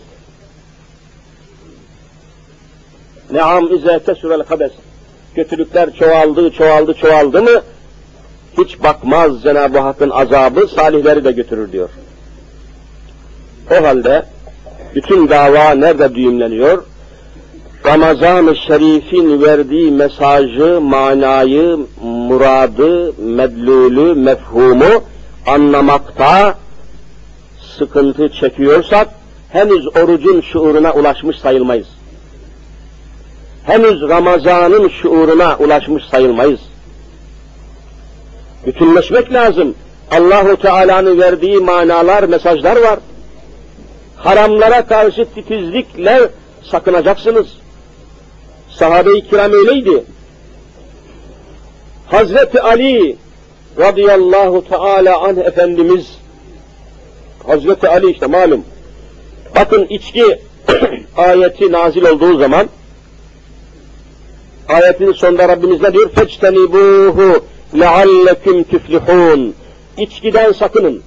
Neam 3.31 3.75
ize 3.75 4.01
kesurel 4.07 4.45
habes. 4.47 4.73
Kötülükler 5.35 5.95
çoğaldı, 5.95 6.51
çoğaldı, 6.51 6.95
çoğaldı 6.95 7.43
mı 7.43 7.63
hiç 8.59 8.83
bakmaz 8.83 9.43
Cenab-ı 9.43 9.79
Hakk'ın 9.79 10.11
azabı 10.11 10.67
salihleri 10.67 11.25
de 11.25 11.33
götürür 11.33 11.73
diyor. 11.73 11.91
O 13.71 13.85
halde 13.85 14.25
bütün 14.95 15.29
dava 15.29 15.71
nerede 15.71 16.15
düğümleniyor? 16.15 16.83
Ramazan-ı 17.87 18.57
Şerif'in 18.57 19.43
verdiği 19.43 19.91
mesajı, 19.91 20.81
manayı, 20.81 21.79
muradı, 22.03 23.13
medlulü, 23.23 24.15
mefhumu 24.15 25.03
anlamakta 25.47 26.55
sıkıntı 27.79 28.29
çekiyorsak 28.29 29.09
henüz 29.49 29.97
orucun 29.97 30.41
şuuruna 30.41 30.93
ulaşmış 30.93 31.39
sayılmayız. 31.39 31.87
Henüz 33.65 34.03
Ramazan'ın 34.03 34.89
şuuruna 34.89 35.57
ulaşmış 35.57 36.05
sayılmayız. 36.05 36.61
Bütünleşmek 38.67 39.33
lazım. 39.33 39.75
Allahu 40.11 40.57
Teala'nın 40.57 41.21
verdiği 41.21 41.59
manalar, 41.59 42.23
mesajlar 42.23 42.77
var 42.77 42.99
Haramlara 44.22 44.86
karşı 44.86 45.26
titizlikle 45.36 46.30
sakınacaksınız. 46.72 47.48
Sahabe-i 48.70 49.30
kiram 49.30 49.54
öyleydi. 49.54 50.04
Hazreti 52.06 52.62
Ali 52.62 53.18
radıyallahu 53.80 54.68
teala 54.70 55.22
anh 55.22 55.38
Efendimiz 55.38 56.18
Hazreti 57.48 57.88
Ali 57.88 58.12
işte 58.12 58.26
malum. 58.26 58.66
Bakın 59.56 59.86
içki 59.90 60.40
ayeti 61.18 61.72
nazil 61.72 62.06
olduğu 62.06 62.38
zaman 62.38 62.68
ayetin 64.70 65.14
sonunda 65.14 65.48
Rabbimiz 65.48 65.82
ne 65.82 65.94
diyor? 65.94 66.10
فَاجْتَنِبُوهُ 66.10 67.42
لَعَلَّكُمْ 67.74 68.64
تُفْلِحُونَ 68.64 69.52
İçkiden 69.98 70.52
sakının. 70.52 71.02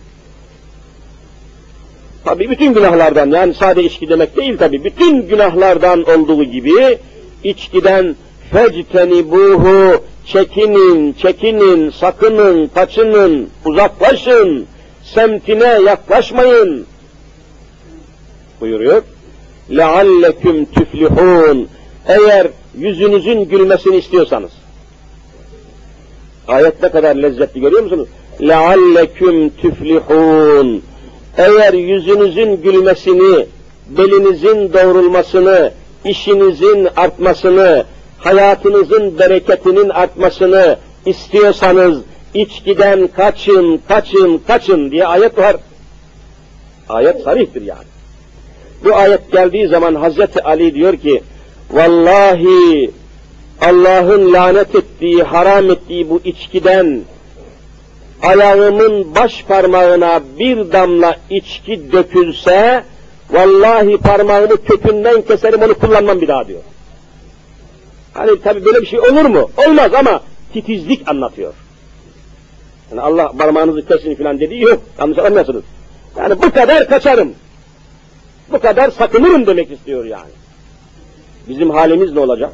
Tabi 2.25 2.51
bütün 2.51 2.75
günahlardan 2.75 3.31
yani 3.31 3.55
sade 3.55 3.85
içki 3.85 4.09
demek 4.09 4.37
değil 4.37 4.59
tabi 4.59 4.85
bütün 4.85 5.29
günahlardan 5.29 6.03
olduğu 6.03 6.45
gibi 6.45 6.99
içkiden 7.45 8.17
fectenibuhu 8.53 10.03
çekinin, 10.27 11.13
çekinin, 11.13 11.91
sakının, 11.91 12.67
kaçının, 12.67 13.49
uzaklaşın 13.65 14.67
semtine 15.03 15.81
yaklaşmayın 15.87 16.87
buyuruyor. 18.61 19.03
لَعَلَّكُمْ 19.71 20.67
tüflihun 20.75 21.69
Eğer 22.07 22.47
yüzünüzün 22.79 23.45
gülmesini 23.45 23.97
istiyorsanız. 23.97 24.51
Ayet 26.49 26.83
ne 26.83 26.89
kadar 26.89 27.17
lezzetli 27.17 27.61
görüyor 27.61 27.83
musunuz? 27.83 28.09
لَعَلَّكُمْ 28.41 29.51
tüflihun 29.63 30.83
eğer 31.38 31.74
yüzünüzün 31.74 32.62
gülmesini, 32.62 33.46
belinizin 33.88 34.74
doğrulmasını, 34.74 35.72
işinizin 36.06 36.88
artmasını, 36.98 37.86
hayatınızın 38.18 39.20
bereketinin 39.20 39.90
artmasını 39.90 40.78
istiyorsanız 41.06 42.00
içkiden 42.34 43.08
kaçın, 43.08 43.82
kaçın, 43.88 44.42
kaçın 44.48 44.92
diye 44.92 45.06
ayet 45.06 45.38
var. 45.38 45.56
Ayet 46.90 47.22
sarihtir 47.22 47.62
yani. 47.62 47.88
Bu 48.84 48.96
ayet 48.96 49.32
geldiği 49.32 49.68
zaman 49.68 49.96
Hazreti 49.96 50.44
Ali 50.44 50.76
diyor 50.76 50.98
ki, 50.98 51.24
Vallahi 51.72 52.92
Allah'ın 53.62 54.34
lanet 54.34 54.76
ettiği, 54.76 55.24
haram 55.24 55.72
ettiği 55.72 56.10
bu 56.10 56.22
içkiden 56.24 57.02
ayağımın 58.22 59.16
baş 59.16 59.44
parmağına 59.44 60.22
bir 60.40 60.72
damla 60.72 61.16
içki 61.30 61.92
dökülse, 61.92 62.84
vallahi 63.30 63.98
parmağımı 63.98 64.64
kökünden 64.64 65.22
keserim 65.22 65.62
onu 65.62 65.74
kullanmam 65.74 66.22
bir 66.22 66.28
daha 66.28 66.48
diyor. 66.48 66.62
Hani 68.14 68.42
tabi 68.42 68.66
böyle 68.66 68.82
bir 68.82 68.88
şey 68.88 69.00
olur 69.00 69.26
mu? 69.26 69.50
Olmaz 69.68 69.94
ama 69.94 70.22
titizlik 70.54 71.10
anlatıyor. 71.10 71.54
Yani 72.92 73.02
Allah 73.02 73.32
parmağınızı 73.38 73.88
kesin 73.88 74.16
filan 74.16 74.40
dediği 74.40 74.62
yok. 74.62 74.82
Yanlış 75.00 75.18
anlamıyorsunuz. 75.18 75.64
Yani 76.18 76.42
bu 76.42 76.52
kadar 76.52 76.88
kaçarım. 76.88 77.34
Bu 78.52 78.60
kadar 78.60 78.92
sakınırım 78.92 79.48
demek 79.48 79.72
istiyor 79.72 80.06
yani. 80.06 80.32
Bizim 81.50 81.70
halimiz 81.70 82.14
ne 82.14 82.20
olacak? 82.20 82.52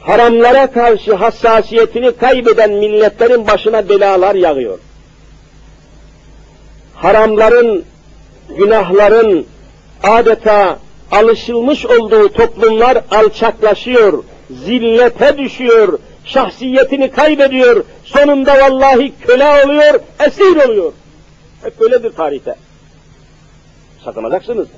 Haramlara 0.00 0.70
karşı 0.70 1.14
hassasiyetini 1.14 2.16
kaybeden 2.16 2.72
milletlerin 2.72 3.46
başına 3.46 3.88
belalar 3.88 4.34
yağıyor. 4.34 4.78
Haramların, 6.94 7.84
günahların 8.48 9.46
adeta 10.02 10.78
alışılmış 11.10 11.86
olduğu 11.86 12.28
toplumlar 12.32 13.04
alçaklaşıyor, 13.10 14.24
zillete 14.50 15.38
düşüyor, 15.38 15.98
şahsiyetini 16.24 17.10
kaybediyor, 17.10 17.84
sonunda 18.04 18.54
vallahi 18.54 19.12
köle 19.20 19.64
oluyor, 19.64 20.00
esir 20.26 20.68
oluyor. 20.68 20.92
Hep 21.62 21.80
böyledir 21.80 22.12
tarihte. 22.12 22.54
Sakınacaksınız. 24.04 24.68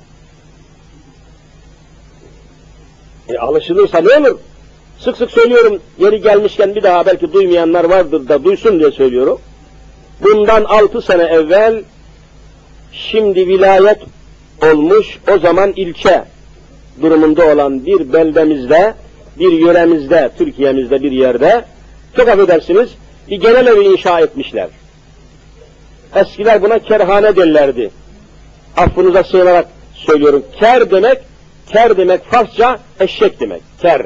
E 3.29 3.37
alışılırsa 3.37 4.01
ne 4.01 4.27
olur? 4.27 4.39
Sık 5.03 5.17
sık 5.17 5.31
söylüyorum, 5.31 5.79
yeri 5.99 6.21
gelmişken 6.21 6.75
bir 6.75 6.83
daha 6.83 7.05
belki 7.05 7.33
duymayanlar 7.33 7.83
vardır 7.83 8.27
da 8.27 8.43
duysun 8.43 8.79
diye 8.79 8.91
söylüyorum. 8.91 9.39
Bundan 10.23 10.63
altı 10.63 11.01
sene 11.01 11.23
evvel, 11.23 11.83
şimdi 12.91 13.47
vilayet 13.47 13.99
olmuş, 14.61 15.19
o 15.35 15.39
zaman 15.39 15.73
ilçe 15.75 16.23
durumunda 17.01 17.53
olan 17.53 17.85
bir 17.85 18.13
beldemizde, 18.13 18.93
bir 19.39 19.51
yöremizde, 19.51 20.31
Türkiye'mizde 20.37 21.01
bir 21.01 21.11
yerde, 21.11 21.65
çok 22.15 22.29
affedersiniz, 22.29 22.89
bir 23.29 23.41
genel 23.41 23.67
evi 23.67 23.83
inşa 23.83 24.19
etmişler. 24.19 24.69
Eskiler 26.15 26.61
buna 26.61 26.79
kerhane 26.79 27.35
derlerdi. 27.35 27.89
Affınıza 28.77 29.23
sığınarak 29.23 29.67
söylüyorum. 29.93 30.45
Ker 30.59 30.91
demek, 30.91 31.17
ker 31.71 31.97
demek 31.97 32.23
Farsça 32.25 32.79
eşek 32.99 33.39
demek. 33.39 33.61
Ker. 33.81 34.05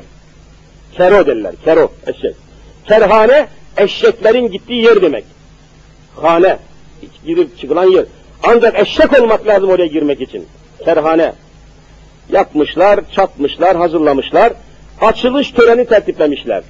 Kero 0.97 1.25
derler. 1.25 1.53
Kero, 1.65 1.91
eşek. 2.07 2.35
Kerhane, 2.87 3.47
eşeklerin 3.77 4.51
gittiği 4.51 4.83
yer 4.83 5.01
demek. 5.01 5.25
Hane, 6.15 6.57
girip 7.25 7.57
çıkılan 7.59 7.91
yer. 7.91 8.05
Ancak 8.43 8.79
eşek 8.79 9.21
olmak 9.21 9.47
lazım 9.47 9.69
oraya 9.69 9.87
girmek 9.87 10.21
için. 10.21 10.47
Kerhane. 10.85 11.33
Yapmışlar, 12.31 12.99
çatmışlar, 13.15 13.77
hazırlamışlar. 13.77 14.53
Açılış 15.01 15.51
töreni 15.51 15.85
tertiplemişler. 15.85 16.63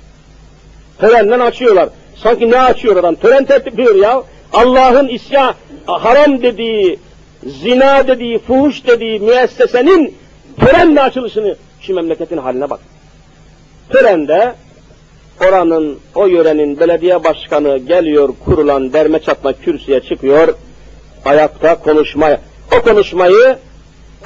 Törenden 1.00 1.40
açıyorlar. 1.40 1.90
Sanki 2.16 2.52
ne 2.52 2.60
açıyor 2.60 2.98
adam? 2.98 3.16
Tören 3.16 3.46
tertipliyor 3.46 3.96
ya. 3.96 4.24
Allah'ın 4.54 5.08
isya, 5.08 5.56
haram 5.86 6.42
dediği, 6.42 7.00
zina 7.46 8.08
dediği, 8.08 8.40
fuhuş 8.40 8.88
dediği 8.88 9.20
müessesenin 9.20 10.16
törenle 10.60 11.02
açılışını, 11.02 11.56
şu 11.82 11.96
memleketin 11.96 12.38
haline 12.38 12.70
bak. 12.70 12.80
Törende 13.90 14.56
oranın, 15.48 16.00
o 16.16 16.26
yörenin 16.26 16.80
belediye 16.80 17.24
başkanı 17.24 17.78
geliyor, 17.78 18.30
kurulan 18.46 18.94
derme 18.94 19.20
çatma 19.20 19.54
kürsüye 19.54 20.00
çıkıyor, 20.00 20.54
ayakta 21.26 21.80
konuşmaya. 21.80 22.42
O 22.78 22.82
konuşmayı 22.82 23.58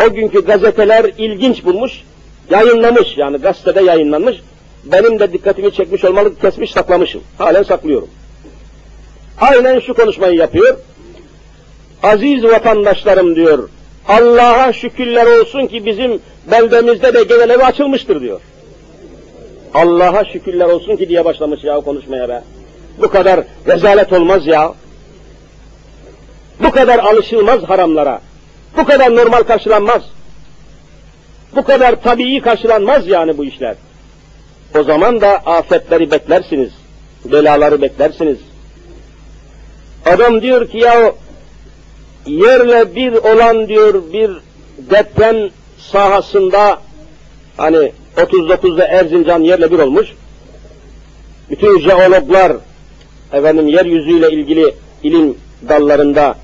o 0.05 0.13
günkü 0.13 0.45
gazeteler 0.45 1.05
ilginç 1.17 1.65
bulmuş, 1.65 2.03
yayınlamış 2.49 3.17
yani 3.17 3.37
gazetede 3.37 3.81
yayınlanmış. 3.81 4.37
Benim 4.83 5.19
de 5.19 5.33
dikkatimi 5.33 5.73
çekmiş 5.73 6.05
olmalı, 6.05 6.39
kesmiş 6.39 6.71
saklamışım. 6.71 7.21
Halen 7.37 7.63
saklıyorum. 7.63 8.09
Aynen 9.41 9.79
şu 9.79 9.93
konuşmayı 9.93 10.35
yapıyor. 10.35 10.77
Aziz 12.03 12.43
vatandaşlarım 12.43 13.35
diyor, 13.35 13.69
Allah'a 14.07 14.73
şükürler 14.73 15.39
olsun 15.39 15.67
ki 15.67 15.85
bizim 15.85 16.19
beldemizde 16.51 17.13
de 17.13 17.23
genel 17.23 17.67
açılmıştır 17.67 18.21
diyor. 18.21 18.39
Allah'a 19.73 20.25
şükürler 20.25 20.65
olsun 20.65 20.95
ki 20.95 21.09
diye 21.09 21.25
başlamış 21.25 21.63
ya 21.63 21.75
konuşmaya 21.75 22.29
be. 22.29 22.43
Bu 22.97 23.09
kadar 23.09 23.43
rezalet 23.67 24.13
olmaz 24.13 24.47
ya. 24.47 24.73
Bu 26.63 26.71
kadar 26.71 26.99
alışılmaz 26.99 27.63
haramlara. 27.63 28.21
Bu 28.77 28.85
kadar 28.85 29.15
normal 29.15 29.43
karşılanmaz. 29.43 30.01
Bu 31.55 31.63
kadar 31.63 32.01
tabii 32.03 32.41
karşılanmaz 32.41 33.07
yani 33.07 33.37
bu 33.37 33.45
işler. 33.45 33.75
O 34.79 34.83
zaman 34.83 35.21
da 35.21 35.29
afetleri 35.29 36.11
beklersiniz. 36.11 36.69
Belaları 37.25 37.81
beklersiniz. 37.81 38.37
Adam 40.05 40.41
diyor 40.41 40.69
ki 40.69 40.77
ya 40.77 41.13
yerle 42.25 42.95
bir 42.95 43.13
olan 43.13 43.67
diyor 43.67 44.03
bir 44.13 44.31
deprem 44.77 45.49
sahasında 45.77 46.79
hani 47.57 47.91
39'da 48.17 48.85
Erzincan 48.85 49.39
yerle 49.39 49.71
bir 49.71 49.79
olmuş. 49.79 50.07
Bütün 51.49 51.79
jeologlar 51.79 52.53
efendim 53.33 53.67
yeryüzüyle 53.67 54.31
ilgili 54.31 54.75
ilim 55.03 55.37
dallarında 55.69 56.35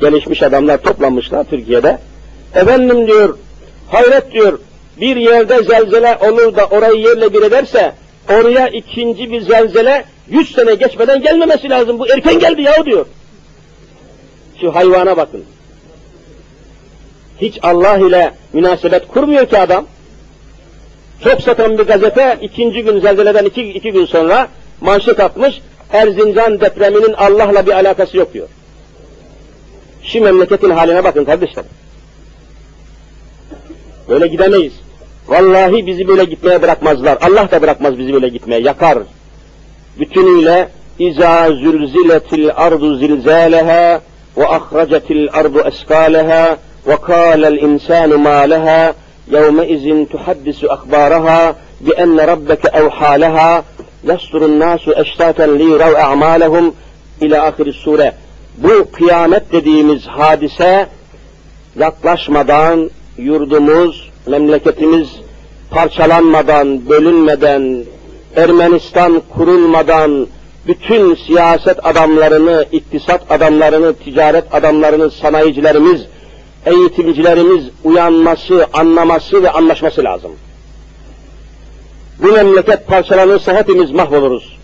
gelişmiş 0.00 0.42
adamlar 0.42 0.78
toplanmışlar 0.78 1.44
Türkiye'de. 1.44 1.98
Efendim 2.54 3.06
diyor, 3.06 3.38
hayret 3.88 4.32
diyor, 4.32 4.58
bir 5.00 5.16
yerde 5.16 5.62
zelzele 5.62 6.18
olur 6.20 6.56
da 6.56 6.66
orayı 6.66 7.00
yerle 7.00 7.32
bir 7.32 7.42
ederse, 7.42 7.92
oraya 8.28 8.68
ikinci 8.68 9.30
bir 9.30 9.40
zelzele 9.40 10.04
yüz 10.28 10.52
sene 10.52 10.74
geçmeden 10.74 11.22
gelmemesi 11.22 11.70
lazım. 11.70 11.98
Bu 11.98 12.08
erken 12.08 12.38
geldi 12.38 12.62
ya 12.62 12.84
diyor. 12.84 13.06
Şu 14.60 14.74
hayvana 14.74 15.16
bakın. 15.16 15.44
Hiç 17.40 17.58
Allah 17.62 17.98
ile 17.98 18.34
münasebet 18.52 19.08
kurmuyor 19.08 19.46
ki 19.46 19.58
adam. 19.58 19.86
Çok 21.24 21.42
satan 21.42 21.78
bir 21.78 21.84
gazete 21.84 22.38
ikinci 22.42 22.82
gün 22.82 23.00
zelzeleden 23.00 23.44
iki, 23.44 23.62
iki 23.62 23.92
gün 23.92 24.06
sonra 24.06 24.48
manşet 24.80 25.20
atmış, 25.20 25.60
Erzincan 25.92 26.60
depreminin 26.60 27.12
Allah'la 27.12 27.66
bir 27.66 27.72
alakası 27.72 28.16
yok 28.16 28.34
diyor. 28.34 28.48
Şu 30.02 30.22
memleketin 30.22 30.70
haline 30.70 31.04
bakın 31.04 31.24
kardeşler. 31.24 31.64
Böyle 34.08 34.26
gidemeyiz. 34.26 34.72
Vallahi 35.28 35.86
bizi 35.86 36.08
böyle 36.08 36.24
gitmeye 36.24 36.62
bırakmazlar. 36.62 37.18
Allah 37.20 37.50
da 37.50 37.62
bırakmaz 37.62 37.98
bizi 37.98 38.12
böyle 38.12 38.28
gitmeye. 38.28 38.60
Yakar. 38.60 38.98
Bütünüyle 39.98 40.68
İza 40.98 41.48
zülziletil 41.48 42.50
ardu 42.56 42.96
zilzaleha 42.96 44.00
ve 44.36 44.46
ahracetil 44.48 45.28
ardu 45.32 45.60
eskaleha 45.60 46.56
ve 46.86 46.96
kâlel 46.96 47.56
insanu 47.56 48.18
mâ 48.18 48.94
يومئذ 49.29 50.05
تحدث 50.05 50.63
أخبارها 50.63 51.55
بأن 51.81 52.19
ربك 52.19 52.65
أوحى 52.65 53.17
لها 53.17 53.63
يصدر 54.03 54.45
الناس 54.45 54.79
أشتاتا 54.87 55.43
ليروا 55.43 55.99
أعمالهم 55.99 56.73
إلى 57.21 57.49
آخر 57.49 57.67
السورة 57.67 58.13
bu 58.57 58.91
kıyamet 58.91 59.51
dediğimiz 59.51 60.07
hadise 60.07 60.87
yaklaşmadan 61.79 62.89
yurdumuz, 63.17 64.09
memleketimiz 64.27 65.09
parçalanmadan, 65.71 66.89
bölünmeden, 66.89 67.83
Ermenistan 68.35 69.21
kurulmadan 69.33 70.27
bütün 70.67 71.15
siyaset 71.15 71.85
adamlarını, 71.85 72.65
iktisat 72.71 73.31
adamlarını, 73.31 73.93
ticaret 73.93 74.55
adamlarını, 74.55 75.11
sanayicilerimiz, 75.11 76.05
eğitimcilerimiz 76.66 77.64
uyanması, 77.84 78.66
anlaması 78.72 79.42
ve 79.42 79.50
anlaşması 79.50 80.04
lazım. 80.04 80.32
Bu 82.22 82.26
memleket 82.32 82.86
parçalanırsa 82.86 83.54
hepimiz 83.54 83.90
mahvoluruz. 83.90 84.58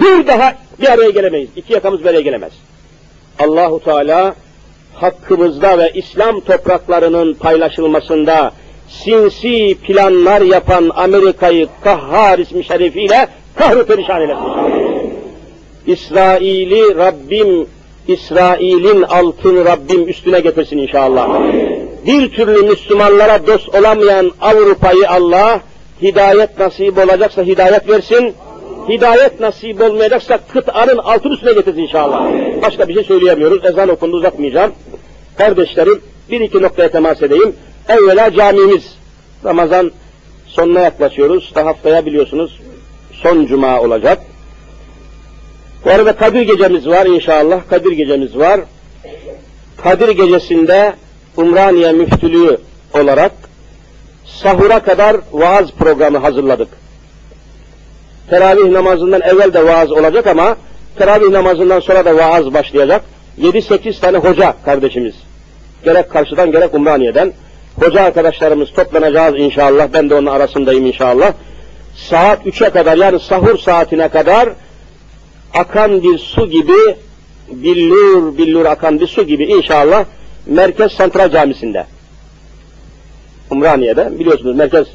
Bir 0.00 0.26
daha 0.26 0.54
bir 0.80 0.92
araya 0.92 1.10
gelemeyiz. 1.10 1.50
İki 1.56 1.72
yakamız 1.72 2.00
bir 2.00 2.06
araya 2.06 2.20
gelemez. 2.20 2.52
Allahu 3.38 3.84
Teala 3.84 4.34
hakkımızda 4.94 5.78
ve 5.78 5.90
İslam 5.94 6.40
topraklarının 6.40 7.34
paylaşılmasında 7.34 8.52
sinsi 8.88 9.76
planlar 9.82 10.40
yapan 10.40 10.90
Amerika'yı 10.94 11.68
kahhar 11.84 12.38
ismi 12.38 12.64
şerifiyle 12.64 13.28
kahru 13.56 13.86
perişan 13.86 14.20
eylesin. 14.20 14.76
İsrail'i 15.86 16.96
Rabbim, 16.96 17.66
İsrail'in 18.08 19.02
altın 19.02 19.64
Rabbim 19.64 20.08
üstüne 20.08 20.40
getirsin 20.40 20.78
inşallah. 20.78 21.28
Bir 22.06 22.30
türlü 22.30 22.62
Müslümanlara 22.62 23.46
dost 23.46 23.74
olamayan 23.74 24.32
Avrupa'yı 24.40 25.10
Allah 25.10 25.60
hidayet 26.02 26.58
nasip 26.58 26.98
olacaksa 26.98 27.42
hidayet 27.42 27.88
versin. 27.88 28.34
Hidayet 28.88 29.40
nasip 29.40 29.82
olmayacaksa 29.82 30.38
kıtanın 30.52 30.98
altın 30.98 31.30
üstüne 31.30 31.52
getirsin 31.52 31.80
inşallah. 31.80 32.26
Başka 32.62 32.88
bir 32.88 32.94
şey 32.94 33.04
söyleyemiyoruz. 33.04 33.64
Ezan 33.64 33.88
okundu 33.88 34.16
uzatmayacağım. 34.16 34.72
Kardeşlerim 35.38 36.00
bir 36.30 36.40
iki 36.40 36.62
noktaya 36.62 36.90
temas 36.90 37.22
edeyim. 37.22 37.56
Evvela 37.88 38.32
camimiz. 38.32 38.94
Ramazan 39.44 39.90
sonuna 40.46 40.80
yaklaşıyoruz. 40.80 41.52
Da 41.54 41.66
haftaya 41.66 42.06
biliyorsunuz 42.06 42.60
son 43.12 43.46
cuma 43.46 43.80
olacak. 43.80 44.18
Bu 45.84 45.90
arada 45.90 46.16
Kadir 46.16 46.42
gecemiz 46.42 46.86
var 46.86 47.06
inşallah. 47.06 47.60
Kadir 47.70 47.92
gecemiz 47.92 48.36
var. 48.36 48.60
Kadir 49.76 50.08
gecesinde 50.08 50.94
Umraniye 51.36 51.92
Müftülüğü 51.92 52.58
olarak 52.94 53.32
sahura 54.24 54.78
kadar 54.78 55.16
vaaz 55.32 55.70
programı 55.70 56.18
hazırladık. 56.18 56.68
Teravih 58.30 58.70
namazından 58.70 59.20
evvel 59.20 59.52
de 59.52 59.66
vaaz 59.66 59.92
olacak 59.92 60.26
ama 60.26 60.56
teravih 60.98 61.30
namazından 61.30 61.80
sonra 61.80 62.04
da 62.04 62.16
vaaz 62.16 62.54
başlayacak. 62.54 63.02
7-8 63.40 64.00
tane 64.00 64.18
hoca 64.18 64.54
kardeşimiz. 64.64 65.14
Gerek 65.84 66.10
karşıdan 66.10 66.52
gerek 66.52 66.74
Umraniye'den. 66.74 67.32
Hoca 67.80 68.02
arkadaşlarımız 68.02 68.72
toplanacağız 68.72 69.34
inşallah. 69.38 69.88
Ben 69.92 70.10
de 70.10 70.14
onun 70.14 70.26
arasındayım 70.26 70.86
inşallah. 70.86 71.32
Saat 71.96 72.46
3'e 72.46 72.70
kadar 72.70 72.96
yani 72.96 73.20
sahur 73.20 73.58
saatine 73.58 74.08
kadar 74.08 74.48
akan 75.54 76.02
bir 76.02 76.18
su 76.18 76.50
gibi 76.50 76.96
billur 77.50 78.38
billur 78.38 78.64
akan 78.64 79.00
bir 79.00 79.06
su 79.06 79.22
gibi 79.22 79.44
inşallah 79.44 80.04
Merkez 80.46 80.92
Santral 80.92 81.30
Camisi'nde. 81.30 81.86
Umraniye'de 83.50 84.18
biliyorsunuz 84.18 84.56
Merkez 84.56 84.86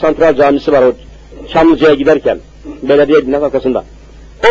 Santral 0.00 0.36
Camisi 0.36 0.72
var 0.72 0.82
o 0.82 0.92
Çamlıca'ya 1.52 1.94
giderken 1.94 2.38
belediye 2.82 3.26
binası 3.26 3.44
arkasında. 3.44 3.84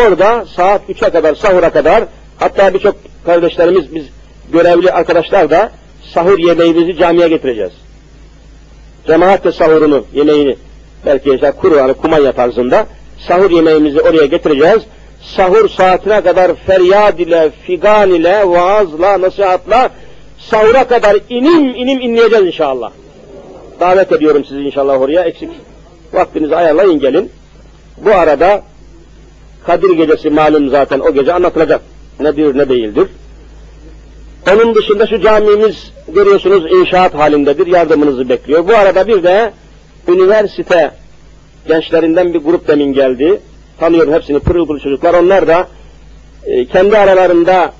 Orada 0.06 0.46
saat 0.56 0.90
3'e 0.90 1.10
kadar 1.10 1.34
sahura 1.34 1.70
kadar 1.70 2.04
hatta 2.36 2.74
birçok 2.74 2.96
kardeşlerimiz 3.24 3.94
biz 3.94 4.04
görevli 4.52 4.92
arkadaşlar 4.92 5.50
da 5.50 5.70
sahur 6.14 6.38
yemeğimizi 6.38 6.96
camiye 6.96 7.28
getireceğiz. 7.28 7.72
Cemaat 9.06 9.44
de 9.44 9.52
sahurunu, 9.52 10.04
yemeğini 10.12 10.56
belki 11.06 11.34
işte 11.34 11.50
kuru 11.50 11.76
yani 11.76 11.94
kumanya 11.94 12.32
tarzında 12.32 12.86
sahur 13.28 13.50
yemeğimizi 13.50 14.00
oraya 14.00 14.26
getireceğiz. 14.26 14.82
Sahur 15.22 15.68
saatine 15.68 16.20
kadar 16.20 16.54
feryad 16.54 17.18
ile, 17.18 17.50
figan 17.50 18.10
ile, 18.10 18.48
vaazla, 18.48 19.20
nasihatla 19.20 19.90
sahura 20.38 20.84
kadar 20.84 21.16
inim 21.30 21.74
inim 21.74 22.00
inleyeceğiz 22.00 22.46
inşallah. 22.46 22.90
Davet 23.80 24.12
ediyorum 24.12 24.44
sizi 24.44 24.60
inşallah 24.60 25.00
oraya. 25.00 25.22
Eksik 25.22 25.50
vaktinizi 26.12 26.56
ayarlayın 26.56 27.00
gelin. 27.00 27.30
Bu 28.04 28.10
arada 28.10 28.62
Kadir 29.66 29.90
gecesi 29.90 30.30
malum 30.30 30.68
zaten 30.68 31.00
o 31.00 31.14
gece 31.14 31.32
anlatılacak. 31.32 31.80
Nedir 32.20 32.58
ne 32.58 32.68
değildir. 32.68 33.08
Onun 34.52 34.74
dışında 34.74 35.06
şu 35.06 35.20
camimiz 35.20 35.92
görüyorsunuz 36.08 36.72
inşaat 36.72 37.14
halindedir. 37.14 37.66
Yardımınızı 37.66 38.28
bekliyor. 38.28 38.68
Bu 38.68 38.76
arada 38.76 39.08
bir 39.08 39.22
de 39.22 39.52
üniversite 40.08 40.90
gençlerinden 41.68 42.34
bir 42.34 42.38
grup 42.38 42.68
demin 42.68 42.92
geldi. 42.92 43.40
Tanıyorum 43.82 44.12
hepsini 44.12 44.38
pırıl 44.38 44.66
pırıl 44.66 44.80
çocuklar. 44.80 45.14
Onlar 45.14 45.46
da 45.46 45.68
e, 46.46 46.66
kendi 46.66 46.98
aralarında 46.98 47.72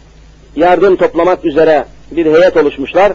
yardım 0.57 0.97
toplamak 0.97 1.45
üzere 1.45 1.85
bir 2.11 2.27
heyet 2.27 2.57
oluşmuşlar. 2.57 3.13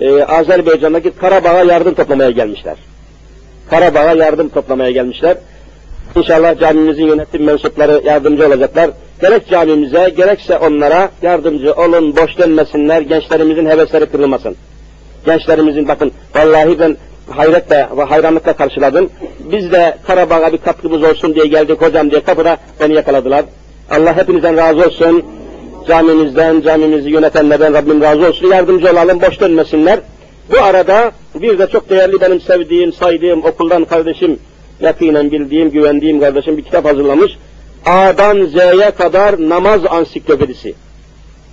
E, 0.00 0.24
Azerbaycan'daki 0.24 1.10
Karabağ'a 1.10 1.62
yardım 1.62 1.94
toplamaya 1.94 2.30
gelmişler. 2.30 2.76
Karabağ'a 3.70 4.12
yardım 4.12 4.48
toplamaya 4.48 4.90
gelmişler. 4.90 5.36
İnşallah 6.16 6.60
camimizin 6.60 7.06
yönetim 7.06 7.44
mensupları 7.44 8.02
yardımcı 8.04 8.46
olacaklar. 8.46 8.90
Gerek 9.20 9.48
camimize 9.48 10.12
gerekse 10.16 10.58
onlara 10.58 11.10
yardımcı 11.22 11.72
olun, 11.72 12.16
boş 12.16 12.38
dönmesinler, 12.38 13.00
gençlerimizin 13.00 13.66
hevesleri 13.66 14.06
kırılmasın. 14.06 14.56
Gençlerimizin 15.26 15.88
bakın 15.88 16.12
vallahi 16.34 16.78
ben 16.78 16.96
hayretle 17.30 17.88
ve 17.96 18.02
hayranlıkla 18.02 18.52
karşıladım. 18.52 19.10
Biz 19.52 19.72
de 19.72 19.98
Karabağ'a 20.06 20.52
bir 20.52 20.58
katkımız 20.58 21.02
olsun 21.02 21.34
diye 21.34 21.46
geldik 21.46 21.82
hocam 21.82 22.10
diye 22.10 22.20
kapıda 22.20 22.56
beni 22.80 22.94
yakaladılar. 22.94 23.44
Allah 23.90 24.16
hepinizden 24.16 24.56
razı 24.56 24.86
olsun. 24.86 25.24
Camimizden, 25.88 26.60
camimizi 26.60 27.10
yönetenlerden 27.10 27.74
Rabbim 27.74 28.02
razı 28.02 28.28
olsun. 28.28 28.46
Yardımcı 28.46 28.92
olalım, 28.92 29.20
boş 29.20 29.40
dönmesinler. 29.40 30.00
Bu 30.50 30.62
arada 30.62 31.10
bir 31.34 31.58
de 31.58 31.66
çok 31.66 31.90
değerli 31.90 32.20
benim 32.20 32.40
sevdiğim, 32.40 32.92
saydığım 32.92 33.44
okuldan 33.44 33.84
kardeşim, 33.84 34.38
yakinen 34.80 35.30
bildiğim, 35.30 35.70
güvendiğim 35.70 36.20
kardeşim 36.20 36.56
bir 36.56 36.62
kitap 36.62 36.84
hazırlamış. 36.84 37.32
A'dan 37.86 38.46
Z'ye 38.46 38.90
kadar 38.90 39.48
namaz 39.48 39.80
ansiklopedisi. 39.90 40.74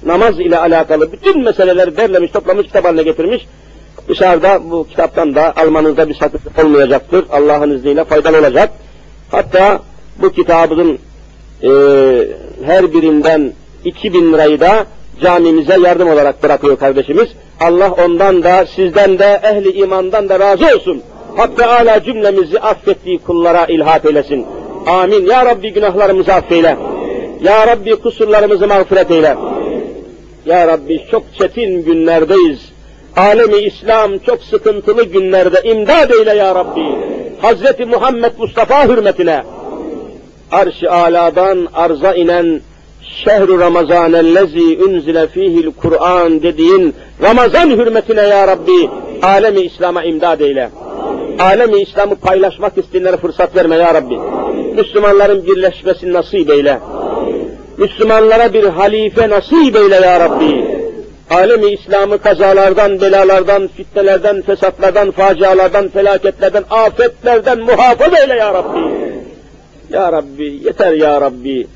Namaz 0.06 0.40
ile 0.40 0.58
alakalı 0.58 1.12
bütün 1.12 1.44
meseleleri 1.44 1.98
derlemiş, 1.98 2.32
toplamış, 2.32 2.68
kitap 2.68 2.86
haline 2.86 3.04
getirmiş. 3.04 3.48
Dışarıda 4.08 4.60
bu 4.72 4.88
kitaptan 4.88 5.36
da 5.36 5.54
almanızda 5.56 6.10
bir 6.10 6.14
sakınca 6.14 6.64
olmayacaktır. 6.64 7.26
Allah'ın 7.32 7.72
izniyle 7.72 8.04
faydalı 8.04 8.40
olacak. 8.40 8.70
Hatta 9.32 9.80
bu 10.22 10.30
kitabın 10.30 11.00
e, 11.64 11.70
her 12.66 12.94
birinden 12.94 13.54
2000 13.86 14.34
lirayı 14.34 14.60
da 14.60 14.86
camimize 15.22 15.80
yardım 15.80 16.10
olarak 16.10 16.44
bırakıyor 16.44 16.78
kardeşimiz. 16.78 17.28
Allah 17.60 17.92
ondan 17.92 18.44
da 18.44 18.66
sizden 18.76 19.20
de 19.20 19.42
ehli 19.44 19.72
imandan 19.72 20.30
da 20.30 20.40
razı 20.40 20.66
olsun. 20.76 21.02
Hakkı 21.38 21.66
ala 21.66 22.04
cümlemizi 22.04 22.60
affettiği 22.60 23.20
kullara 23.20 23.66
ilhat 23.66 24.06
eylesin. 24.06 24.46
Amin. 24.88 25.26
Ya 25.26 25.46
Rabbi 25.46 25.74
günahlarımızı 25.74 26.34
affeyle. 26.34 26.78
Ya 27.42 27.68
Rabbi 27.68 27.96
kusurlarımızı 27.96 28.68
mağfiret 28.68 29.12
eyle. 29.12 29.38
Ya 30.46 30.68
Rabbi 30.68 31.02
çok 31.12 31.24
çetin 31.40 31.86
günlerdeyiz. 31.86 32.73
Alemi 33.18 33.58
İslam 33.58 34.18
çok 34.18 34.44
sıkıntılı 34.44 35.04
günlerde 35.04 35.62
imdad 35.64 36.10
eyle 36.10 36.34
ya 36.34 36.56
Rabbi. 36.56 36.86
Hazreti 37.42 37.86
Muhammed 37.86 38.32
Mustafa 38.38 38.88
hürmetine 38.88 39.44
arş-ı 40.52 40.92
aladan 40.92 41.68
arza 41.74 42.14
inen 42.14 42.62
şehru 43.26 43.60
ramazanellezi 43.60 44.84
unzile 44.84 45.28
fihil 45.28 45.72
Kur'an 45.82 46.44
dediğin 46.44 46.94
Ramazan 47.22 47.70
hürmetine 47.70 48.22
ya 48.22 48.48
Rabbi 48.48 48.90
alemi 49.22 49.62
İslam'a 49.62 50.04
imdad 50.04 50.40
eyle. 50.40 50.70
Alemi 51.40 51.82
İslam'ı 51.82 52.16
paylaşmak 52.16 52.78
isteyenlere 52.78 53.18
fırsat 53.18 53.56
verme 53.56 53.76
ya 53.76 53.94
Rabbi. 53.94 54.18
Müslümanların 54.76 55.46
birleşmesini 55.46 56.14
nasip 56.14 56.50
eyle. 56.50 56.80
Müslümanlara 57.78 58.54
bir 58.54 58.64
halife 58.64 59.30
nasip 59.30 59.76
eyle 59.76 59.96
ya 59.96 60.20
Rabbi. 60.20 60.63
Alemi 61.34 61.72
İslam'ı 61.72 62.18
kazalardan, 62.18 63.02
belalardan, 63.02 63.68
fitnelerden, 63.68 64.42
fesatlardan, 64.42 65.12
facialardan, 65.12 65.90
felaketlerden, 65.90 66.64
afetlerden 66.70 67.60
muhafaza 67.60 68.18
eyle 68.18 68.34
ya 68.34 68.54
Rabbi. 68.54 68.80
Ya 69.90 70.12
Rabbi, 70.12 70.60
yeter 70.66 70.94
ya 70.94 71.22
Rabbi. 71.22 71.68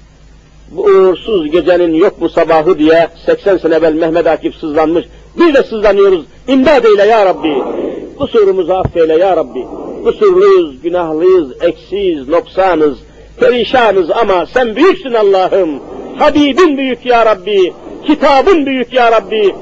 Bu 0.71 0.81
uğursuz 0.81 1.51
gecenin 1.51 1.93
yok 1.93 2.21
mu 2.21 2.29
sabahı 2.29 2.79
diye 2.79 3.07
80 3.25 3.57
sene 3.57 3.75
evvel 3.75 3.93
Mehmet 3.93 4.27
Akif 4.27 4.55
sızlanmış. 4.55 5.05
Biz 5.39 5.55
de 5.55 5.63
sızlanıyoruz. 5.63 6.25
İmdad 6.47 6.83
eyle 6.83 7.03
ya 7.03 7.25
Rabbi. 7.25 7.53
Kusurumuzu 8.17 8.73
affeyle 8.73 9.17
ya 9.17 9.37
Rabbi. 9.37 9.65
Kusurluyuz, 10.03 10.81
günahlıyız, 10.81 11.51
eksiyiz, 11.61 12.29
noksanız, 12.29 12.97
perişanız 13.39 14.11
ama 14.11 14.45
sen 14.45 14.75
büyüksün 14.75 15.13
Allah'ım. 15.13 15.69
Habibin 16.19 16.77
büyük 16.77 17.05
ya 17.05 17.25
Rabbi. 17.25 17.73
Kitabın 18.07 18.65
büyük 18.65 18.93
ya 18.93 19.11
Rabbi. 19.11 19.55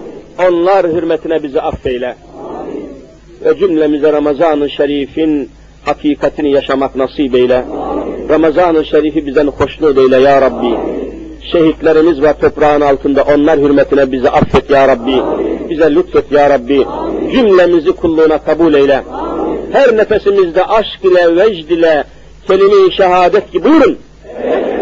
Onlar 0.50 0.88
hürmetine 0.88 1.44
bizi 1.44 1.62
affeyle. 1.62 2.16
Ve 3.46 3.58
cümlemize 3.60 4.14
Ramazan-ı 4.14 4.70
Şerif'in 4.70 5.50
hakikatini 5.86 6.52
yaşamak 6.52 6.96
nasip 6.96 7.36
eyle. 7.36 7.66
Ramazan-ı 8.30 8.86
Şerif'i 8.86 9.26
bizden 9.26 9.48
hoşnut 9.48 9.98
eyle 9.98 10.18
ya 10.18 10.42
Rabbi. 10.42 10.78
Şehitlerimiz 11.52 12.22
ve 12.22 12.34
toprağın 12.34 12.82
altında 12.82 13.24
onlar 13.24 13.60
hürmetine 13.60 14.12
bizi 14.12 14.30
affet 14.30 14.70
ya 14.70 14.88
Rabbi. 14.88 15.22
Bize 15.70 15.96
lütfet 15.96 16.32
ya 16.32 16.50
Rabbi. 16.50 16.86
Cümlemizi 17.34 17.92
kulluğuna 17.92 18.38
kabul 18.38 18.74
eyle. 18.74 19.04
Her 19.72 19.98
nefesimizde 19.98 20.66
aşk 20.66 21.00
ile, 21.04 21.38
vecd 21.38 21.70
ile, 21.70 22.04
kelime-i 22.48 22.92
şehadet 22.92 23.52
gibi 23.52 23.64
buyurun. 23.64 23.98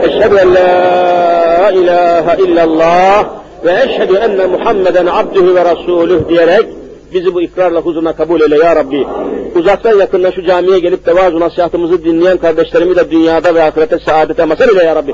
Eşhedü 0.03 0.35
en 0.35 0.55
la 0.55 1.71
ilahe 1.71 2.43
illallah 2.43 3.42
ve 3.65 3.83
eşhedü 3.83 4.15
enne 4.15 4.45
Muhammeden 4.45 5.05
abdühü 5.05 5.55
ve 5.55 5.65
rasulüh 5.65 6.29
diyerek 6.29 6.65
bizi 7.13 7.33
bu 7.33 7.41
ikrarla 7.41 7.81
huzuruna 7.81 8.13
kabul 8.13 8.41
eyle 8.41 8.57
ya 8.57 8.75
Rabbi. 8.75 9.07
Uzaktan 9.55 9.99
yakından 9.99 10.31
şu 10.31 10.45
camiye 10.45 10.79
gelip 10.79 11.05
de 11.05 11.15
vaaz 11.15 11.33
nasihatımızı 11.33 12.03
dinleyen 12.03 12.37
kardeşlerimi 12.37 12.95
de 12.95 13.11
dünyada 13.11 13.55
ve 13.55 13.63
ahirette 13.63 13.99
saadete 13.99 14.45
mazhar 14.45 14.69
eyle 14.69 14.83
ya 14.83 14.95
Rabbi. 14.95 15.13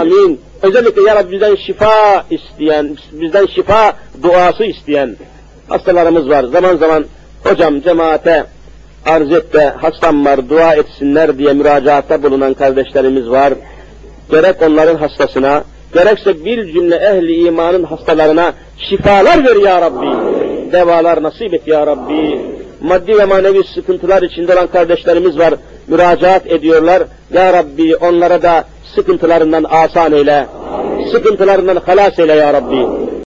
Amin. 0.00 0.40
Özellikle 0.62 1.02
ya 1.02 1.16
Rabbi 1.16 1.32
bizden 1.32 1.56
şifa 1.56 2.24
isteyen, 2.30 2.96
bizden 3.12 3.46
şifa 3.46 3.92
duası 4.22 4.64
isteyen 4.64 5.16
hastalarımız 5.68 6.28
var. 6.28 6.44
Zaman 6.44 6.76
zaman 6.76 7.04
hocam 7.44 7.80
cemaate 7.80 8.44
arz 9.06 9.32
et 9.32 9.54
de 9.54 9.68
hastam 9.68 10.24
var 10.24 10.48
dua 10.48 10.74
etsinler 10.74 11.38
diye 11.38 11.52
müracaatta 11.52 12.22
bulunan 12.22 12.54
kardeşlerimiz 12.54 13.30
var. 13.30 13.52
Gerek 14.30 14.62
onların 14.62 14.96
hastasına, 14.96 15.64
gerekse 15.94 16.44
bir 16.44 16.72
cümle 16.72 16.96
ehli 16.96 17.46
imanın 17.46 17.82
hastalarına 17.82 18.52
şifalar 18.78 19.44
ver 19.44 19.56
ya 19.56 19.80
Rabbi. 19.80 20.06
Devalar 20.72 21.22
nasip 21.22 21.54
et 21.54 21.66
ya 21.66 21.86
Rabbi. 21.86 22.40
Maddi 22.80 23.18
ve 23.18 23.24
manevi 23.24 23.64
sıkıntılar 23.74 24.22
içinde 24.22 24.52
olan 24.52 24.66
kardeşlerimiz 24.66 25.38
var. 25.38 25.54
Müracaat 25.88 26.46
ediyorlar. 26.46 27.02
Ya 27.34 27.52
Rabbi 27.52 27.96
onlara 27.96 28.42
da 28.42 28.64
sıkıntılarından 28.94 29.64
asan 29.70 30.12
eyle. 30.12 30.46
Sıkıntılarından 31.12 31.76
halas 31.76 32.18
eyle 32.18 32.32
ya 32.32 32.52
Rabbi. 32.52 33.10